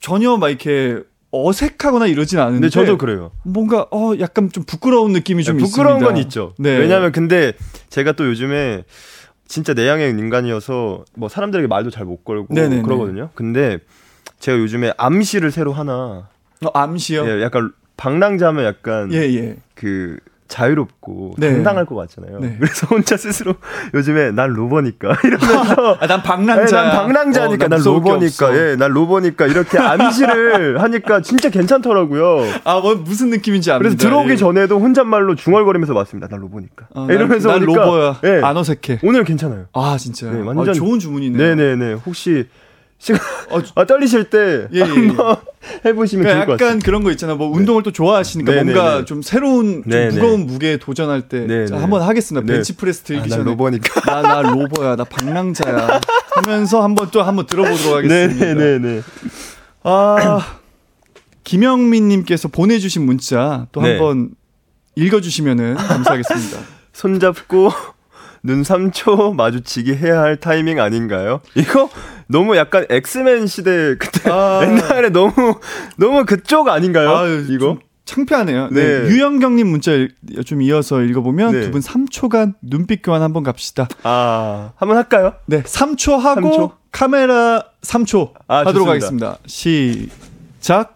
전혀 0.00 0.36
막 0.36 0.48
이렇게 0.48 1.00
어색하거나 1.34 2.06
이러진 2.06 2.38
않은데 2.38 2.60
근데 2.60 2.68
저도 2.70 2.96
그래요. 2.98 3.32
뭔가 3.42 3.86
어 3.90 4.12
약간 4.20 4.50
좀 4.50 4.62
부끄러운 4.64 5.12
느낌이 5.12 5.42
좀 5.44 5.56
네, 5.58 5.64
부끄러운 5.64 5.96
있습니다. 5.96 6.12
건 6.14 6.16
있죠. 6.22 6.54
네. 6.58 6.76
왜냐하면 6.78 7.12
근데 7.12 7.52
제가 7.90 8.12
또 8.12 8.26
요즘에 8.26 8.84
진짜 9.46 9.74
내향형 9.74 10.18
인간이어서 10.18 11.04
뭐 11.16 11.28
사람들에게 11.28 11.66
말도 11.68 11.90
잘 11.90 12.04
못 12.06 12.24
걸고 12.24 12.54
네네네. 12.54 12.82
그러거든요. 12.82 13.30
근데 13.34 13.78
제가 14.38 14.58
요즘에 14.58 14.92
암시를 14.96 15.50
새로 15.50 15.72
하나 15.72 16.28
어, 16.64 16.68
암시요. 16.72 17.26
예, 17.28 17.42
약간 17.42 17.72
방랑자면 17.96 18.64
약간 18.64 19.12
예, 19.12 19.18
예. 19.34 19.56
그 19.74 20.18
자유롭고 20.46 21.34
네. 21.38 21.52
당당할 21.54 21.86
것 21.86 21.94
같잖아요. 21.96 22.38
네. 22.38 22.56
그래서 22.60 22.86
혼자 22.86 23.16
스스로 23.16 23.54
요즘에 23.94 24.30
난 24.32 24.50
로버니까 24.50 25.16
이러면서 25.24 25.94
아, 26.00 26.06
난 26.06 26.18
예, 26.20 26.22
방랑자. 26.22 26.82
난 26.82 26.96
방랑자니까 26.96 27.68
난 27.68 27.80
로버니까 27.82 28.56
예, 28.56 28.76
난 28.76 28.90
로버니까 28.92 29.46
이렇게 29.46 29.78
암시를 29.78 30.80
하니까 30.82 31.22
진짜 31.22 31.48
괜찮더라고요. 31.50 32.42
아, 32.64 32.80
뭐 32.80 32.94
무슨 32.96 33.30
느낌인지 33.30 33.70
압니다. 33.72 33.78
그래서 33.88 33.96
들어오기 33.96 34.32
예. 34.32 34.36
전에도 34.36 34.78
혼잣말로 34.78 35.34
중얼거리면서 35.34 35.94
왔습니다. 35.94 36.28
난 36.28 36.40
로버니까. 36.40 36.88
어, 36.94 37.06
이러면서 37.10 37.48
난, 37.48 37.60
난 37.60 37.68
오니까, 37.68 37.84
로버야. 37.84 38.20
예, 38.24 38.40
안 38.42 38.56
어색해. 38.56 39.00
오늘 39.02 39.24
괜찮아요. 39.24 39.66
아, 39.72 39.96
진짜. 39.98 40.30
네, 40.30 40.40
완전- 40.40 40.68
아, 40.68 40.72
좋은 40.72 40.98
주문이네요. 40.98 41.38
네 41.38 41.54
네 41.54 41.76
네. 41.76 41.92
혹시 41.94 42.48
시간 43.04 43.20
어, 43.50 43.60
아, 43.76 43.84
떨리실 43.84 44.30
때 44.30 44.66
예, 44.72 44.78
예, 44.78 44.80
예. 44.80 44.84
한번 44.84 45.36
해보시면 45.84 46.24
그러니까 46.24 46.24
좋을 46.24 46.46
것 46.46 46.52
같아요. 46.52 46.68
약간 46.68 46.78
그런 46.78 47.04
거 47.04 47.10
있잖아. 47.10 47.34
뭐 47.34 47.54
운동을 47.54 47.82
또 47.82 47.92
좋아하시니까 47.92 48.50
네네네. 48.50 48.72
뭔가 48.72 49.04
좀 49.04 49.20
새로운 49.20 49.82
좀 49.82 49.90
네네. 49.90 50.14
무거운 50.14 50.46
무게에 50.46 50.78
도전할 50.78 51.28
때. 51.28 51.66
자, 51.66 51.76
한번 51.76 52.00
하겠습니다. 52.00 52.46
네. 52.46 52.54
벤치프레스 52.54 53.02
들기 53.02 53.20
아, 53.20 53.26
난 53.26 53.30
전에 53.30 53.44
로버니까. 53.44 54.00
나, 54.10 54.22
나 54.22 54.42
로버야. 54.42 54.96
나 54.96 55.04
방랑자야. 55.04 56.00
하면서 56.34 56.82
한번 56.82 57.10
또 57.10 57.22
한번 57.22 57.46
들어보도록 57.46 57.96
하겠습니다. 57.98 58.46
네네네네. 58.46 59.02
아, 59.82 60.56
김영민 61.44 62.08
님께서 62.08 62.48
보내 62.48 62.78
주신 62.78 63.04
문자 63.04 63.66
또 63.72 63.82
네. 63.82 63.90
한번 63.90 64.30
읽어 64.96 65.20
주시면은 65.20 65.74
감사하겠습니다. 65.74 66.58
손잡고 66.94 67.70
눈 68.42 68.62
3초 68.62 69.34
마주치기 69.34 69.94
해야 69.96 70.20
할 70.20 70.36
타이밍 70.36 70.78
아닌가요? 70.80 71.40
이거 71.54 71.88
너무 72.28 72.56
약간 72.56 72.86
엑스맨 72.88 73.46
시대 73.46 73.96
그때 73.98 74.30
아. 74.30 74.60
옛날에 74.64 75.10
너무 75.10 75.32
너무 75.96 76.24
그쪽 76.24 76.68
아닌가요? 76.68 77.10
아유, 77.10 77.44
이거? 77.50 77.78
창피하네요. 78.06 78.68
네. 78.70 78.82
네. 79.02 79.08
유영경님 79.08 79.66
문자 79.66 79.92
일- 79.92 80.14
좀 80.44 80.60
이어서 80.60 81.00
읽어보면 81.02 81.52
네. 81.52 81.60
두분 81.62 81.80
3초간 81.80 82.54
눈빛 82.60 83.00
교환 83.02 83.22
한번 83.22 83.42
갑시다. 83.44 83.88
아, 84.02 84.72
한번 84.76 84.98
할까요? 84.98 85.34
네, 85.46 85.62
3초 85.62 86.18
하고 86.18 86.40
3초? 86.50 86.72
카메라 86.92 87.64
3초 87.80 88.32
아, 88.46 88.58
하도록 88.58 88.86
좋습니다. 89.00 89.38
하겠습니다. 89.38 89.38
시작. 89.46 90.94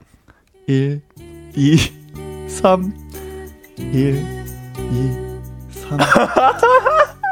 1, 0.67 1.01
2, 1.57 1.77
3, 2.49 2.93
1, 3.79 4.27
2, 4.77 5.79
3. 5.89 5.99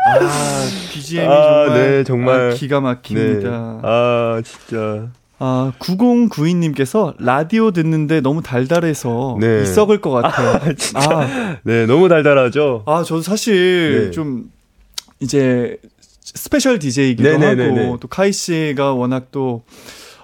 아, 0.06 0.68
BGM이 0.92 1.26
아, 1.26 1.64
정말, 1.66 1.78
네, 1.78 2.04
정말. 2.04 2.50
아, 2.50 2.54
기가 2.54 2.80
막힙니다. 2.80 3.80
아, 3.82 4.42
진짜. 4.44 5.08
아, 5.38 5.72
9092님께서 5.78 7.14
라디오 7.18 7.70
듣는데 7.70 8.20
너무 8.20 8.42
달달해서 8.42 9.36
네. 9.40 9.62
이 9.62 9.66
썩을 9.66 10.00
것 10.00 10.10
같아요. 10.10 10.48
아, 10.54 10.72
진짜. 10.78 11.10
아, 11.10 11.56
네, 11.64 11.86
너무 11.86 12.08
달달하죠? 12.08 12.84
아, 12.86 13.02
저도 13.02 13.22
사실 13.22 14.06
네. 14.06 14.10
좀 14.12 14.50
이제 15.20 15.76
special 16.20 16.78
DJ이기도 16.78 17.28
네네네네. 17.28 17.84
하고 17.84 17.98
또 17.98 18.08
카이 18.08 18.32
씨가 18.32 18.94
워낙 18.94 19.26
또 19.30 19.62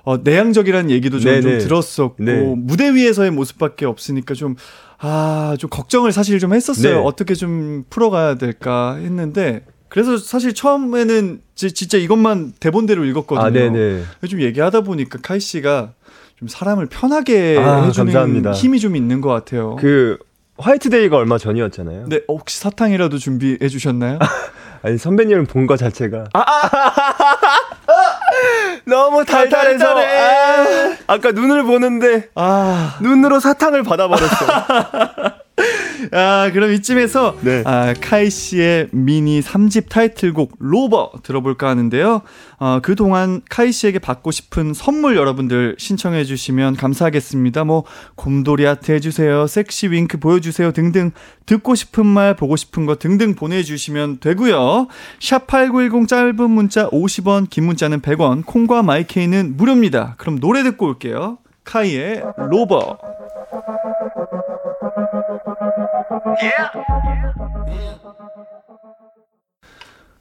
어, 0.04 0.16
내향적이라는 0.16 0.90
얘기도 0.90 1.20
저는 1.20 1.42
좀 1.42 1.50
네네. 1.52 1.64
들었었고 1.64 2.16
네. 2.18 2.54
무대 2.56 2.92
위에서의 2.94 3.30
모습밖에 3.30 3.86
없으니까 3.86 4.34
좀 4.34 4.56
아, 4.98 5.56
좀 5.58 5.68
걱정을 5.68 6.12
사실 6.12 6.38
좀 6.38 6.54
했었어요. 6.54 6.94
네. 6.94 7.02
어떻게 7.04 7.34
좀 7.34 7.84
풀어가야 7.90 8.36
될까 8.36 8.94
했는데 8.94 9.64
그래서 9.92 10.16
사실 10.16 10.54
처음에는 10.54 11.42
지- 11.54 11.72
진짜 11.72 11.98
이것만 11.98 12.54
대본대로 12.58 13.04
읽었거든요. 13.04 13.46
아, 13.46 13.50
네네. 13.50 14.02
좀 14.28 14.40
얘기하다 14.40 14.80
보니까 14.80 15.18
카이 15.22 15.38
씨가 15.38 15.90
좀 16.38 16.48
사람을 16.48 16.86
편하게 16.86 17.58
아, 17.58 17.82
해주는 17.84 18.06
감사합니다. 18.12 18.52
힘이 18.52 18.80
좀 18.80 18.96
있는 18.96 19.20
것 19.20 19.28
같아요. 19.28 19.76
그, 19.76 20.16
화이트데이가 20.56 21.16
얼마 21.16 21.36
전이었잖아요. 21.38 22.06
네, 22.08 22.16
어, 22.28 22.34
혹시 22.36 22.58
사탕이라도 22.58 23.18
준비해 23.18 23.68
주셨나요? 23.68 24.18
아니, 24.82 24.96
선배님을 24.98 25.44
본 25.44 25.66
거 25.66 25.76
자체가. 25.76 26.24
아, 26.32 26.40
너무 28.86 29.24
달달해서. 29.24 29.84
달달해. 29.84 30.18
아, 30.18 30.96
아까 31.06 31.32
눈을 31.32 31.64
보는데, 31.64 32.28
아, 32.34 32.96
눈으로 33.00 33.40
사탕을 33.40 33.82
받아버렸어. 33.82 34.46
아, 36.12 36.50
그럼 36.52 36.72
이쯤에서 36.72 37.36
네. 37.42 37.62
아, 37.66 37.94
카이 38.00 38.30
씨의 38.30 38.88
미니 38.92 39.40
3집 39.40 39.88
타이틀곡 39.88 40.56
로버 40.58 41.12
들어볼까 41.22 41.68
하는데요. 41.68 42.22
어, 42.58 42.80
그동안 42.82 43.42
카이 43.48 43.72
씨에게 43.72 43.98
받고 43.98 44.30
싶은 44.30 44.72
선물 44.74 45.16
여러분들 45.16 45.76
신청해 45.78 46.24
주시면 46.24 46.76
감사하겠습니다. 46.76 47.64
뭐 47.64 47.84
곰돌이 48.14 48.66
아트 48.66 48.92
해주세요, 48.92 49.46
섹시 49.46 49.88
윙크 49.88 50.18
보여주세요 50.18 50.72
등등 50.72 51.10
듣고 51.46 51.74
싶은 51.74 52.06
말 52.06 52.34
보고 52.34 52.56
싶은 52.56 52.86
거 52.86 52.96
등등 52.96 53.34
보내주시면 53.34 54.20
되고요. 54.20 54.88
샵 55.20 55.46
#8910 55.46 56.08
짧은 56.08 56.50
문자 56.50 56.88
50원, 56.90 57.50
긴 57.50 57.64
문자는 57.64 58.00
100원, 58.00 58.44
콩과 58.46 58.82
마이케이는 58.82 59.56
무료입니다. 59.56 60.14
그럼 60.18 60.38
노래 60.40 60.62
듣고 60.62 60.86
올게요. 60.86 61.38
카이의 61.64 62.22
로버. 62.36 62.98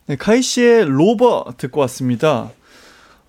네, 0.07 0.15
카이 0.15 0.41
씨의 0.41 0.85
로버 0.85 1.53
듣고 1.57 1.79
왔습니다. 1.81 2.51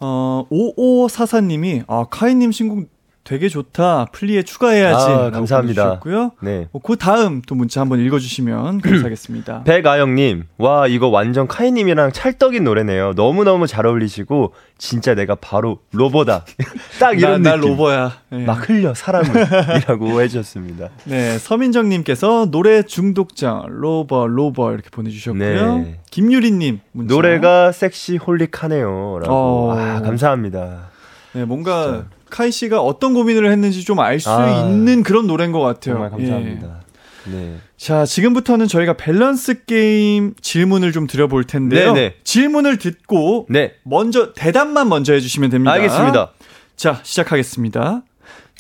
어, 0.01 0.47
5544님이, 0.51 1.85
아, 1.87 2.07
카이님 2.11 2.51
신곡 2.51 2.89
되게 3.25 3.49
좋다. 3.49 4.07
플리에 4.13 4.43
추가해야지. 4.43 5.05
아, 5.07 5.31
감사합니다. 5.31 5.83
보내주셨고요. 6.01 6.33
네. 6.43 6.67
어, 6.73 6.81
그 6.81 6.97
다음 6.97 7.41
또 7.47 7.55
문자 7.55 7.81
한번 7.81 8.01
읽어주시면 8.01 8.81
감사하겠습니다. 8.83 9.63
백아영님, 9.63 10.45
와, 10.59 10.89
이거 10.89 11.07
완전 11.07 11.47
카이님이랑 11.47 12.13
찰떡인 12.13 12.65
노래네요. 12.65 13.15
너무 13.15 13.45
너무 13.45 13.69
잘 13.69 13.87
어울리시고, 13.87 14.55
진짜 14.77 15.15
내가 15.15 15.37
바로 15.37 15.79
로버다. 15.93 16.45
딱 16.99 17.17
이런 17.17 17.43
나, 17.43 17.51
나 17.51 17.57
느낌. 17.57 17.71
Rover야. 17.71 18.13
네. 18.31 18.45
막 18.45 18.69
흘려, 18.69 18.93
사람을. 18.93 19.31
이라고 19.77 20.21
해주셨습니다. 20.23 20.89
네, 21.05 21.39
서민정님께서 21.39 22.47
노래 22.51 22.83
중독자 22.83 23.63
Rover 23.69 24.27
Rover 24.27 24.73
이렇게 24.73 24.91
보내주셨고요. 24.91 25.77
네. 25.79 26.01
김유리님 26.11 26.81
문자. 26.91 27.15
노래가 27.15 27.71
섹시 27.71 28.17
holic하네요. 28.17 29.21
라고. 29.23 29.33
어. 29.33 29.77
아, 29.79 30.01
감사합니다. 30.01 30.91
네, 31.35 31.45
뭔가 31.45 31.85
진짜. 31.85 32.07
카이 32.33 32.51
씨가 32.51 32.81
어떤 32.81 33.13
고민을 33.15 33.53
했는지 33.53 33.85
좀 33.85 34.01
알수 34.01 34.31
아, 34.31 34.65
있는 34.67 35.03
그런 35.03 35.27
노래인 35.27 35.53
것 35.53 35.61
같아요. 35.61 35.95
정말 35.95 36.11
감사합니다. 36.11 36.81
예. 37.29 37.31
네. 37.31 37.57
자, 37.77 38.05
지금부터는 38.05 38.67
저희가 38.67 38.95
밸런스 38.97 39.65
게임 39.67 40.35
질문을 40.41 40.91
좀 40.93 41.07
드려볼 41.07 41.45
텐데요. 41.45 41.93
네네. 41.93 42.15
질문을 42.25 42.79
듣고 42.79 43.47
네. 43.51 43.75
먼저 43.85 44.33
대답만 44.33 44.89
먼저 44.89 45.13
해주시면 45.13 45.51
됩니다. 45.51 45.73
알겠습니다. 45.73 46.33
자, 46.75 46.99
시작하겠습니다. 47.05 48.03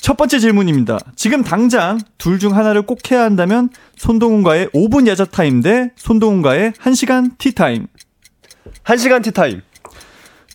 첫 0.00 0.16
번째 0.16 0.38
질문입니다. 0.38 0.98
지금 1.16 1.42
당장 1.42 1.98
둘 2.18 2.38
중 2.38 2.56
하나를 2.56 2.82
꼭 2.82 2.98
해야 3.10 3.22
한다면 3.22 3.70
손동훈과의 3.96 4.68
5분 4.68 5.06
야자 5.08 5.24
타임 5.26 5.60
대 5.62 5.90
손동훈과의 5.96 6.72
1시간 6.72 7.38
티 7.38 7.54
타임. 7.54 7.86
한 8.84 8.96
시간 8.98 9.22
티타임. 9.22 9.60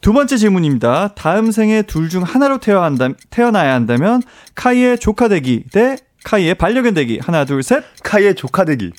두 0.07 0.13
번째 0.13 0.37
질문입니다. 0.37 1.09
다음 1.15 1.51
생에 1.51 1.81
둘 1.81 2.07
중 2.07 2.23
하나로 2.23 2.59
태어야, 2.59 2.83
한다, 2.83 3.09
태어나야 3.29 3.73
한다면 3.73 4.21
카이의 4.55 4.99
조카 4.99 5.27
되기 5.27 5.65
대 5.73 5.97
카이의 6.23 6.55
반려견 6.55 6.93
되기. 6.93 7.19
하나, 7.21 7.43
둘, 7.43 7.61
셋. 7.61 7.83
카이의 8.03 8.35
조카 8.35 8.63
되기. 8.63 8.93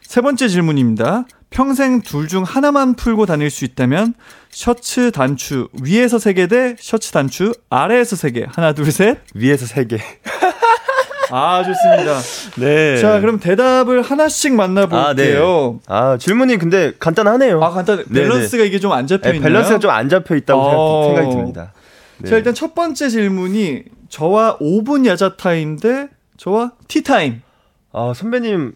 세 0.00 0.22
번째 0.22 0.48
질문입니다. 0.48 1.26
평생 1.50 2.00
둘 2.00 2.28
중 2.28 2.44
하나만 2.44 2.94
풀고 2.94 3.26
다닐 3.26 3.50
수 3.50 3.66
있다면 3.66 4.14
셔츠 4.50 5.10
단추 5.10 5.68
위에서 5.82 6.18
세 6.18 6.32
개 6.32 6.46
대 6.46 6.76
셔츠 6.80 7.10
단추 7.12 7.52
아래에서 7.68 8.16
세 8.16 8.30
개. 8.30 8.46
하나, 8.48 8.72
둘, 8.72 8.90
셋. 8.90 9.18
위에서 9.34 9.66
세 9.66 9.84
개. 9.84 9.98
아, 11.36 11.64
좋습니다. 11.64 12.18
네. 12.58 12.96
자, 12.98 13.18
그럼 13.20 13.40
대답을 13.40 14.02
하나씩 14.02 14.54
만나볼게요. 14.54 15.80
아, 15.88 16.16
질문이 16.16 16.58
근데 16.58 16.92
간단하네요. 16.98 17.60
아, 17.62 17.70
간단. 17.70 18.04
네네. 18.08 18.28
밸런스가 18.28 18.62
이게 18.64 18.78
좀 18.78 18.92
안 18.92 19.06
잡혀 19.08 19.30
네, 19.30 19.36
있나요? 19.36 19.50
밸런스가 19.52 19.78
좀 19.80 19.90
안 19.90 20.08
잡혀 20.08 20.36
있다고 20.36 20.60
어. 20.60 21.04
생각, 21.06 21.22
생각 21.22 21.32
이 21.32 21.36
듭니다. 21.36 21.72
네. 22.18 22.30
자, 22.30 22.36
일단 22.36 22.54
첫 22.54 22.74
번째 22.74 23.08
질문이 23.08 23.82
저와 24.08 24.58
5분 24.58 25.06
야자 25.06 25.36
타임 25.36 25.76
대 25.76 26.08
저와 26.36 26.72
티 26.86 27.02
타임. 27.02 27.42
아, 27.92 28.12
선배님 28.14 28.74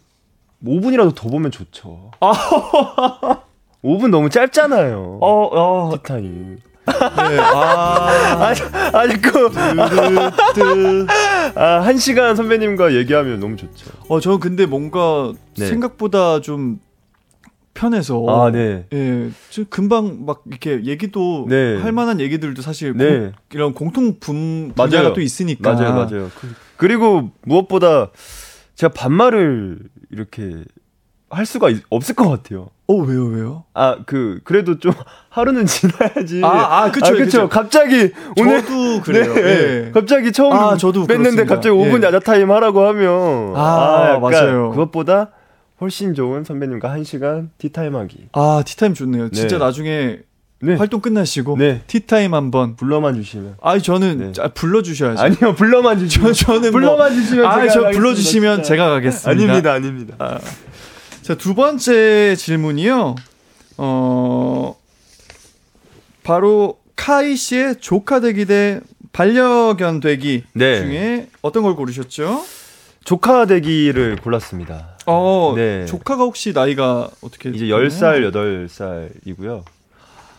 5분이라도 0.67 1.15
더 1.15 1.29
보면 1.29 1.53
좋죠. 1.53 2.11
아. 2.21 2.33
5분 3.85 4.11
너무 4.11 4.29
짧잖아요. 4.31 5.19
어, 5.21 5.29
어. 5.53 5.91
티타임. 5.97 6.59
네. 6.89 7.39
아. 7.39 8.47
아니, 8.49 8.61
아니, 8.95 9.21
그, 9.21 9.51
뜨. 10.55 11.07
아, 11.59 11.81
한 11.81 11.97
시간 11.99 12.37
선배님과 12.37 12.95
얘기하면 12.95 13.41
너무 13.41 13.57
좋죠. 13.57 13.91
어, 14.09 14.21
저 14.21 14.39
근데 14.39 14.67
뭔가 14.67 15.33
네. 15.57 15.67
생각보다 15.67 16.41
좀 16.41 16.79
편해서 17.75 18.25
아, 18.29 18.51
네. 18.51 18.87
예, 18.93 19.31
저 19.51 19.63
금방 19.71 20.25
막 20.27 20.43
이렇게 20.49 20.85
얘기도 20.85 21.47
네. 21.49 21.77
할 21.81 21.93
만한 21.93 22.21
얘기들도 22.21 22.61
사실 22.63 22.93
네. 22.97 23.19
공- 23.19 23.33
이런 23.53 23.73
공통 23.75 24.19
분 24.19 24.73
분야가 24.75 24.97
맞아요. 25.03 25.13
또 25.15 25.21
있으니까 25.21 25.75
맞아요, 25.75 25.93
맞아요. 25.95 26.31
그, 26.41 26.53
그리고 26.77 27.31
무엇보다 27.43 28.11
제가 28.75 28.93
반말을 28.93 29.79
이렇게 30.11 30.65
할 31.31 31.45
수가 31.47 31.71
있- 31.71 31.83
없을 31.91 32.15
것 32.15 32.29
같아요. 32.29 32.69
어 32.87 32.95
왜요 32.95 33.27
왜요? 33.27 33.65
아, 33.75 33.99
그, 34.07 34.41
그래도 34.45 34.79
좀 34.79 34.93
하루는 35.29 35.67
지나야지. 35.67 36.41
아, 36.43 36.85
아, 36.85 36.91
그쵸, 36.91 37.13
그쵸. 37.15 37.49
갑자기 37.49 38.13
오늘. 38.39 38.63
저도 38.63 39.01
그래요. 39.05 39.35
네, 39.35 39.43
예. 39.87 39.91
갑자기 39.93 40.33
처음 40.33 40.53
아, 40.55 40.77
저도 40.77 41.03
뵀는데 41.03 41.07
그렇습니다. 41.19 41.45
갑자기 41.55 41.77
5분 41.77 42.03
예. 42.03 42.07
야자 42.07 42.21
타임 42.21 42.51
하라고 42.51 42.87
하면 42.89 43.53
아, 43.57 44.15
약간 44.17 44.21
맞아요. 44.23 44.71
그것보다 44.71 45.31
훨씬 45.83 46.15
좋은 46.15 46.45
선배님과 46.45 46.97
1 46.97 47.05
시간 47.05 47.51
티타임 47.59 47.95
하기. 47.95 48.29
아 48.33 48.63
티타임 48.65 48.95
좋네요. 48.95 49.29
진짜 49.31 49.59
네. 49.59 49.65
나중에 49.65 50.19
네. 50.61 50.75
활동 50.75 51.01
끝나시고 51.01 51.57
네. 51.59 51.83
티타임 51.87 52.35
한번. 52.35 52.75
불러만 52.75 53.15
주시면. 53.15 53.57
아 53.63 53.79
저는 53.79 54.33
네. 54.33 54.43
아, 54.43 54.49
불러 54.49 54.81
주셔야죠. 54.83 55.23
아니요, 55.23 55.55
불러만 55.55 55.99
주시면. 55.99 56.33
저, 56.33 56.47
저는 56.55 56.73
불러만 56.73 57.13
주시면 57.13 57.45
아, 57.45 57.51
제가 57.61 57.69
저 57.69 57.81
가겠습니다, 57.83 57.91
불러 57.91 58.15
주시면 58.15 58.55
진짜. 58.57 58.69
제가 58.71 58.89
가겠습니다. 58.89 59.31
아닙니다, 59.31 59.73
아닙니다. 59.75 60.41
자, 61.29 61.35
두 61.35 61.55
번째 61.55 62.37
질문이요. 62.37 63.15
어, 63.77 64.77
바로 66.25 66.79
카이 66.97 67.37
씨의 67.37 67.81
조카 67.81 68.21
되기 68.21 68.47
대 68.47 68.81
반려견 69.13 70.01
되기 70.01 70.45
네. 70.55 70.79
중에 70.81 71.29
어떤 71.43 71.65
걸 71.65 71.77
고르셨죠? 71.77 72.43
조카 73.05 73.45
되기를 73.45 74.17
골랐습니다. 74.23 74.97
어, 75.05 75.53
네. 75.55 75.85
조카가 75.85 76.23
혹시 76.23 76.55
나이가 76.55 77.11
어떻게 77.21 77.51
이제 77.51 77.67
되나요? 77.67 77.89
10살, 77.89 78.33
8살이고요. 79.27 79.65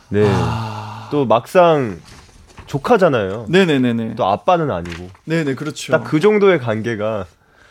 네. 0.10 0.24
아. 0.28 1.08
또 1.12 1.28
막상 1.28 2.00
조카잖아요. 2.66 3.46
네네네네. 3.48 4.16
또 4.16 4.26
아빠는 4.26 4.72
아니고. 4.72 5.08
네네, 5.26 5.54
그렇죠. 5.54 5.92
딱 5.92 6.04
그 6.04 6.20
정도의 6.20 6.58
관계가 6.58 7.28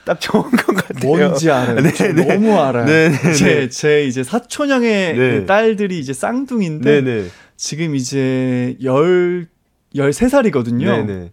딱 0.08 0.18
좋은 0.22 0.42
것 0.50 0.74
같아요. 0.74 1.06
뭔지 1.06 1.50
알아요. 1.50 1.82
네, 1.82 1.92
저 1.92 2.10
네. 2.10 2.24
너무 2.24 2.58
알아요. 2.58 2.86
네, 2.86 3.10
네, 3.10 3.32
제, 3.34 3.44
네. 3.44 3.68
제 3.68 4.04
이제 4.06 4.24
사촌형의 4.24 5.16
네. 5.16 5.40
그 5.40 5.46
딸들이 5.46 5.98
이제 5.98 6.14
쌍둥이인데 6.14 7.02
네네. 7.02 7.26
지금 7.58 7.94
이제 7.94 8.74
열 8.82 9.46
13살이거든요. 9.94 11.06
네네. 11.06 11.32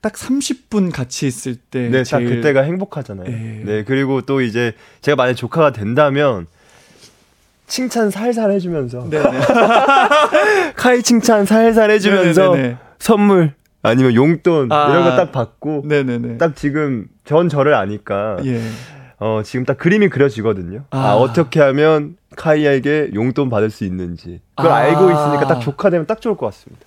딱 0.00 0.12
30분 0.12 0.92
같이 0.92 1.26
있을 1.26 1.56
때 1.56 1.88
네, 1.88 2.04
딱 2.04 2.04
제일 2.04 2.28
그때가 2.28 2.62
행복하잖아요. 2.62 3.26
예. 3.26 3.64
네, 3.64 3.84
그리고 3.84 4.20
또 4.20 4.40
이제 4.40 4.72
제가 5.00 5.16
만약 5.16 5.34
조카가 5.34 5.72
된다면 5.72 6.46
칭찬 7.66 8.10
살살 8.10 8.52
해주면서 8.52 9.08
네네. 9.10 9.40
카이 10.76 11.02
칭찬 11.02 11.44
살살 11.44 11.90
해주면서 11.90 12.54
네네네. 12.54 12.76
선물 13.00 13.54
아니면 13.82 14.14
용돈 14.14 14.70
아. 14.70 14.90
이런 14.90 15.04
거 15.04 15.16
딱 15.16 15.32
받고 15.32 15.82
네네네. 15.86 16.38
딱 16.38 16.54
지금 16.56 17.06
전 17.24 17.48
저를 17.48 17.74
아니까 17.74 18.36
예. 18.44 18.60
어 19.18 19.42
지금 19.44 19.64
딱 19.64 19.76
그림이 19.78 20.08
그려지거든요. 20.08 20.84
아, 20.90 20.98
아. 20.98 21.14
어떻게 21.16 21.60
하면 21.60 22.16
카이에게 22.36 23.10
용돈 23.14 23.50
받을 23.50 23.70
수 23.70 23.84
있는지 23.84 24.40
그걸 24.56 24.72
아. 24.72 24.76
알고 24.76 25.04
있으니까 25.10 25.46
딱 25.46 25.60
조카 25.60 25.90
되면 25.90 26.06
딱 26.06 26.20
좋을 26.20 26.36
것 26.36 26.46
같습니다. 26.46 26.82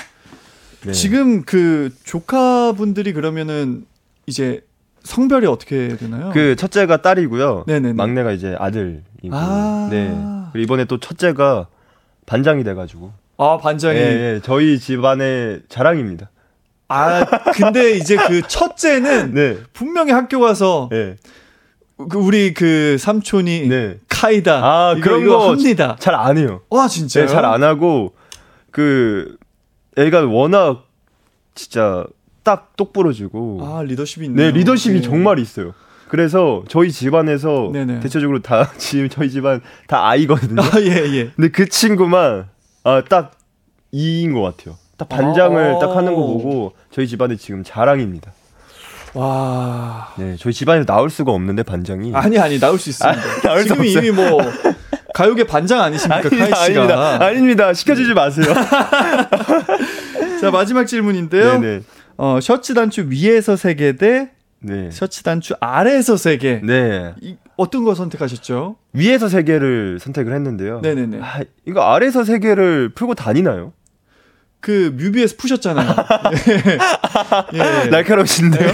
네. 0.86 0.92
지금 0.92 1.44
그 1.44 1.90
조카분들이 2.04 3.14
그러면은 3.14 3.86
이제 4.28 4.62
성별이 5.04 5.46
어떻게 5.48 5.96
되나요? 5.98 6.32
그 6.34 6.56
첫째가 6.56 7.02
딸이고요. 7.02 7.66
네네네. 7.68 7.94
막내가 7.94 8.32
이제 8.32 8.56
아들이고. 8.58 9.04
아. 9.32 9.88
네. 9.92 10.10
그리고 10.52 10.64
이번에 10.64 10.86
또 10.86 11.00
첫째가 11.00 11.68
반장이 12.26 12.64
돼가지고. 12.64 13.12
아 13.38 13.58
반장이 13.58 13.98
예, 14.00 14.02
예, 14.36 14.40
저희 14.44 14.80
집안의 14.80 15.64
자랑입니다. 15.70 16.30
아 16.88 17.26
근데 17.54 17.92
이제 17.98 18.16
그 18.16 18.42
첫째는 18.48 19.34
네. 19.34 19.58
분명히 19.74 20.12
학교 20.12 20.40
가서 20.40 20.90
네. 20.92 21.16
그 22.10 22.18
우리 22.18 22.54
그 22.54 22.98
삼촌이 23.00 23.68
네. 23.68 24.00
카이다 24.10 24.60
아, 24.64 24.92
이거, 24.98 25.02
그런 25.04 25.22
이거 25.22 25.38
거 25.40 25.50
합니다. 25.52 25.96
잘 26.00 26.14
안 26.16 26.38
해요. 26.38 26.62
와 26.70 26.88
진짜요? 26.88 27.26
네, 27.26 27.32
잘안 27.32 27.64
하고 27.64 28.14
그 28.72 29.38
애가 29.98 30.26
워낙 30.26 30.84
진짜 31.56 32.06
딱 32.44 32.76
똑부러지고. 32.76 33.60
아 33.64 33.82
리더십이 33.84 34.26
있네요. 34.28 34.52
네, 34.52 34.58
리더십이 34.58 34.96
네. 35.00 35.02
정말 35.02 35.40
있어요. 35.40 35.74
그래서 36.10 36.64
저희 36.68 36.92
집안에서 36.92 37.72
네네. 37.74 38.00
대체적으로 38.02 38.42
다 38.42 38.72
지금 38.78 39.10
저희 39.10 39.30
집안 39.32 39.62
다 39.88 40.08
아이거든요. 40.08 40.62
아 40.62 40.80
예 40.82 40.92
예. 41.14 41.32
근데 41.36 41.50
그 41.50 41.68
친구만 41.68 42.48
아, 42.84 43.02
딱 43.10 43.32
이인 43.92 44.34
것 44.34 44.42
같아요. 44.42 44.78
딱 44.98 45.10
반장을 45.10 45.76
아. 45.76 45.80
딱 45.80 45.96
하는 45.96 46.14
거 46.16 46.22
보고 46.22 46.74
저희 46.92 47.08
집안의 47.08 47.38
지금 47.38 47.64
자랑입니다. 47.64 48.32
와. 49.14 50.10
네, 50.18 50.36
저희 50.38 50.54
집안에서 50.54 50.86
나올 50.86 51.10
수가 51.10 51.32
없는데 51.32 51.64
반장이. 51.64 52.14
아니 52.14 52.38
아니 52.38 52.60
나올 52.60 52.78
수 52.78 52.90
있습니다. 52.90 53.20
아, 53.20 53.42
나올 53.44 53.60
수 53.62 53.68
지금 53.70 53.82
없어요. 53.82 54.00
이미 54.00 54.12
뭐 54.12 54.42
가요계 55.14 55.46
반장 55.46 55.82
아니십니까 55.82 56.30
카이 56.30 56.40
씨가? 56.48 56.62
아닙니다. 56.64 57.24
아닙니다. 57.24 57.74
시켜주지 57.74 58.14
마세요. 58.14 58.48
자 60.42 60.52
마지막 60.52 60.86
질문인데요. 60.86 61.60
네네. 61.60 61.82
어, 62.18 62.40
셔츠 62.42 62.74
단추 62.74 63.08
위에서 63.10 63.56
세 63.56 63.74
개 63.76 63.94
대 63.98 64.30
네. 64.60 64.90
셔츠 64.92 65.24
단추 65.24 65.54
아래에서 65.60 66.18
세 66.18 66.38
개. 66.38 66.60
네. 66.64 67.14
이, 67.22 67.36
어떤 67.56 67.84
거 67.84 67.94
선택하셨죠? 67.96 68.76
위에서 68.94 69.28
세 69.30 69.44
개를 69.44 70.00
선택을 70.02 70.34
했는데요. 70.34 70.82
네네네. 70.82 71.20
아, 71.22 71.42
이거 71.66 71.82
아래에서 71.82 72.24
세 72.24 72.40
개를 72.40 72.90
풀고 72.90 73.14
다니나요? 73.16 73.74
그 74.66 74.92
뮤비에서 74.96 75.36
푸셨잖아요. 75.38 75.96
예. 77.54 77.60
예. 77.84 77.90
날카로우신데요? 77.92 78.72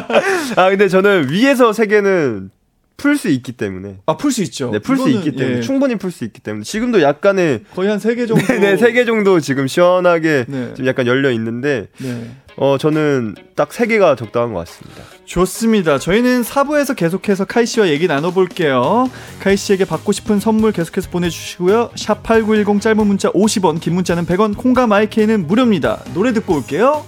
아, 0.56 0.70
근데 0.70 0.88
저는 0.88 1.28
위에서 1.28 1.74
세 1.74 1.84
개는 1.84 2.48
풀 2.96 3.16
수 3.18 3.28
있기 3.28 3.52
때문에. 3.52 3.98
아, 4.06 4.16
풀 4.16 4.32
수 4.32 4.42
있죠. 4.44 4.70
네, 4.70 4.78
풀 4.78 4.96
수 4.96 5.08
있기 5.10 5.32
때문에. 5.32 5.58
예, 5.58 5.60
충분히 5.60 5.96
풀 5.96 6.10
수 6.10 6.24
있기 6.24 6.40
때문에. 6.40 6.64
지금도 6.64 7.02
약간의 7.02 7.64
거의 7.74 7.88
한 7.90 7.98
세 7.98 8.14
개 8.14 8.26
정도. 8.26 8.44
네, 8.58 8.76
세 8.76 8.92
개 8.92 9.04
정도 9.04 9.38
지금 9.40 9.66
시원하게 9.66 10.46
네. 10.48 10.74
좀 10.74 10.86
약간 10.86 11.06
열려 11.06 11.30
있는데, 11.32 11.88
네. 11.98 12.30
어, 12.56 12.78
저는 12.78 13.34
딱 13.54 13.72
세 13.72 13.86
개가 13.86 14.16
적당한 14.16 14.54
것 14.54 14.60
같습니다. 14.66 15.02
좋습니다. 15.26 15.98
저희는 15.98 16.40
4부에서 16.42 16.96
계속해서 16.96 17.44
카이 17.44 17.66
씨와 17.66 17.88
얘기 17.88 18.06
나눠볼게요. 18.06 19.10
카이 19.40 19.56
씨에게 19.58 19.84
받고 19.84 20.12
싶은 20.12 20.40
선물 20.40 20.72
계속해서 20.72 21.10
보내주시고요. 21.10 21.90
샵 21.96 22.22
8910 22.22 22.80
짧은 22.80 23.06
문자 23.06 23.30
50원, 23.32 23.78
긴 23.80 23.94
문자는 23.94 24.24
100원, 24.24 24.56
콩과 24.56 24.86
마이케이는 24.86 25.46
무료입니다. 25.46 26.02
노래 26.14 26.32
듣고 26.32 26.54
올게요. 26.56 27.04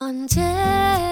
언제나 0.00 1.11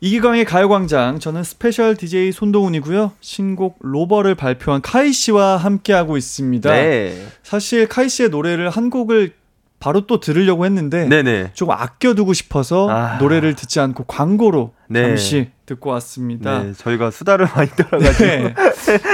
이기광의 0.00 0.44
가요광장 0.44 1.18
저는 1.20 1.42
special 1.42 1.96
DJ 1.96 2.32
손동훈이고요. 2.32 3.12
신곡 3.20 3.78
Rover를 3.80 4.34
발표한 4.34 4.82
카이 4.82 5.12
씨와 5.12 5.56
함께하고 5.56 6.16
있습니다. 6.16 6.70
네. 6.70 7.26
사실 7.42 7.88
카이 7.88 8.08
씨의 8.08 8.28
노래를 8.28 8.68
한 8.68 8.90
곡을 8.90 9.32
바로 9.78 10.06
또 10.06 10.20
들으려고 10.20 10.64
했는데 10.64 11.06
네네. 11.06 11.50
조금 11.54 11.74
아껴두고 11.74 12.32
싶어서 12.32 12.88
아. 12.90 13.18
노래를 13.18 13.54
듣지 13.54 13.80
않고 13.80 14.04
광고로 14.04 14.72
네. 14.88 15.02
잠시 15.02 15.50
듣고 15.66 15.90
왔습니다. 15.90 16.62
네, 16.62 16.72
저희가 16.72 17.10
수다를 17.10 17.46
많이 17.54 17.68
떨어가지고. 17.70 18.24
네. 18.24 18.54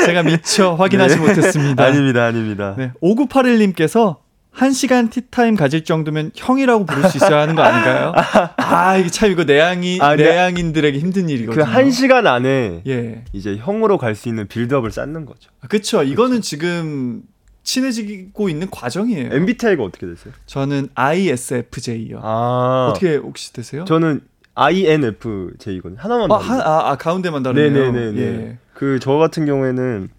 제가 0.06 0.22
미처 0.22 0.74
확인하지 0.74 1.16
네. 1.16 1.20
못했습니다. 1.20 1.84
아닙니다, 1.84 2.24
아닙니다. 2.24 2.74
네. 2.76 2.92
5981님께서 3.02 4.18
1시간 4.56 5.10
티타임 5.10 5.56
가질 5.56 5.84
정도면 5.84 6.30
형이라고 6.34 6.84
부를 6.84 7.08
수 7.08 7.16
있어야 7.16 7.40
하는 7.40 7.54
거 7.54 7.62
아닌가요? 7.62 8.12
아, 8.58 8.96
이게 8.98 9.08
참 9.08 9.30
이거 9.30 9.44
내향이, 9.44 9.98
아, 10.00 10.14
네. 10.14 10.24
내향인들에게 10.24 10.98
힘든 10.98 11.28
일이거든요. 11.30 11.64
그 11.64 11.70
한 11.72 11.90
시간 11.90 12.26
안에 12.26 12.82
예. 12.86 13.24
이제 13.32 13.56
형으로 13.56 13.96
갈 13.98 14.14
수 14.14 14.28
있는 14.28 14.46
빌드업을 14.46 14.90
쌓는 14.92 15.24
거죠. 15.24 15.50
그쵸. 15.68 16.02
이거는 16.02 16.42
지금 16.42 17.22
친해지고 17.62 18.48
있는 18.50 18.68
과정이에요. 18.70 19.32
MBTI가 19.32 19.82
어떻게 19.82 20.06
되세요? 20.06 20.34
저는 20.46 20.88
ISFJ요. 20.94 22.20
아, 22.22 22.88
어떻게 22.90 23.16
혹시 23.16 23.52
되세요? 23.54 23.84
저는 23.86 24.20
INFJ거든요. 24.54 25.96
하나만 25.96 26.30
아. 26.30 26.36
하, 26.36 26.54
아, 26.60 26.90
아, 26.90 26.96
가운데만 26.96 27.42
다르네요. 27.42 27.70
네네네네. 27.92 28.20
예. 28.20 28.58
그저 28.74 29.12
같은 29.12 29.46
경우에는 29.46 30.10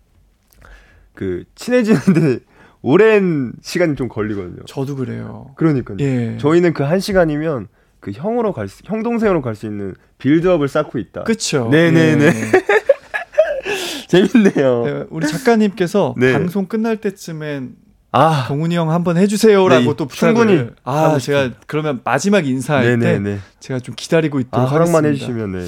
그 1.14 1.44
친해지는데 1.54 2.40
오랜 2.84 3.54
시간이 3.62 3.96
좀 3.96 4.08
걸리거든요. 4.10 4.64
저도 4.68 4.96
그래요. 4.98 5.52
그러니까요. 5.56 5.98
예. 6.02 6.38
저희는 6.38 6.74
그 6.74 6.84
한 6.84 7.00
시간이면 7.00 7.68
그 8.02 8.12
형으로 8.12 8.52
갈 8.54 8.68
수, 8.68 8.82
형 8.86 9.02
동생으로 9.04 9.42
갈 9.42 9.56
수 9.56 9.66
있는 9.66 9.96
빌드업을 10.20 10.68
쌓고 10.68 11.00
있다. 11.00 11.24
그쵸. 11.24 11.70
네네네. 11.72 12.26
예. 12.26 12.32
재밌네요. 14.08 14.84
네, 14.86 15.04
우리 15.10 15.26
작가님께서 15.28 16.14
네. 16.20 16.34
방송 16.34 16.66
끝날 16.68 16.98
때쯤엔 16.98 17.76
아, 18.12 18.46
동훈이 18.48 18.76
형 18.76 18.92
한번 18.92 19.18
해주세요라고 19.18 19.86
네, 19.92 19.96
또 19.98 20.06
부탁을. 20.06 20.36
충분히 20.36 20.70
아 20.84 21.18
제가 21.18 21.52
그러면 21.66 22.02
마지막 22.04 22.46
인사할 22.46 22.84
때 22.84 22.96
네네네. 22.98 23.40
제가 23.60 23.80
좀 23.80 23.96
기다리고 23.98 24.40
있도록 24.40 24.68
아, 24.68 24.70
허락만 24.70 25.06
하겠습니다. 25.06 25.26
해주시면 25.34 25.52
네. 25.54 25.68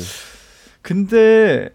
근데 0.84 1.70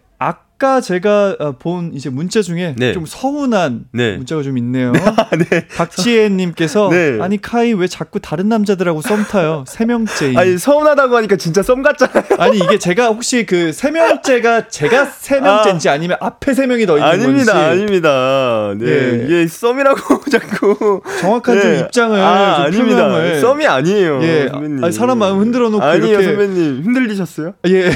아까 0.61 0.79
제가 0.79 1.37
어, 1.39 1.51
본 1.57 1.89
이제 1.95 2.11
문자 2.11 2.43
중에 2.43 2.75
네. 2.77 2.93
좀 2.93 3.07
서운한 3.07 3.85
네. 3.93 4.17
문자가 4.17 4.43
좀 4.43 4.59
있네요. 4.59 4.93
네. 5.49 5.67
박지혜님께서 5.75 6.89
네. 6.91 7.17
아니 7.19 7.41
카이 7.41 7.73
왜 7.73 7.87
자꾸 7.87 8.19
다른 8.19 8.47
남자들하고 8.47 9.01
썸 9.01 9.23
타요? 9.23 9.63
세 9.67 9.85
명째. 9.85 10.33
아니 10.37 10.59
서운하다고 10.59 11.15
하니까 11.17 11.35
진짜 11.37 11.63
썸 11.63 11.81
같잖아요. 11.81 12.25
아니 12.37 12.57
이게 12.59 12.77
제가 12.77 13.07
혹시 13.07 13.43
그 13.47 13.71
세 13.73 13.89
명째가 13.89 14.67
제가 14.67 15.05
세 15.05 15.39
명째인지 15.39 15.89
아 15.89 15.97
니면 15.97 16.17
앞에 16.21 16.53
세 16.53 16.67
명이 16.67 16.85
더 16.85 16.97
있는 16.97 17.09
아닙니다, 17.09 17.53
건지 17.53 17.67
아닙니다. 17.81 18.73
네, 18.77 18.85
예. 18.85 19.25
이게 19.25 19.47
썸이라고 19.47 20.21
자꾸 20.29 21.01
정확한 21.21 21.59
좀 21.59 21.71
네. 21.71 21.79
입장을 21.79 22.19
아, 22.19 22.55
좀 22.57 22.65
아닙니다. 22.65 23.07
표명을 23.07 23.39
썸이 23.41 23.65
아니에요. 23.65 24.19
예, 24.21 24.47
선배님. 24.51 24.83
아, 24.83 24.91
사람 24.91 25.17
마음 25.17 25.39
흔들어 25.39 25.69
놓고 25.71 25.83
아니에요, 25.83 26.19
이렇게- 26.19 26.23
선배님. 26.25 26.81
흔들리셨어요? 26.85 27.53
예. 27.67 27.89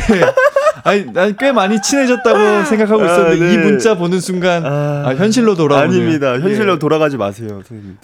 아니, 0.86 1.12
난 1.12 1.36
꽤 1.38 1.52
많이 1.52 1.82
친해졌다고 1.82 2.64
생각하고 2.66 3.04
아, 3.04 3.06
있었는데 3.06 3.46
네. 3.46 3.54
이 3.54 3.58
문자 3.58 3.96
보는 3.98 4.20
순간 4.20 4.66
아, 4.66 5.14
현실로 5.18 5.56
돌아오네요. 5.56 6.02
아닙니다. 6.02 6.40
현실로 6.40 6.74
예. 6.76 6.80
돌아가지 6.80 7.18
마세요. 7.18 7.62
선생님. 7.66 7.98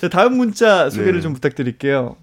자, 0.00 0.08
다음 0.10 0.36
문자 0.36 0.88
소개를 0.88 1.14
네. 1.14 1.20
좀 1.20 1.34
부탁드릴게요. 1.34 2.16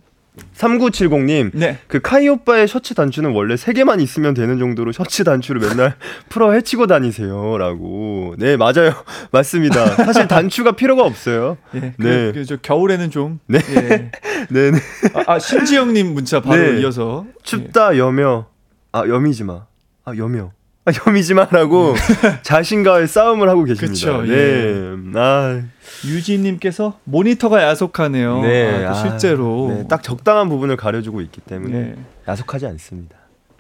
3970님. 0.56 1.52
네. 1.54 1.80
그 1.88 2.00
카이 2.00 2.30
오빠의 2.30 2.68
셔츠 2.68 2.94
단추는 2.94 3.32
원래 3.32 3.56
3개만 3.56 4.00
있으면 4.02 4.34
되는 4.34 4.58
정도로 4.58 4.92
셔츠 4.94 5.24
단추를 5.26 5.60
맨날 5.68 5.96
풀어 6.30 6.54
헤치고 6.54 6.88
다니세요. 6.88 7.58
라고. 7.58 8.36
네, 8.38 8.56
맞아요. 8.56 8.94
맞습니다. 9.32 9.86
사실 9.98 10.28
단추가 10.30 10.72
필요가 10.74 11.04
없어요. 11.04 11.58
예. 11.76 11.94
그, 12.00 12.04
네. 12.08 12.32
그, 12.34 12.46
저 12.46 12.56
겨울에는 12.56 13.12
좀. 13.12 13.40
네. 13.48 13.60
예. 13.70 14.12
네네. 14.50 14.78
아, 15.28 15.34
아, 15.34 15.40
신지영님 15.40 16.14
문자 16.14 16.40
바로 16.42 16.62
네. 16.62 16.80
이어서. 16.80 17.26
춥다, 17.44 17.98
여며. 17.98 18.48
아, 18.92 19.04
여미지 19.08 19.44
마. 19.44 19.66
아, 20.06 20.14
여며. 20.18 20.52
아, 20.86 20.92
여미지 21.06 21.34
마라고 21.34 21.94
자신과의 22.42 23.08
싸움을 23.08 23.48
하고 23.50 23.64
계십니다. 23.64 23.94
그쵸, 23.94 24.22
네. 24.24 24.34
예. 24.34 24.96
아, 25.16 25.62
유지님께서 26.06 27.00
모니터가 27.04 27.62
야속하네요. 27.64 28.42
네. 28.42 28.86
아, 28.86 28.94
또 28.94 28.98
아, 28.98 29.02
실제로. 29.02 29.76
네, 29.76 29.88
딱 29.88 30.02
적당한 30.02 30.50
부분을 30.50 30.78
가려주고 30.78 31.22
있기 31.22 31.42
때문에 31.42 31.80
네. 31.80 31.96
야속하지 32.28 32.66
않습니다. 32.66 33.16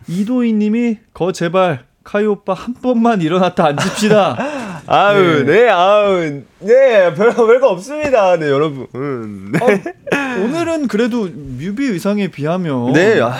이도희님이 0.08 0.98
거 1.14 1.32
제발 1.32 1.86
카이 2.04 2.26
오빠 2.26 2.54
한 2.54 2.74
번만 2.74 3.22
일어났다 3.22 3.68
앉읍시다. 3.68 4.38
아유, 4.88 5.44
네. 5.46 5.66
네, 5.66 5.70
아유, 5.70 6.42
네, 6.60 7.14
별거, 7.14 7.46
별거 7.46 7.68
없습니다. 7.70 8.38
네, 8.38 8.48
여러분. 8.50 8.88
음, 8.96 9.52
네. 9.52 9.60
어, 9.62 10.44
오늘은 10.44 10.88
그래도 10.88 11.28
뮤비 11.32 11.86
의상에 11.86 12.30
비하면 12.30 12.94
네, 12.94 13.22
아, 13.22 13.36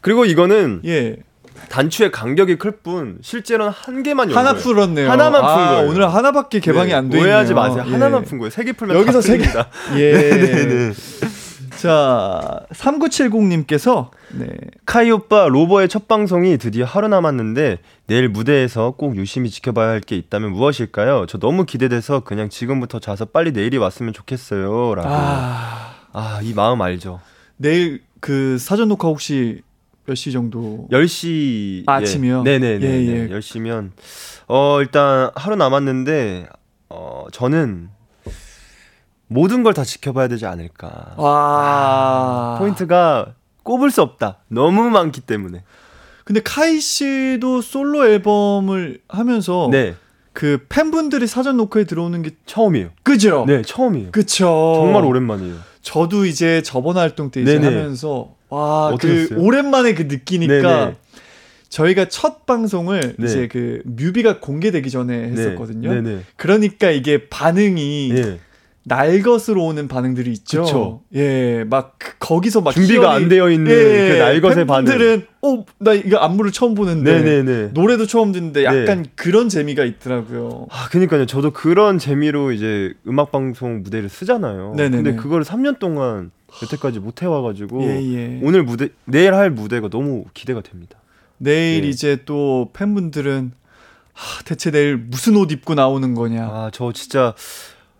그리고 0.00 0.24
이거는 0.24 0.80
예 0.84 1.16
단추의 1.70 2.10
간격이 2.12 2.56
클 2.56 2.70
뿐, 2.70 3.18
실제로는 3.20 3.72
한 3.74 4.02
개만 4.02 4.30
연 4.30 4.36
하나 4.38 4.52
거예요. 4.52 4.62
풀었네요. 4.62 5.10
하나만 5.10 5.40
푼 5.42 5.50
아, 5.50 5.70
거예요. 5.72 5.90
오늘 5.90 6.08
하나밖에 6.14 6.60
개방이 6.60 6.88
네, 6.90 6.94
안돼 6.94 7.16
있네요. 7.18 7.22
오해하지 7.24 7.52
마세요. 7.54 7.84
예. 7.86 7.90
하나만 7.92 8.24
푼 8.24 8.38
거예요. 8.38 8.50
세 8.50 8.64
개 8.64 8.72
풀면 8.72 8.96
여기서 8.96 9.18
다세 9.20 9.38
개. 9.38 9.44
풀립니다. 9.44 9.68
예. 9.96 10.12
네, 10.12 10.66
네. 10.66 10.92
자 11.76 12.60
3970님께서 12.72 14.08
네. 14.32 14.46
카이 14.86 15.10
오빠 15.10 15.46
로버의 15.48 15.88
첫 15.88 16.08
방송이 16.08 16.58
드디어 16.58 16.84
하루 16.84 17.06
남았는데 17.08 17.78
내일 18.08 18.28
무대에서 18.28 18.92
꼭 18.96 19.16
유심히 19.16 19.48
지켜봐야 19.50 19.88
할 19.88 20.00
게 20.00 20.16
있다면 20.16 20.52
무엇일까요? 20.52 21.26
저 21.28 21.38
너무 21.38 21.64
기대돼서 21.66 22.20
그냥 22.20 22.48
지금부터 22.48 22.98
자서 22.98 23.26
빨리 23.26 23.52
내일이 23.52 23.76
왔으면 23.76 24.12
좋겠어요라고. 24.12 25.08
아, 25.08 25.94
아 26.12 26.40
이 26.42 26.52
마음 26.54 26.80
알죠. 26.82 27.20
내일 27.56 28.00
그 28.20 28.58
사전 28.58 28.88
녹화 28.88 29.08
혹시 29.08 29.60
몇시 30.08 30.32
정도? 30.32 30.88
10시 30.90 31.84
아침이요? 31.86 32.44
예. 32.46 32.58
네네 32.58 32.78
네. 32.78 32.86
예, 32.86 32.98
네, 32.98 33.28
예. 33.30 33.38
10시면 33.38 33.90
어 34.48 34.80
일단 34.80 35.30
하루 35.34 35.54
남았는데 35.56 36.48
어 36.88 37.26
저는 37.32 37.90
모든 39.26 39.62
걸 39.62 39.74
다 39.74 39.84
지켜봐야 39.84 40.28
되지 40.28 40.46
않을까. 40.46 41.12
와 41.18 42.56
포인트가 42.58 43.34
꼽을 43.62 43.90
수 43.90 44.00
없다. 44.00 44.38
너무 44.48 44.88
많기 44.88 45.20
때문에. 45.20 45.62
근데 46.24 46.40
카이 46.42 46.80
씨도 46.80 47.60
솔로 47.60 48.06
앨범을 48.06 49.00
하면서 49.08 49.68
네. 49.70 49.94
그 50.32 50.64
팬분들이 50.68 51.26
사전 51.26 51.56
녹화에 51.58 51.84
들어오는 51.84 52.22
게 52.22 52.30
처음이에요. 52.46 52.90
그죠? 53.02 53.44
네, 53.46 53.60
처음이에요. 53.62 54.10
그쵸. 54.12 54.72
정말 54.76 55.04
오랜만이에요. 55.04 55.56
저도 55.82 56.24
이제 56.26 56.62
저번 56.62 56.96
활동 56.96 57.30
때 57.30 57.42
이제 57.42 57.58
네네. 57.58 57.66
하면서 57.76 58.34
와, 58.50 58.88
그 58.98 59.08
어떠셨어요? 59.08 59.38
오랜만에 59.40 59.94
그 59.94 60.02
느끼니까 60.02 60.54
네네. 60.84 60.96
저희가 61.68 62.08
첫 62.08 62.46
방송을 62.46 63.14
네. 63.18 63.24
이제 63.26 63.46
그 63.48 63.82
뮤비가 63.84 64.40
공개되기 64.40 64.90
전에 64.90 65.24
했었거든요. 65.30 65.92
네, 65.94 66.00
네. 66.00 66.18
그러니까 66.36 66.90
이게 66.90 67.28
반응이 67.28 68.12
예. 68.16 68.38
날 68.84 69.20
것으로 69.20 69.66
오는 69.66 69.86
반응들이 69.86 70.30
있죠. 70.32 70.62
그쵸. 70.62 71.02
예, 71.14 71.62
막 71.68 71.96
그- 71.98 72.12
거기서 72.18 72.62
막 72.62 72.70
준비가 72.72 73.02
희열이- 73.10 73.14
안 73.16 73.28
되어 73.28 73.50
있는 73.50 73.70
예, 73.70 74.12
그 74.12 74.18
날 74.18 74.40
것의 74.40 74.66
반응. 74.66 74.86
팬분들은 74.86 75.26
어, 75.42 75.64
나 75.78 75.92
이거 75.92 76.16
안무를 76.16 76.52
처음 76.52 76.72
보는데 76.74 77.20
네, 77.20 77.22
네, 77.22 77.42
네. 77.42 77.70
노래도 77.74 78.06
처음 78.06 78.32
듣는데 78.32 78.64
약간 78.64 79.04
그런 79.14 79.50
재미가 79.50 79.84
있더라고요. 79.84 80.68
아, 80.70 80.88
그니까요. 80.88 81.26
저도 81.26 81.50
그런 81.50 81.98
재미로 81.98 82.50
이제 82.52 82.94
음악 83.06 83.30
방송 83.30 83.82
무대를 83.82 84.08
쓰잖아요. 84.08 84.72
네네네. 84.78 85.02
근데 85.02 85.16
그걸 85.22 85.42
3년 85.42 85.78
동안 85.78 86.30
여태까지 86.62 86.98
못 86.98 87.22
해와가지고 87.22 87.82
예, 87.82 88.02
예. 88.14 88.40
오늘 88.42 88.62
무대 88.62 88.88
내일 89.04 89.34
할 89.34 89.50
무대가 89.50 89.88
너무 89.88 90.24
기대가 90.34 90.60
됩니다. 90.60 90.98
내일 91.38 91.84
예. 91.84 91.88
이제 91.88 92.22
또 92.24 92.70
팬분들은 92.72 93.52
하, 94.12 94.42
대체 94.44 94.70
내일 94.70 94.96
무슨 94.96 95.36
옷 95.36 95.52
입고 95.52 95.74
나오는 95.74 96.14
거냐. 96.14 96.44
아, 96.44 96.70
저 96.72 96.92
진짜 96.92 97.34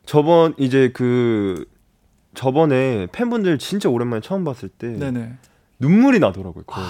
저번 0.04 0.54
이제 0.58 0.90
그 0.92 1.66
저번에 2.34 3.06
팬분들 3.12 3.58
진짜 3.58 3.88
오랜만에 3.88 4.20
처음 4.20 4.44
봤을 4.44 4.68
때 4.68 4.88
네네. 4.88 5.34
눈물이 5.78 6.18
나더라고요. 6.18 6.64
거의. 6.64 6.86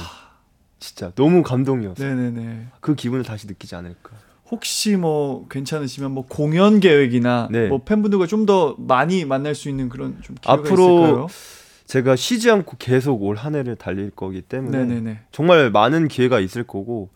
진짜 0.78 1.10
너무 1.14 1.42
감동이었어. 1.42 2.04
요 2.04 2.14
네네네. 2.14 2.68
그 2.80 2.94
기분을 2.94 3.24
다시 3.24 3.46
느끼지 3.46 3.74
않을까. 3.74 4.12
혹시 4.50 4.96
뭐 4.96 5.46
괜찮으시면 5.48 6.10
뭐 6.12 6.24
공연 6.26 6.80
계획이나 6.80 7.48
네. 7.50 7.68
뭐 7.68 7.82
팬분들과 7.84 8.26
좀 8.26 8.46
더 8.46 8.74
많이 8.78 9.24
만날 9.26 9.54
수 9.54 9.68
있는 9.68 9.88
그런 9.90 10.16
좀 10.22 10.36
기회가 10.40 10.52
앞으로 10.60 10.98
있을까요? 11.04 11.26
제가 11.86 12.16
쉬지 12.16 12.50
않고 12.50 12.76
계속 12.78 13.22
올 13.22 13.36
한 13.36 13.54
해를 13.54 13.76
달릴 13.76 14.10
거기 14.14 14.40
때문에 14.42 14.78
네네네. 14.84 15.20
정말 15.32 15.70
많은 15.70 16.08
기회가 16.08 16.40
있을 16.40 16.62
거고 16.64 17.10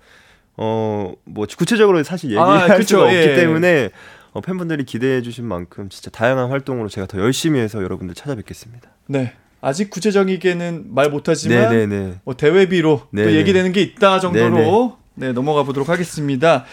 어 0.56 1.14
뭐 1.24 1.46
구체적으로 1.56 2.02
사실 2.02 2.36
아, 2.38 2.54
얘기할 2.54 2.78
그쵸, 2.78 2.96
수가 2.96 3.02
없기 3.04 3.16
예. 3.16 3.34
때문에 3.36 3.90
어, 4.32 4.40
팬분들이 4.40 4.84
기대해 4.84 5.22
주신 5.22 5.44
만큼 5.46 5.88
진짜 5.88 6.10
다양한 6.10 6.50
활동으로 6.50 6.88
제가 6.88 7.06
더 7.06 7.18
열심히 7.18 7.60
해서 7.60 7.82
여러분들 7.82 8.14
찾아뵙겠습니다. 8.14 8.90
네. 9.06 9.32
아직 9.62 9.90
구체적이게는 9.90 10.86
말 10.94 11.08
못하지만 11.10 11.70
네네네. 11.70 12.14
뭐 12.24 12.34
대회비로 12.36 13.02
또. 13.10 13.32
얘기되는 13.36 13.72
게 13.72 13.80
있다 13.80 14.20
정도로 14.20 14.98
네 15.14 15.32
넘어가 15.32 15.62
보도록 15.62 15.88
하겠습니다. 15.88 16.64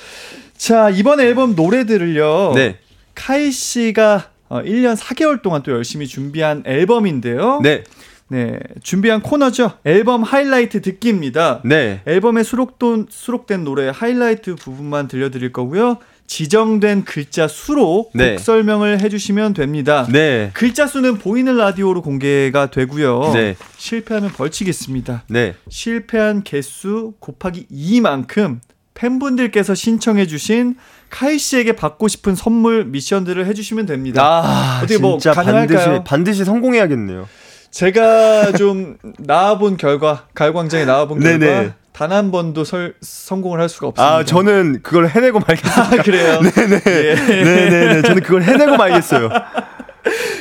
자 0.59 0.89
이번 0.89 1.21
앨범 1.21 1.55
노래들을요. 1.55 2.51
네. 2.53 2.77
카이 3.15 3.49
씨가 3.49 4.29
어, 4.49 4.61
1년 4.61 4.97
4개월 4.97 5.41
동안 5.41 5.63
또 5.63 5.71
열심히 5.71 6.05
준비한 6.05 6.63
앨범인데요. 6.65 7.61
네. 7.63 7.83
네, 8.27 8.59
준비한 8.83 9.21
코너죠. 9.21 9.71
앨범 9.85 10.21
하이라이트 10.21 10.81
듣기입니다. 10.81 11.61
네. 11.63 12.01
앨범에 12.05 12.43
수록된, 12.43 13.07
수록된 13.09 13.63
노래 13.63 13.89
하이라이트 13.91 14.55
부분만 14.55 15.07
들려드릴 15.07 15.51
거고요. 15.51 15.97
지정된 16.27 17.05
글자 17.05 17.47
수로 17.47 18.11
네. 18.13 18.35
곡 18.35 18.41
설명을 18.41 19.01
해주시면 19.01 19.55
됩니다. 19.55 20.05
네. 20.11 20.51
글자 20.53 20.85
수는 20.85 21.17
보이는 21.17 21.57
라디오로 21.57 22.03
공개가 22.03 22.69
되고요. 22.69 23.31
네. 23.33 23.55
실패하면 23.77 24.29
벌칙있습니다. 24.31 25.23
네. 25.29 25.55
실패한 25.69 26.43
개수 26.43 27.13
곱하기 27.19 27.65
2만큼 27.71 28.59
팬분들께서 28.99 29.75
신청해주신 29.75 30.75
카이 31.09 31.39
씨에게 31.39 31.71
받고 31.73 32.09
싶은 32.09 32.35
선물 32.35 32.83
미션들을 32.85 33.45
해주시면 33.45 33.85
됩니다. 33.85 34.21
아, 34.21 34.79
어떻게 34.83 34.97
뭐 34.97 35.17
진짜 35.17 35.31
가능할까요? 35.31 35.77
반드시 35.77 36.03
반드시 36.03 36.45
성공해야겠네요. 36.45 37.27
제가 37.71 38.51
좀 38.53 38.97
나와본 39.19 39.77
결과 39.77 40.25
가요광장에 40.33 40.83
나와본 40.83 41.19
네네. 41.19 41.45
결과 41.45 41.73
단한 41.93 42.31
번도 42.31 42.65
설, 42.65 42.95
성공을 43.01 43.61
할 43.61 43.69
수가 43.69 43.87
없습니다. 43.87 44.15
아, 44.17 44.25
저는 44.25 44.81
그걸 44.83 45.07
해내고 45.07 45.39
말겠습니다. 45.39 45.81
아, 45.81 46.03
그래요. 46.03 46.41
네네. 46.55 46.81
예. 46.85 47.15
네네네. 47.15 48.01
저는 48.01 48.21
그걸 48.21 48.43
해내고 48.43 48.75
말겠어요. 48.75 49.29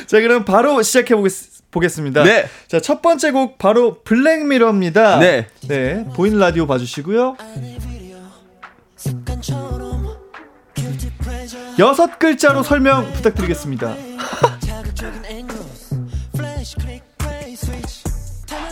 자 0.07 0.19
그럼 0.19 0.43
바로 0.43 0.81
시작해 0.81 1.15
보겠습니다. 1.71 2.23
네. 2.23 2.45
자첫 2.67 3.01
번째 3.01 3.31
곡 3.31 3.57
바로 3.57 4.01
블랙미러입니다. 4.03 5.19
네. 5.19 5.47
네 5.67 6.03
보이는 6.13 6.39
라디오 6.39 6.67
봐주시고요. 6.67 7.37
여섯 11.79 12.19
글자로 12.19 12.61
설명 12.61 13.09
부탁드리겠습니다. 13.13 13.95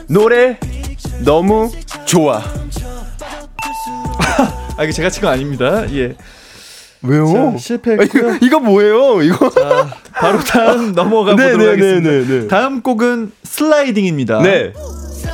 노래 0.07 0.59
너무 1.23 1.71
좋아. 2.05 2.43
아 4.77 4.83
이게 4.83 4.91
제가 4.91 5.09
친거 5.09 5.29
아닙니다. 5.29 5.89
예. 5.93 6.15
왜요? 7.01 7.53
자, 7.53 7.57
실패했고요. 7.57 8.35
이거, 8.35 8.45
이거 8.45 8.59
뭐예요? 8.59 9.21
이거. 9.21 9.49
자, 9.51 9.87
바로 10.11 10.39
다음 10.39 10.91
넘어가 10.95 11.35
네, 11.35 11.51
보도록 11.53 11.65
네, 11.65 11.69
하겠습니다. 11.71 12.09
네, 12.09 12.25
네, 12.25 12.39
네. 12.41 12.47
다음 12.47 12.81
곡은 12.81 13.31
슬라이딩입니다. 13.43 14.41
네. 14.41 14.73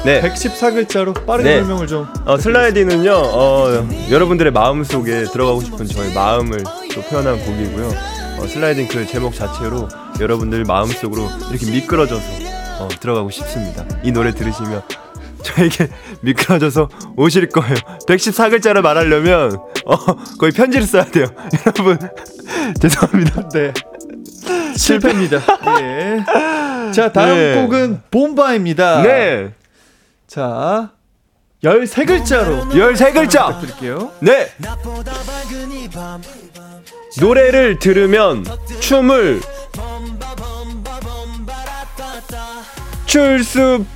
네. 0.05 0.21
114글자로 0.21 1.25
빠른 1.25 1.45
네. 1.45 1.59
설명을 1.59 1.87
좀. 1.87 2.07
어, 2.25 2.37
슬라이딩은요, 2.37 3.11
어, 3.13 3.87
여러분들의 4.11 4.51
마음 4.51 4.83
속에 4.83 5.23
들어가고 5.23 5.61
싶은 5.61 5.87
저의 5.87 6.13
마음을 6.13 6.63
또 6.93 7.01
표현한 7.01 7.39
곡이고요. 7.39 7.91
어, 8.39 8.47
슬라이딩 8.47 8.87
그 8.87 9.05
제목 9.05 9.33
자체로 9.33 9.87
여러분들 10.19 10.63
마음 10.65 10.87
속으로 10.87 11.29
이렇게 11.49 11.69
미끄러져서 11.69 12.23
어, 12.79 12.87
들어가고 12.99 13.29
싶습니다. 13.29 13.85
이 14.03 14.11
노래 14.11 14.33
들으시면 14.33 14.81
저에게 15.43 15.89
미끄러져서 16.21 16.89
오실 17.17 17.49
거예요. 17.49 17.75
114글자를 18.07 18.81
말하려면 18.81 19.57
어, 19.85 19.95
거의 20.39 20.51
편지를 20.51 20.85
써야 20.85 21.05
돼요. 21.05 21.25
여러분 21.65 21.97
죄송합니다. 22.79 23.49
네. 23.49 23.73
실패입니다. 24.75 25.39
예. 25.81 26.23
자, 26.91 27.11
다음 27.11 27.35
네. 27.35 27.61
곡은 27.61 28.01
봄바입니다. 28.09 29.03
네. 29.03 29.53
자, 30.27 30.91
13글자로 31.63 32.69
13글자. 32.71 33.47
부탁드릴게요. 33.47 34.11
네. 34.19 34.49
노래를 37.19 37.79
들으면 37.79 38.45
춤을 38.79 39.41
출 43.05 43.43
수밖에 43.43 43.91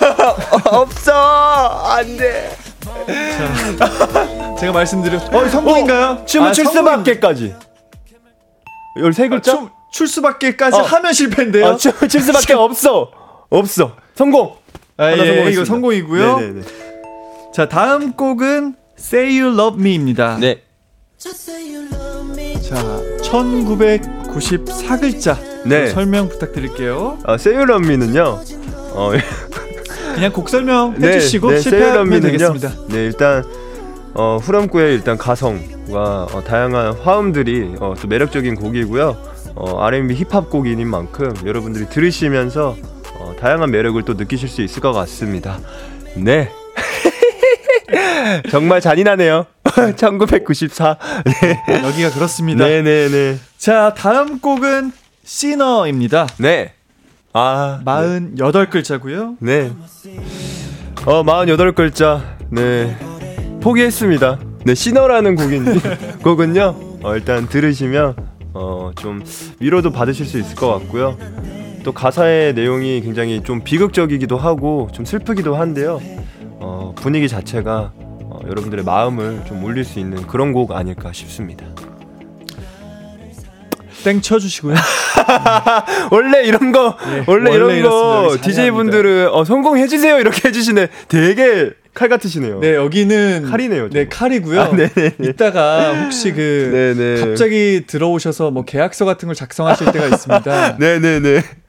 없어 0.70 1.84
안돼 1.86 2.56
제가 4.58 4.72
말씀드린 4.72 5.20
어, 5.20 5.48
성공인가요? 5.48 6.24
춤을 6.26 6.48
아, 6.48 6.52
출. 6.52 6.66
수밖에까지 6.66 7.54
13글자? 8.96 9.42
춤, 9.44 9.70
출 9.92 10.08
수밖에까지 10.08 10.78
어. 10.78 10.82
하면 10.82 11.12
실패인데요. 11.12 11.66
아, 11.66 11.76
춤을 11.76 12.08
출 12.08 12.20
수밖에 12.20 12.54
없어 12.54 13.10
없어 13.50 13.96
성공 14.14 14.56
아, 14.96 15.12
예, 15.12 15.16
성공했습니다. 15.16 15.50
이거 15.50 15.64
성공이고요. 15.64 16.38
네네네. 16.38 16.62
자, 17.54 17.68
다음 17.68 18.12
곡은 18.12 18.74
Say 19.00 19.40
You 19.40 19.52
Love 19.54 19.80
Me입니다. 19.80 20.36
네. 20.38 20.62
자, 21.18 21.30
1994글자 23.22 25.36
네. 25.66 25.88
설명 25.88 26.28
부탁드릴게요. 26.28 27.18
아, 27.24 27.36
세율런미는요 27.36 28.22
어, 28.92 29.10
그냥 30.14 30.32
곡 30.32 30.48
설명 30.48 30.94
해주시고 31.00 31.50
네, 31.50 31.60
실패하면 31.60 32.20
세일러미는요. 32.20 32.52
되겠습니다. 32.52 32.86
네, 32.88 33.04
일단 33.06 33.44
어, 34.14 34.38
후렴구의 34.40 34.94
일단 34.94 35.18
가성과 35.18 36.26
어, 36.32 36.44
다양한 36.44 36.94
화음들이 36.94 37.74
어, 37.80 37.94
또 38.00 38.08
매력적인 38.08 38.54
곡이고요. 38.54 39.16
어, 39.56 39.80
R&B 39.82 40.14
힙합 40.14 40.48
곡인 40.50 40.86
만큼 40.86 41.34
여러분들이 41.44 41.88
들으시면서 41.88 42.76
어, 43.18 43.34
다양한 43.38 43.70
매력을 43.70 44.00
또 44.04 44.14
느끼실 44.14 44.48
수 44.48 44.62
있을 44.62 44.80
것 44.80 44.92
같습니다. 44.92 45.58
네. 46.16 46.50
정말 48.50 48.80
잔인하네요. 48.80 49.46
1994. 49.96 50.96
네. 51.24 51.82
여기가 51.84 52.10
그렇습니다. 52.10 52.66
네, 52.66 52.82
네, 52.82 53.08
네. 53.08 53.38
자, 53.58 53.94
다음 53.96 54.40
곡은 54.40 54.92
시너입니다. 55.24 56.26
네. 56.38 56.72
아, 57.32 57.80
48글자고요. 57.84 59.36
네. 59.40 59.70
어, 61.06 61.22
48글자. 61.22 62.22
네. 62.50 62.96
포기했습니다. 63.60 64.38
네, 64.64 64.74
시너라는 64.74 65.36
곡인데, 65.36 66.18
곡은요, 66.22 66.98
어, 67.02 67.14
일단 67.14 67.48
들으시면, 67.48 68.14
어, 68.52 68.90
좀 68.98 69.22
위로도 69.60 69.90
받으실 69.92 70.26
수 70.26 70.38
있을 70.38 70.54
것 70.56 70.70
같고요. 70.78 71.16
또 71.82 71.92
가사의 71.92 72.52
내용이 72.54 73.00
굉장히 73.00 73.42
좀 73.42 73.62
비극적이기도 73.62 74.36
하고, 74.36 74.88
좀 74.92 75.04
슬프기도 75.04 75.54
한데요. 75.54 76.00
어, 76.60 76.92
분위기 76.96 77.28
자체가 77.28 77.92
어, 77.96 78.40
여러분들의 78.46 78.84
마음을 78.84 79.42
좀 79.46 79.64
울릴 79.64 79.84
수 79.84 79.98
있는 79.98 80.26
그런 80.26 80.52
곡 80.52 80.72
아닐까 80.72 81.12
싶습니다. 81.12 81.66
땡 84.04 84.20
쳐주시고요. 84.20 84.74
원래 86.10 86.42
이런 86.44 86.72
거 86.72 86.96
예, 87.14 87.24
원래, 87.26 87.50
원래 87.50 87.54
이런 87.54 87.76
이렇습니다. 87.76 88.28
거 88.28 88.38
DJ 88.42 88.70
분들은 88.70 89.28
어, 89.30 89.44
성공해 89.44 89.86
주세요 89.88 90.18
이렇게 90.18 90.48
해주시네. 90.48 90.88
되게 91.08 91.70
칼 91.92 92.08
같으시네요. 92.08 92.60
네, 92.60 92.76
여기는 92.76 93.48
칼이네요, 93.50 93.90
네, 93.90 94.04
저거. 94.04 94.16
칼이고요. 94.16 94.60
아, 94.60 94.68
네네네. 94.68 95.16
이따가 95.22 95.92
혹시 96.04 96.32
그 96.32 96.94
네네. 96.96 97.20
갑자기 97.26 97.84
들어오셔서 97.86 98.52
뭐 98.52 98.64
계약서 98.64 99.04
같은 99.04 99.26
걸 99.26 99.34
작성하실 99.34 99.90
때가 99.92 100.06
있습니다. 100.06 100.76
네네네. 100.78 101.42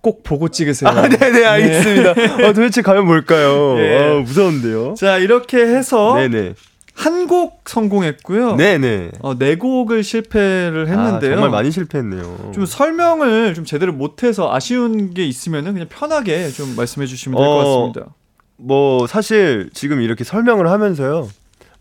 꼭 0.00 0.22
보고 0.22 0.48
찍으세요. 0.48 0.90
아, 0.90 1.08
네네 1.08 1.44
알겠습니다. 1.44 2.10
어, 2.46 2.52
도대체 2.52 2.82
가면 2.82 3.06
뭘까요? 3.06 3.76
예. 3.82 3.98
어, 3.98 4.20
무서운데요. 4.20 4.94
자, 4.94 5.18
이렇게 5.18 5.58
해서 5.58 6.14
네네. 6.16 6.54
한곡 6.94 7.62
성공했고요. 7.66 8.56
네네. 8.56 9.10
어, 9.20 9.36
네 9.38 9.56
곡을 9.56 10.02
실패를 10.02 10.88
했는데요. 10.88 11.32
아, 11.32 11.34
정말 11.34 11.50
많이 11.50 11.70
실패했네요. 11.70 12.52
좀 12.54 12.64
설명을 12.64 13.52
좀 13.54 13.64
제대로 13.66 13.92
못해서 13.92 14.52
아쉬운 14.52 15.12
게 15.12 15.24
있으면은 15.26 15.74
그냥 15.74 15.88
편하게 15.90 16.48
좀 16.48 16.74
말씀해 16.74 17.06
주시면 17.06 17.36
될것 17.38 17.54
어, 17.54 17.58
같습니다. 17.92 18.14
뭐 18.56 19.06
사실 19.06 19.68
지금 19.74 20.00
이렇게 20.00 20.24
설명을 20.24 20.70
하면서요 20.70 21.28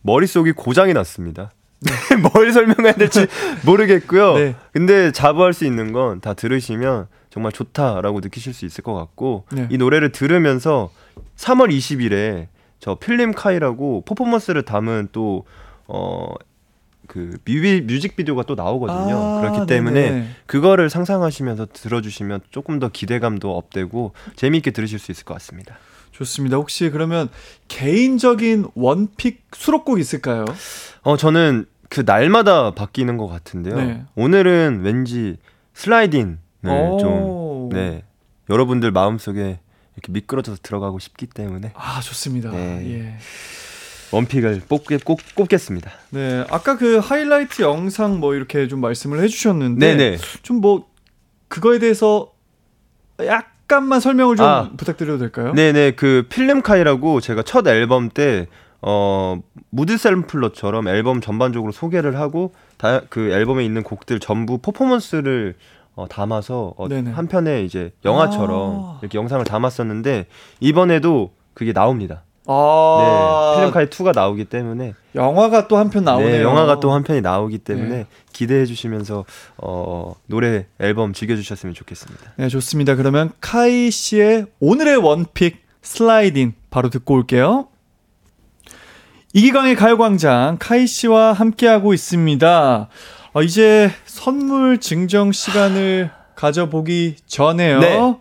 머릿속이 0.02 0.52
고장이 0.52 0.92
났습니다. 0.94 1.52
뭘 2.34 2.52
설명해야 2.52 2.94
될지 2.96 3.28
모르겠고요. 3.66 4.34
네. 4.36 4.56
근데 4.74 5.12
자부할 5.14 5.54
수 5.54 5.64
있는 5.66 5.94
건 5.94 6.20
다 6.20 6.34
들으시면 6.34 7.08
정말 7.36 7.52
좋다라고 7.52 8.22
느끼실 8.22 8.54
수 8.54 8.66
있을 8.66 8.84
것 8.84 8.96
같고 8.96 9.46
네. 9.52 9.68
이 9.70 9.78
노래를 9.78 10.12
들으면서 10.12 10.90
3월 11.38 11.70
20일에 11.70 12.48
저 12.80 12.96
필름 12.96 13.34
카이라고 13.34 14.06
퍼포먼스를 14.06 14.64
담은 14.64 15.10
또 15.12 15.46
어 15.88 16.34
그 17.08 17.38
뮤비 17.46 17.82
뮤직비디오가 17.82 18.44
또 18.44 18.56
나오거든요. 18.56 19.16
아, 19.16 19.42
그렇기 19.42 19.68
때문에 19.68 20.10
네네. 20.10 20.28
그거를 20.46 20.90
상상하시면서 20.90 21.68
들어주시면 21.72 22.42
조금 22.52 22.80
더 22.80 22.90
기대감도 22.90 23.56
업되고 23.56 24.14
재미있게 24.36 24.72
들으실 24.72 25.00
수 25.00 25.12
있을 25.12 25.24
것 25.24 25.36
같습니다. 25.36 25.78
좋습니다. 26.12 26.58
혹시 26.58 26.90
그러면 26.90 27.30
개인적인 27.68 28.68
원픽 28.74 29.44
수록곡 29.54 30.00
있을까요? 30.00 30.46
어 31.04 31.18
저는 31.18 31.66
그 31.90 32.02
날마다 32.06 32.72
바뀌는 32.72 33.18
것 33.18 33.28
같은데요. 33.28 33.76
네. 33.76 34.04
오늘은 34.16 34.82
왠지 34.84 35.38
슬라이딩을 35.74 36.34
오. 36.34 36.45
좀 37.00 37.70
네. 37.72 38.04
여러분들 38.50 38.92
마음속에 38.92 39.60
이렇게 39.96 40.12
미끄러져서 40.12 40.60
들어가고 40.62 41.00
싶기 41.00 41.28
때문에 41.28 41.72
아, 41.76 42.02
좋습니다. 42.02 42.52
네. 42.52 42.82
예. 42.86 43.18
원픽을 44.12 44.62
뽑게 44.68 45.00
꼭 45.04 45.20
꼽겠습니다. 45.36 45.92
네, 46.12 46.46
아까 46.50 46.78
그 46.78 46.98
하이라이트 47.00 47.62
영상 47.64 48.20
뭐 48.20 48.36
이렇게 48.36 48.68
좀 48.68 48.80
말씀을 48.82 49.22
해주셨는데 49.22 49.96
네네. 49.96 50.18
좀뭐 50.44 50.88
그거에 51.48 51.80
대해서 51.80 52.32
약간만 53.20 54.00
설명을 54.00 54.36
좀 54.36 54.46
아. 54.46 54.70
부탁드려도 54.78 55.18
될까요? 55.18 55.54
네네 55.54 55.92
그 55.92 56.28
필름카이라고 56.30 57.20
제가 57.22 57.42
첫 57.44 57.68
앨범 57.68 58.10
때 58.10 58.48
어, 58.82 59.42
mood 59.72 59.98
sampler처럼 59.98 60.88
앨범 60.88 61.20
전반적으로 61.20 61.72
소개를 61.72 62.20
하고 62.20 62.54
다, 62.78 63.02
그 63.10 63.32
앨범에 63.32 63.66
있는 63.66 63.82
곡들 63.82 64.20
전부 64.20 64.60
퍼포먼스를 64.60 65.56
어, 65.96 66.08
담아서 66.08 66.74
어. 66.78 66.88
한 67.14 67.28
편에 67.28 67.64
이제 67.64 67.92
영화처럼 68.04 68.76
아. 68.84 69.00
이렇게 69.02 69.18
영상을 69.18 69.44
담았었는데 69.46 70.26
이번에도 70.60 71.32
그게 71.54 71.72
나옵니다. 71.74 72.24
아, 72.48 73.54
네, 73.56 73.56
필름카이 73.58 73.88
2가 73.88 74.14
나오기 74.14 74.46
때문에 74.46 74.94
영화가 75.16 75.68
또 75.68 75.78
한 75.78 75.90
편 75.90 76.04
나오네요. 76.04 76.30
네, 76.30 76.42
영화가 76.44 76.80
또 76.80 76.94
한 76.94 77.02
편이 77.04 77.22
나오기 77.22 77.58
때문에 77.60 77.90
네. 77.90 78.06
기대해 78.34 78.66
주시면서 78.68 79.26
어, 79.58 80.14
노래 80.28 80.68
앨범 80.80 81.14
즐겨 81.14 81.36
주셨으면 81.36 81.74
좋겠습니다. 81.74 82.34
네, 82.36 82.48
좋습니다. 82.50 82.96
그러면 82.96 83.32
카이 83.42 83.90
씨의 83.90 84.46
오늘의 84.60 84.98
원픽 84.98 85.64
슬라이딩 85.82 86.54
바로 86.70 86.90
듣고 86.90 87.16
올게요. 87.16 87.68
이기광의 89.34 89.76
가요광장 89.76 90.58
카이 90.60 90.88
씨와 90.88 91.34
함께하고 91.34 91.94
있습니다. 91.94 92.88
어, 93.36 93.44
이제 93.44 93.92
선물 94.06 94.78
증정 94.80 95.34
시간을 95.34 96.10
가져보기 96.36 97.18
전에요. 97.28 97.80
네. 97.80 98.16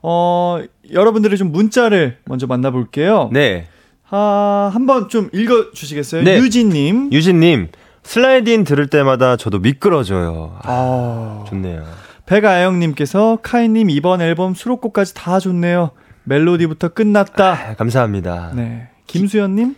어, 0.00 0.60
여러분들의 0.92 1.36
좀 1.36 1.50
문자를 1.50 2.18
먼저 2.24 2.46
만나볼게요. 2.46 3.30
네. 3.32 3.66
아, 4.10 4.70
한번 4.72 5.08
좀 5.08 5.28
읽어 5.32 5.72
주시겠어요? 5.72 6.22
네. 6.22 6.38
유진 6.38 6.68
님. 6.68 7.12
유진 7.12 7.40
님 7.40 7.68
슬라이딩 8.04 8.62
들을 8.62 8.86
때마다 8.86 9.36
저도 9.36 9.58
미끄러져요. 9.58 10.56
아, 10.62 10.62
아, 10.62 11.44
좋네요. 11.48 11.82
백아영 12.26 12.78
님께서 12.78 13.38
카이 13.42 13.68
님 13.68 13.90
이번 13.90 14.20
앨범 14.20 14.54
수록곡까지 14.54 15.14
다 15.14 15.40
좋네요. 15.40 15.90
멜로디부터 16.22 16.90
끝났다. 16.90 17.70
아, 17.70 17.74
감사합니다. 17.74 18.52
네. 18.54 18.88
네. 19.14 19.18
김수연님, 19.20 19.74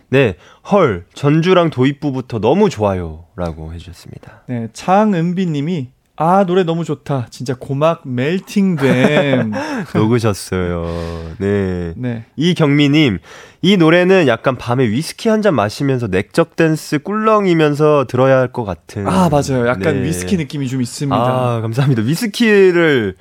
헐 0.71 1.05
전주랑 1.13 1.69
도입부부터 1.69 2.39
너무 2.39 2.69
좋아요라고 2.69 3.73
해주셨습니다. 3.73 4.43
네. 4.47 4.67
장은비님이 4.73 5.89
아 6.19 6.45
노래 6.47 6.63
너무 6.63 6.83
좋다. 6.83 7.27
진짜 7.29 7.53
고막 7.53 8.01
멜팅됨. 8.07 9.51
녹으셨어요. 9.93 11.35
네. 11.37 11.93
네. 11.95 12.25
이경미님, 12.35 13.19
이 13.61 13.77
노래는 13.77 14.27
약간 14.27 14.57
밤에 14.57 14.87
위스키 14.87 15.29
한 15.29 15.43
잔 15.43 15.53
마시면서 15.53 16.07
액적 16.11 16.55
댄스 16.55 16.99
꿀렁이면서 17.03 18.05
들어야 18.09 18.39
할 18.39 18.51
것 18.51 18.63
같은. 18.65 19.07
아 19.07 19.29
맞아요. 19.29 19.67
약간 19.67 20.01
네. 20.01 20.07
위스키 20.07 20.37
느낌이 20.37 20.67
좀 20.67 20.81
있습니다. 20.81 21.15
아, 21.15 21.61
감사합니다. 21.61 22.01
위스키를 22.01 23.15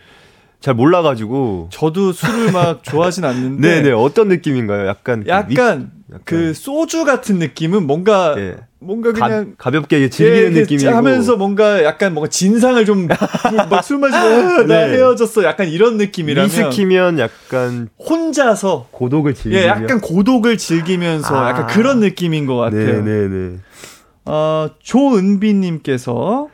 잘 0.60 0.74
몰라가지고. 0.74 1.68
저도 1.70 2.12
술을 2.12 2.52
막 2.52 2.82
좋아하진 2.84 3.24
않는데. 3.24 3.82
네네 3.82 3.92
어떤 3.92 4.28
느낌인가요? 4.28 4.86
약간 4.88 5.22
그 5.24 5.28
약간 5.28 5.50
위- 5.50 5.54
약간. 6.14 6.22
그 6.24 6.54
소주 6.54 7.04
같은 7.04 7.38
느낌은 7.38 7.86
뭔가 7.86 8.34
예. 8.38 8.56
뭔가 8.78 9.12
그냥 9.12 9.54
가, 9.58 9.70
가볍게 9.70 10.08
즐기는 10.08 10.54
예, 10.56 10.60
느낌이고 10.60 10.88
하면서 10.90 11.36
뭔가 11.36 11.82
약간 11.82 12.14
뭔가 12.14 12.30
진상을 12.30 12.84
좀 12.84 13.08
막 13.68 13.82
술 13.82 13.98
마시고 13.98 14.16
아, 14.24 14.62
나 14.66 14.86
네. 14.86 14.92
헤어졌어 14.92 15.42
약간 15.42 15.66
이런 15.68 15.96
느낌이라면 15.96 16.48
위스키면 16.48 17.18
약간 17.18 17.88
혼자서 17.98 18.86
고독을 18.92 19.34
즐기면 19.34 19.64
예 19.64 19.66
약간 19.68 20.00
고독을 20.00 20.58
즐기면서 20.58 21.36
아. 21.44 21.48
약간 21.50 21.66
그런 21.66 21.98
느낌인 21.98 22.46
것 22.46 22.54
같아요. 22.56 23.02
네네네 23.02 23.56
어, 24.26 24.68
조은비님께서 24.82 26.48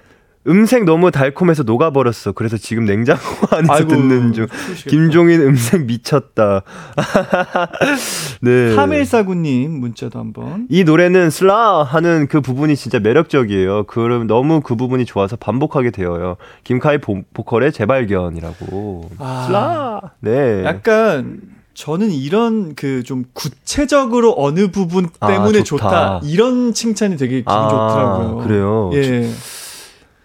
음색 0.48 0.84
너무 0.84 1.10
달콤해서 1.12 1.62
녹아버렸어 1.62 2.32
그래서 2.34 2.56
지금 2.56 2.84
냉장고 2.84 3.22
안에서 3.54 3.72
아이고, 3.72 3.88
듣는 3.88 4.32
중 4.32 4.46
그러시겠다. 4.48 4.90
김종인 4.90 5.40
음색 5.40 5.84
미쳤다 5.86 6.62
네. 8.42 8.74
3149님 8.74 9.68
문자도 9.68 10.18
한번 10.18 10.66
이 10.68 10.84
노래는 10.84 11.30
슬라 11.30 11.84
하는 11.84 12.26
그 12.26 12.40
부분이 12.40 12.74
진짜 12.76 12.98
매력적이에요. 12.98 13.84
그럼 13.84 14.26
너무 14.26 14.60
그 14.60 14.74
부분이 14.74 15.04
좋아서 15.04 15.36
반복하게 15.36 15.90
되어요. 15.90 16.36
김카이 16.64 16.98
보, 16.98 17.22
보컬의 17.34 17.72
재발견이라고. 17.72 19.10
아. 19.18 19.44
슬라. 19.46 20.00
네. 20.20 20.64
약간 20.64 21.40
저는 21.74 22.10
이런 22.10 22.74
그 22.74 23.02
좀 23.04 23.24
구체적으로 23.32 24.34
어느 24.36 24.70
부분 24.70 25.08
아, 25.20 25.26
때문에 25.28 25.62
좋다. 25.62 25.84
좋다. 25.84 26.20
이런 26.24 26.72
칭찬이 26.74 27.16
되게 27.16 27.36
기분 27.38 27.52
아, 27.52 27.68
좋더라고요. 27.68 28.36
그래요? 28.46 28.90
예. 28.94 29.30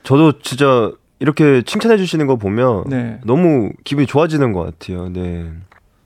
저도 0.07 0.39
진짜 0.39 0.93
이렇게 1.19 1.63
칭찬해 1.65 1.97
주시는 1.97 2.27
거 2.27 2.37
보면 2.37 2.85
네. 2.87 3.19
너무 3.25 3.71
기분이 3.83 4.07
좋아지는 4.07 4.53
것 4.53 4.63
같아요. 4.63 5.09
네. 5.09 5.51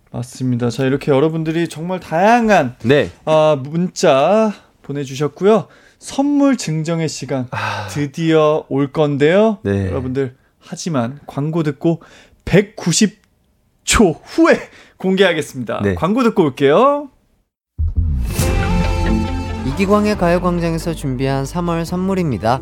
맞습니다. 0.10 0.72
자, 0.72 0.86
이렇게 0.86 1.12
여러분들이 1.12 1.70
정말 1.70 2.00
다양한 2.00 2.78
네. 2.84 3.12
아, 3.26 3.62
문자 3.62 4.54
보내주셨고요. 4.82 5.68
선물 6.00 6.58
증정의 6.58 7.10
시간 7.10 7.48
드디어 7.92 8.66
올 8.70 8.92
건데요. 8.92 9.60
아. 9.64 9.70
네. 9.70 9.86
여러분들 9.92 10.36
하지만 10.58 11.20
광고 11.28 11.62
듣고 11.62 12.02
190초 12.46 14.20
후에 14.24 14.58
공개하겠습니다. 14.98 15.82
네. 15.84 15.94
광고 15.94 16.24
듣고 16.24 16.42
올게요. 16.42 17.12
이기광의 19.68 20.18
가요광장에서 20.18 20.96
준비한 20.96 21.44
3월 21.44 21.86
선물입니다. 21.86 22.62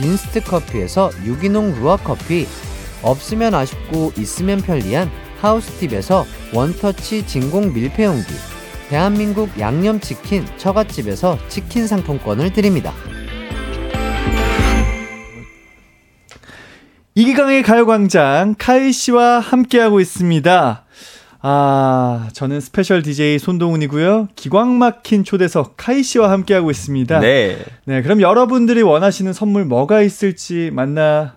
빈스트 0.00 0.40
커피에서 0.44 1.10
유기농 1.26 1.78
루아 1.78 1.98
커피, 1.98 2.46
없으면 3.02 3.54
아쉽고 3.54 4.12
있으면 4.16 4.62
편리한 4.62 5.10
하우스팁에서 5.42 6.24
원터치 6.54 7.26
진공 7.26 7.74
밀폐용기, 7.74 8.32
대한민국 8.88 9.50
양념치킨 9.60 10.46
처갓집에서 10.56 11.38
치킨 11.48 11.86
상품권을 11.86 12.50
드립니다. 12.54 12.94
이기광의 17.14 17.62
가요광장 17.62 18.54
카이 18.58 18.92
씨와 18.92 19.40
함께하고 19.40 20.00
있습니다. 20.00 20.86
아, 21.42 22.28
저는 22.32 22.60
special 22.60 23.02
DJ 23.02 23.38
손동훈이고요. 23.38 24.28
기광 24.36 24.78
막힌 24.78 25.24
초대석 25.24 25.74
카이 25.76 26.02
씨와 26.02 26.30
함께하고 26.30 26.70
있습니다. 26.70 27.20
네. 27.20 27.58
네, 27.84 28.02
그럼 28.02 28.20
여러분들이 28.20 28.82
원하시는 28.82 29.32
선물 29.32 29.64
뭐가 29.64 30.02
있을지 30.02 30.70
만나 30.72 31.36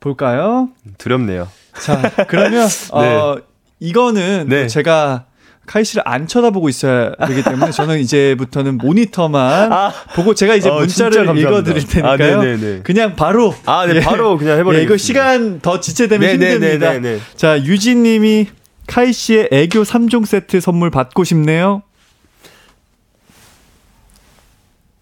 볼까요? 0.00 0.68
두렵네요. 0.98 1.48
자, 1.80 2.26
그러면 2.28 2.68
어 2.92 3.36
이거는 3.80 4.46
네. 4.48 4.66
제가 4.66 5.24
카이 5.66 5.84
씨를 5.84 6.02
안 6.06 6.26
쳐다보고 6.26 6.68
있어야 6.68 7.12
되기 7.26 7.42
때문에 7.42 7.70
저는 7.70 8.00
이제부터는 8.00 8.78
모니터만 8.78 9.72
아. 9.72 9.92
보고 10.14 10.34
제가 10.34 10.54
이제 10.54 10.68
어, 10.68 10.78
문자를 10.78 11.26
감사합니다. 11.26 11.48
읽어 11.48 11.62
드릴 11.62 11.82
아, 12.04 12.16
테니까요. 12.16 12.42
네네네. 12.42 12.82
그냥 12.82 13.16
바로 13.16 13.54
아, 13.66 13.86
네, 13.86 13.96
예. 13.96 14.00
바로 14.00 14.38
그냥 14.38 14.58
해버리겠습니다. 14.58 14.80
예, 14.80 14.84
이거 14.84 14.96
시간 14.96 15.60
더 15.60 15.78
지체되면 15.78 16.30
힘듭니다. 16.30 16.92
네네네네. 16.92 17.20
자, 17.36 17.62
유진 17.62 18.02
님이 18.02 18.46
카이 18.88 19.12
씨의 19.12 19.50
애교 19.52 19.82
3종 19.82 20.26
세트 20.26 20.60
선물 20.60 20.90
받고 20.90 21.22
싶네요. 21.22 21.82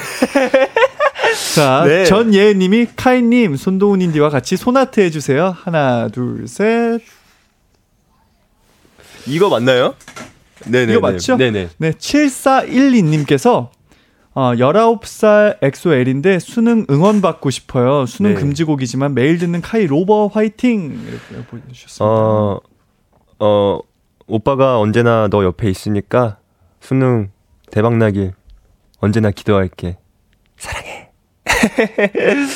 자, 1.55 1.85
네. 1.87 2.05
전예은님이 2.05 2.89
카이님, 2.97 3.57
손도훈 3.57 4.01
인디와 4.03 4.31
같이 4.31 4.57
소나트 4.57 5.01
해주세요. 5.01 5.55
하나, 5.57 6.09
둘, 6.09 6.49
셋. 6.49 7.01
이거 9.27 9.49
맞나요? 9.49 9.95
네네. 10.67 10.93
이거 10.93 11.01
맞죠? 11.01 11.37
네네. 11.37 11.69
네, 11.77 11.91
7412님께서 11.93 13.69
어, 14.35 14.55
19살 14.55 15.59
엑소엘인데 15.63 16.39
수능 16.39 16.87
응원받고 16.89 17.51
싶어요. 17.51 18.07
수능 18.07 18.35
네. 18.35 18.41
금지곡이지만 18.41 19.15
매일 19.15 19.39
듣는 19.39 19.61
카이 19.61 19.87
로버 19.87 20.29
화이팅! 20.29 21.01
이렇게 21.07 21.47
보내주셨습니다. 21.47 22.05
어, 22.05 22.61
어, 23.39 23.79
오빠가 24.27 24.79
언제나 24.79 25.29
너 25.29 25.45
옆에 25.45 25.71
있으니까 25.71 26.39
수능 26.81 27.31
대박 27.71 27.97
나길 27.97 28.33
언제나 29.01 29.31
기도할게. 29.31 29.99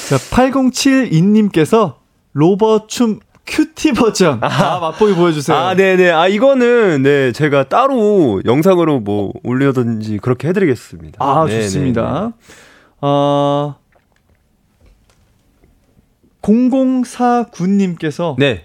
자, 0.08 0.16
8072님께서 0.30 1.96
로버 2.32 2.86
춤 2.86 3.20
큐티 3.46 3.92
버전. 3.92 4.38
아, 4.42 4.78
맛보기 4.78 5.14
보여주세요. 5.14 5.56
아, 5.56 5.74
네네. 5.74 6.10
아, 6.10 6.28
이거는, 6.28 7.02
네, 7.02 7.32
제가 7.32 7.68
따로 7.68 8.40
영상으로 8.44 9.00
뭐 9.00 9.32
올려든지 9.42 10.18
그렇게 10.18 10.48
해드리겠습니다. 10.48 11.18
아, 11.22 11.44
네네네. 11.44 11.62
좋습니다. 11.64 12.32
어, 13.00 13.74
0049님께서 16.40 18.36
네, 18.38 18.64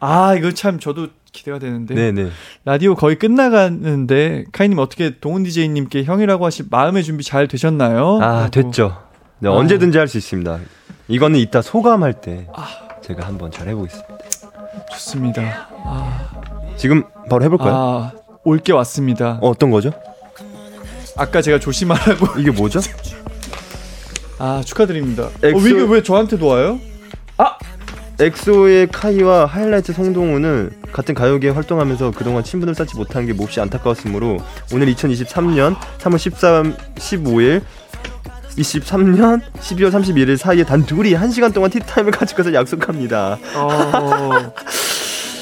아, 0.00 0.34
이거 0.34 0.52
참 0.52 0.78
저도 0.78 1.08
기대가 1.34 1.58
되는데. 1.58 1.94
네네. 1.94 2.30
라디오 2.64 2.94
거의 2.94 3.18
끝나가는데 3.18 4.44
카이님 4.52 4.78
어떻게 4.78 5.18
동훈 5.18 5.42
DJ님께 5.42 6.04
형이라고 6.04 6.46
하실 6.46 6.66
마음의 6.70 7.02
준비 7.04 7.24
잘 7.24 7.48
되셨나요? 7.48 8.20
아. 8.22 8.48
됐죠. 8.50 8.96
네, 9.40 9.48
아. 9.50 9.52
언제든지 9.52 9.98
할 9.98 10.08
수 10.08 10.16
있습니다. 10.16 10.58
이거는 11.08 11.38
이따 11.38 11.60
소감할 11.60 12.20
때 12.22 12.46
아. 12.54 12.66
제가 13.02 13.26
한번 13.26 13.50
잘 13.50 13.68
해보겠습니다. 13.68 14.14
좋습니다. 14.92 15.68
아, 15.84 16.30
지금 16.76 17.02
바로 17.28 17.44
해볼까요? 17.44 17.74
아, 17.74 18.12
올게 18.44 18.72
왔습니다. 18.72 19.38
어, 19.42 19.50
어떤 19.50 19.70
거죠? 19.70 19.92
아까 21.16 21.42
제가 21.42 21.58
조심하라고 21.58 22.38
이게 22.40 22.50
뭐죠? 22.50 22.80
아 24.38 24.62
축하드립니다. 24.64 25.28
엑소- 25.42 25.54
어, 25.56 25.58
이게 25.60 25.92
왜 25.92 26.02
저한테 26.02 26.38
도 26.38 26.46
와요? 26.46 26.80
엑소의 28.20 28.88
카이와 28.92 29.46
하이라이트 29.46 29.92
송동우는 29.92 30.70
같은 30.92 31.14
가요계에 31.14 31.50
활동하면서 31.50 32.12
그동안 32.12 32.44
친분을 32.44 32.74
쌓지 32.74 32.96
못한 32.96 33.26
게 33.26 33.32
몹시 33.32 33.60
안타까웠으므로 33.60 34.38
오늘 34.72 34.86
2023년 34.94 35.76
3월 35.98 36.18
13, 36.18 36.76
15일 36.96 37.62
23년 38.56 39.40
12월 39.60 39.90
31일 39.90 40.36
사이에 40.36 40.62
단 40.64 40.86
둘이 40.86 41.12
1시간 41.14 41.52
동안 41.52 41.70
티타임을 41.70 42.12
가질 42.12 42.36
것을 42.36 42.54
약속합니다. 42.54 43.36
어, 43.56 44.52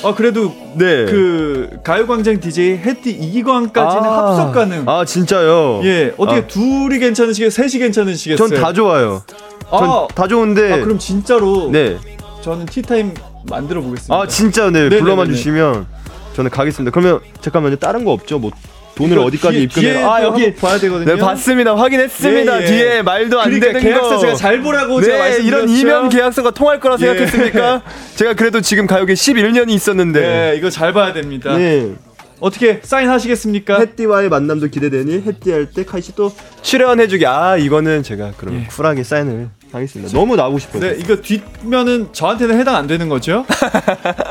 어 0.03 0.15
그래도 0.15 0.51
네. 0.77 1.05
그 1.05 1.69
가요광장 1.85 2.41
DJ 2.41 2.79
해띠 2.79 3.11
이기광까지는 3.11 4.05
아, 4.05 4.29
합석 4.31 4.55
가능. 4.55 4.89
아 4.89 5.05
진짜요? 5.05 5.83
예 5.85 6.15
어떻게 6.17 6.39
아. 6.41 6.47
둘이 6.47 6.99
괜찮으시겠어요? 6.99 7.51
셋이 7.69 7.83
괜찮으시겠어요? 7.83 8.49
전 8.49 8.59
다 8.59 8.73
좋아요. 8.73 9.23
전 9.71 9.89
아, 9.91 10.07
다 10.15 10.27
좋은데. 10.27 10.73
아 10.73 10.77
그럼 10.81 10.99
진짜로 10.99 11.69
네. 11.71 11.99
저는 12.43 12.67
티타임 12.67 13.15
만들어 13.49 13.81
보겠습니다. 13.81 14.15
아 14.15 14.27
진짜 14.27 14.65
네 14.65 14.71
네네네네. 14.81 15.01
불러만 15.01 15.27
주시면 15.29 15.87
저는 16.35 16.51
가겠습니다. 16.51 16.91
그러면 16.93 17.21
잠깐만요. 17.41 17.77
다른 17.77 18.05
거 18.05 18.13
없죠? 18.13 18.39
뭐 18.39 18.51
돈을 18.95 19.13
이거 19.17 19.25
어디까지 19.25 19.59
뒤에- 19.59 19.63
입금해? 19.63 19.93
뒤에도 19.93 20.13
아 20.13 20.23
여기 20.23 20.43
한번 20.45 20.61
봐야 20.61 20.79
되거든요. 20.79 21.15
네 21.15 21.21
봤습니다. 21.21 21.77
확인했습니다. 21.77 22.59
예, 22.59 22.63
예. 22.63 22.67
뒤에 22.67 23.03
말도 23.03 23.41
안 23.41 23.45
그러니까 23.47 23.67
되는 23.69 23.81
계약서 23.81 24.09
거. 24.11 24.19
제가 24.19 24.35
잘 24.35 24.61
보라고 24.61 25.01
제가 25.01 25.17
네, 25.17 25.23
말씀드렸죠. 25.23 25.65
이런 25.65 25.69
이면 25.79 26.09
계약서가 26.09 26.51
통할 26.51 26.81
거라 26.81 26.97
예. 27.01 27.07
생각했습니까? 27.07 27.83
제가 28.17 28.35
그래도 28.35 28.61
지금 28.61 28.87
가요계 28.87 29.15
11년이 29.15 29.71
있었는데. 29.71 30.21
네 30.21 30.55
이거 30.59 30.69
잘 30.69 30.93
봐야 30.93 31.13
됩니다. 31.13 31.57
네. 31.57 31.93
어떻게 32.41 32.81
사인 32.83 33.09
하시겠습니까? 33.09 33.79
햇띠와의 33.79 34.29
만남도 34.29 34.67
기대되니 34.67 35.23
햇띠 35.27 35.53
할 35.53 35.67
때 35.73 35.85
카이 35.85 36.03
씨 36.03 36.13
또 36.17 36.33
출연해주기. 36.63 37.25
아 37.27 37.57
이거는 37.57 38.03
제가 38.03 38.33
그럼 38.37 38.57
예. 38.63 38.67
쿨하게 38.67 39.05
사인을 39.05 39.49
하겠습니다. 39.73 40.13
너무 40.17 40.37
나오고 40.37 40.59
싶어요. 40.59 40.81
네, 40.83 40.97
이거 40.99 41.17
뒷면은 41.17 42.13
저한테는 42.13 42.59
해당 42.59 42.77
안 42.77 42.87
되는 42.87 43.09
거죠? 43.09 43.45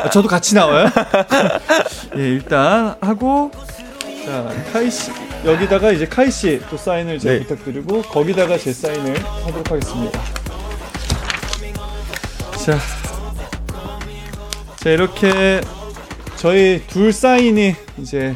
아, 0.04 0.10
저도 0.10 0.28
같이 0.28 0.56
나와요? 0.56 0.90
예, 2.18 2.22
일단 2.22 2.96
하고 3.02 3.52
자 4.26 4.50
카이 4.72 4.90
씨 4.92 5.12
여기다가 5.46 5.92
이제 5.92 6.06
카이 6.06 6.30
씨 6.30 6.62
또 6.70 6.78
사인을 6.78 7.18
제가 7.20 7.34
네. 7.34 7.40
부탁드리고 7.48 8.02
거기다가 8.04 8.58
제 8.58 8.72
사인을 8.72 9.16
하도록 9.46 9.72
하겠습니다. 9.72 10.20
자, 12.64 12.78
자 14.78 14.90
이렇게 14.90 15.62
저희 16.36 16.82
둘 16.88 17.12
사인이 17.12 17.76
이제 17.98 18.36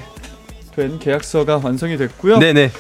된 0.76 0.98
계약서가 1.00 1.62
완성이 1.64 1.98
됐고요. 1.98 2.40
네네. 2.40 2.72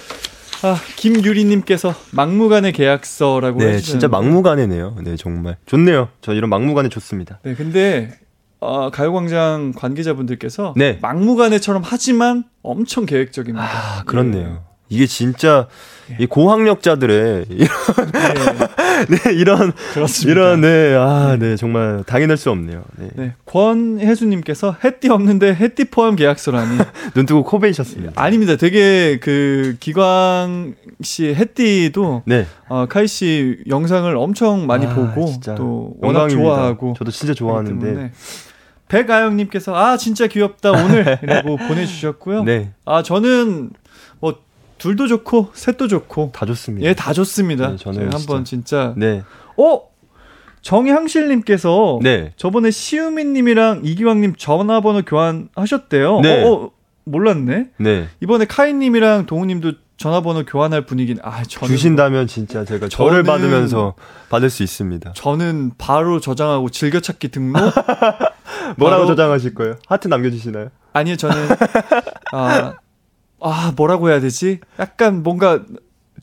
아 0.66 0.82
김유리님께서 0.96 1.94
막무가내 2.10 2.72
계약서라고 2.72 3.60
네, 3.60 3.78
진짜 3.78 4.08
막무가내네요. 4.08 4.96
네, 5.04 5.16
정말 5.16 5.58
좋네요. 5.68 6.10
저 6.22 6.34
이런 6.34 6.50
막무가내 6.50 6.90
좋습니다. 6.90 7.40
네, 7.44 7.54
근데 7.54 8.18
어, 8.60 8.90
가요광장 8.90 9.74
관계자분들께서 9.78 10.74
네. 10.76 10.98
막무가내처럼 11.04 11.84
하지만 11.86 12.46
엄청 12.64 13.06
계획적입니다. 13.06 13.64
아, 13.64 14.04
그렇네요. 14.06 14.64
이게 14.90 15.06
진짜 15.06 15.68
이 16.20 16.26
고학력자들의 16.26 17.46
이런 17.50 17.70
예, 18.16 18.85
네, 19.10 19.34
이런 19.34 19.72
그렇습니다. 19.94 20.32
이런 20.32 20.62
네, 20.62 20.96
아, 20.96 21.38
네, 21.40 21.56
정말 21.56 22.04
당해낼 22.06 22.38
수 22.38 22.52
없네요. 22.52 22.84
네. 22.98 23.10
네, 23.16 23.34
권혜수 23.46 24.26
님께서 24.26 24.76
해띠 24.84 25.10
없는데 25.10 25.56
해띠 25.56 25.86
포함 25.86 26.16
계약서라니 26.16 26.78
눈 27.14 27.26
뜨고 27.26 27.44
코 27.44 27.60
베이셨습니다. 27.60 28.14
아닙니다. 28.16 28.56
되게 28.56 29.20
그 29.20 29.76
기광 29.80 30.76
씨 31.02 31.34
해띠도 31.34 32.24
네. 32.26 32.46
어, 32.70 32.86
카이 32.88 33.08
씨 33.08 33.58
영상을 33.68 34.16
엄청 34.18 34.68
많이 34.68 34.86
아, 34.86 34.94
보고 34.94 35.34
또 35.56 35.94
워낙 36.02 36.22
영광입니다. 36.22 36.44
좋아하고 36.44 36.94
저도 36.98 37.12
진짜 37.12 37.34
좋아하는데. 37.34 38.12
백아영님께서 38.88 39.76
아 39.76 39.98
진짜 39.98 40.28
귀엽다 40.28 40.72
오늘이라고 40.72 41.58
보내주셨고요. 41.68 42.44
네, 42.44 42.72
아 42.86 43.02
저는 43.02 43.60
뭐 43.62 43.70
둘도 44.86 45.08
좋고 45.08 45.50
셋도 45.54 45.88
좋고 45.88 46.30
다 46.34 46.46
좋습니다. 46.46 46.88
예 46.88 46.94
다 46.94 47.12
좋습니다. 47.12 47.72
네, 47.72 47.76
저는 47.78 48.14
한번 48.14 48.46
진짜 48.46 48.94
네. 48.98 49.24
어 49.58 49.82
정향실님께서 50.62 52.00
네. 52.04 52.34
저번에 52.38 52.70
시우민님이랑 52.72 53.82
이기광님 53.84 54.36
전화번호 54.38 55.02
교환하셨대요. 55.04 56.20
네. 56.22 56.44
어, 56.44 56.52
어, 56.52 56.72
몰랐네. 57.06 57.70
네. 57.78 58.08
이번에 58.22 58.46
카이님이랑 58.46 59.26
동우님도 59.26 59.74
전화번호 59.98 60.44
교환할 60.46 60.86
분위기는 60.86 61.20
아 61.24 61.42
저는 61.44 61.74
주신다면 61.74 62.28
진짜 62.28 62.64
제가 62.66 62.88
저를 62.90 63.24
받으면서 63.24 63.96
받을 64.30 64.50
수 64.52 64.62
있습니다. 64.62 65.14
저는 65.14 65.72
바로 65.78 66.20
저장하고 66.20 66.70
즐겨찾기 66.70 67.30
등록 67.30 67.60
뭐라고 68.78 69.06
저장하실 69.08 69.54
거예요? 69.56 69.76
하트 69.88 70.08
남겨주시나요? 70.08 70.70
아니요 70.94 71.16
저는 71.16 71.36
아, 72.34 72.74
아 73.48 73.72
뭐라고 73.76 74.10
해야 74.10 74.20
되지? 74.20 74.60
약간 74.80 75.22
뭔가 75.22 75.60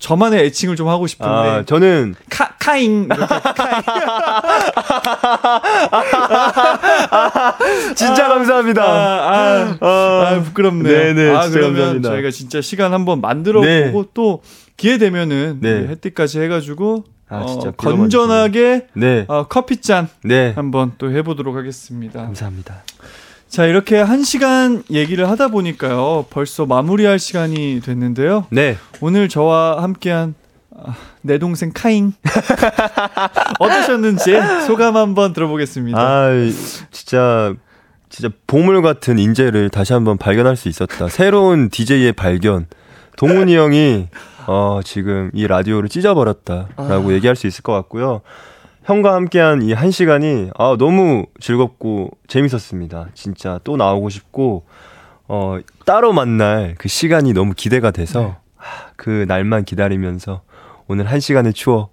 저만의 0.01 0.45
애칭을 0.47 0.75
좀 0.75 0.89
하고 0.89 1.07
싶은데 1.07 1.31
아, 1.31 1.63
저는 1.65 2.17
카 2.29 2.57
카잉 2.59 3.07
카잉 3.09 3.23
진짜 7.95 8.27
감사합니다. 8.27 8.83
아, 8.83 8.89
아, 8.89 9.77
아, 9.81 10.27
아 10.27 10.41
부끄럽네. 10.43 10.91
네네, 10.91 11.31
아 11.31 11.43
진짜 11.43 11.61
그러면 11.61 11.75
감사합니다. 11.77 12.09
저희가 12.09 12.33
진짜 12.33 12.61
시간 12.61 12.93
한번 12.93 13.21
만들어 13.21 13.61
네. 13.61 13.93
보고 13.93 14.09
또 14.13 14.43
기회 14.77 14.99
되면은 14.99 15.59
네. 15.61 15.87
햇띠까지 15.87 16.41
해가지고 16.41 17.05
아, 17.29 17.43
어, 17.43 17.47
진짜 17.47 17.71
불러봐 17.71 17.99
건전하게 17.99 18.89
네. 18.95 19.27
어, 19.29 19.47
커피 19.49 19.77
짠 19.77 20.09
네. 20.25 20.51
한번 20.57 20.91
또 20.99 21.13
해보도록 21.13 21.55
하겠습니다. 21.55 22.23
감사합니다. 22.23 22.83
자 23.53 23.67
이렇게 23.67 23.99
한 23.99 24.23
시간 24.25 24.83
얘기를 24.91 25.29
하다 25.29 25.49
보니까요 25.49 26.25
벌써 26.31 26.65
마무리할 26.65 27.19
시간이 27.19 27.83
됐는데요. 27.85 28.47
네. 28.49 28.79
오늘 29.03 29.29
저와 29.29 29.83
함께한 29.83 30.35
아, 30.75 30.97
내 31.21 31.37
동생 31.37 31.71
카잉 31.75 32.15
어떠셨는지 33.61 34.39
소감 34.67 34.97
한번 34.97 35.35
들어보겠습니다. 35.35 36.01
아, 36.01 36.31
진짜 36.91 37.53
진짜 38.09 38.31
보물 38.47 38.81
같은 38.81 39.19
인재를 39.19 39.69
다시 39.69 39.93
한번 39.93 40.17
발견할 40.17 40.57
수 40.57 40.71
있었다. 40.71 41.09
새로운 41.11 41.69
DJ의 41.69 42.15
발견. 42.15 42.67
동훈이 43.19 43.55
형이 43.55 44.09
어, 44.47 44.81
지금 44.83 45.31
이 45.35 45.47
라디오를 45.47 45.91
찢어버렸다라고 45.91 47.11
아. 47.11 47.13
얘기할 47.13 47.37
수 47.37 47.47
있을 47.47 47.63
것 47.63 47.75
같고요. 47.75 48.23
형과 48.85 49.15
함께한 49.15 49.63
이 49.63 49.73
한 49.73 49.91
시간이 49.91 50.51
아, 50.59 50.77
너무 50.79 51.27
즐겁고 51.41 52.11
재밌었습니다. 52.29 53.09
진짜 53.15 53.61
또 53.65 53.77
나오고 53.77 54.09
싶고 54.11 54.65
어, 55.29 55.59
따로 55.87 56.13
만날 56.13 56.75
그 56.79 56.89
시간이 56.89 57.33
너무 57.33 57.55
기대가 57.57 57.91
돼서 57.91 58.21
네. 58.21 58.35
아, 58.59 58.63
그 58.97 59.25
날만 59.29 59.65
기다리면서 59.65 60.43
오늘 60.89 61.07
한 61.11 61.21
시간의 61.21 61.53
추억 61.53 61.93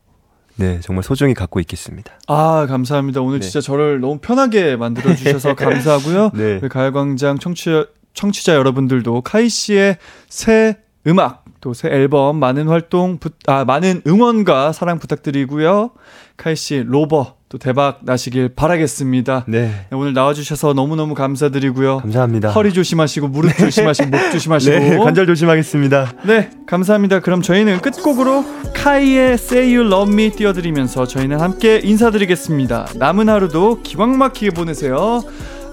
네 0.55 0.79
정말 0.81 1.03
소중히 1.03 1.33
갖고 1.33 1.59
있겠습니다. 1.61 2.11
아 2.27 2.65
감사합니다. 2.67 3.21
오늘 3.21 3.39
네. 3.39 3.45
진짜 3.45 3.61
저를 3.61 4.01
너무 4.01 4.17
편하게 4.19 4.75
만들어 4.75 5.15
주셔서 5.15 5.53
감사하고요. 5.55 6.31
네. 6.33 6.59
우리 6.61 6.69
가요 6.69 6.91
광장 6.91 7.37
청취자 7.37 7.85
청취자 8.13 8.55
여러분들도 8.55 9.21
카이 9.21 9.47
씨의 9.47 9.97
새 10.27 10.77
음악 11.07 11.45
또 11.61 11.73
새 11.73 11.87
앨범 11.89 12.37
많은 12.37 12.67
활동 12.67 13.19
부, 13.19 13.29
아 13.47 13.63
많은 13.63 14.01
응원과 14.05 14.73
사랑 14.73 14.99
부탁드리고요. 14.99 15.91
카이 16.39 16.55
씨 16.55 16.83
로버 16.85 17.33
또 17.49 17.57
대박 17.57 17.99
나시길 18.03 18.49
바라겠습니다. 18.55 19.43
네 19.47 19.87
오늘 19.91 20.13
나와주셔서 20.13 20.73
너무 20.73 20.95
너무 20.95 21.13
감사드리고요. 21.13 21.97
감사합니다. 21.97 22.49
허리 22.51 22.71
조심하시고 22.71 23.27
무릎 23.27 23.57
조심하시고 23.57 24.09
목 24.09 24.17
조심하시고 24.31 24.79
네, 24.79 24.97
관절 24.97 25.27
조심하겠습니다. 25.27 26.13
네, 26.25 26.49
감사합니다. 26.65 27.19
그럼 27.19 27.41
저희는 27.41 27.81
끝곡으로 27.81 28.45
카이의 28.73 29.33
Say 29.33 29.75
You 29.75 29.91
Love 29.91 30.13
Me 30.13 30.31
띄워드리면서 30.31 31.07
저희는 31.07 31.41
함께 31.41 31.81
인사드리겠습니다. 31.83 32.87
남은 32.95 33.27
하루도 33.27 33.81
기광 33.83 34.17
막히게 34.17 34.51
보내세요. 34.51 35.21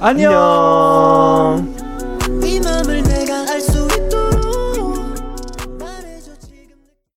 안녕. 0.00 0.32
안녕. 0.32 1.74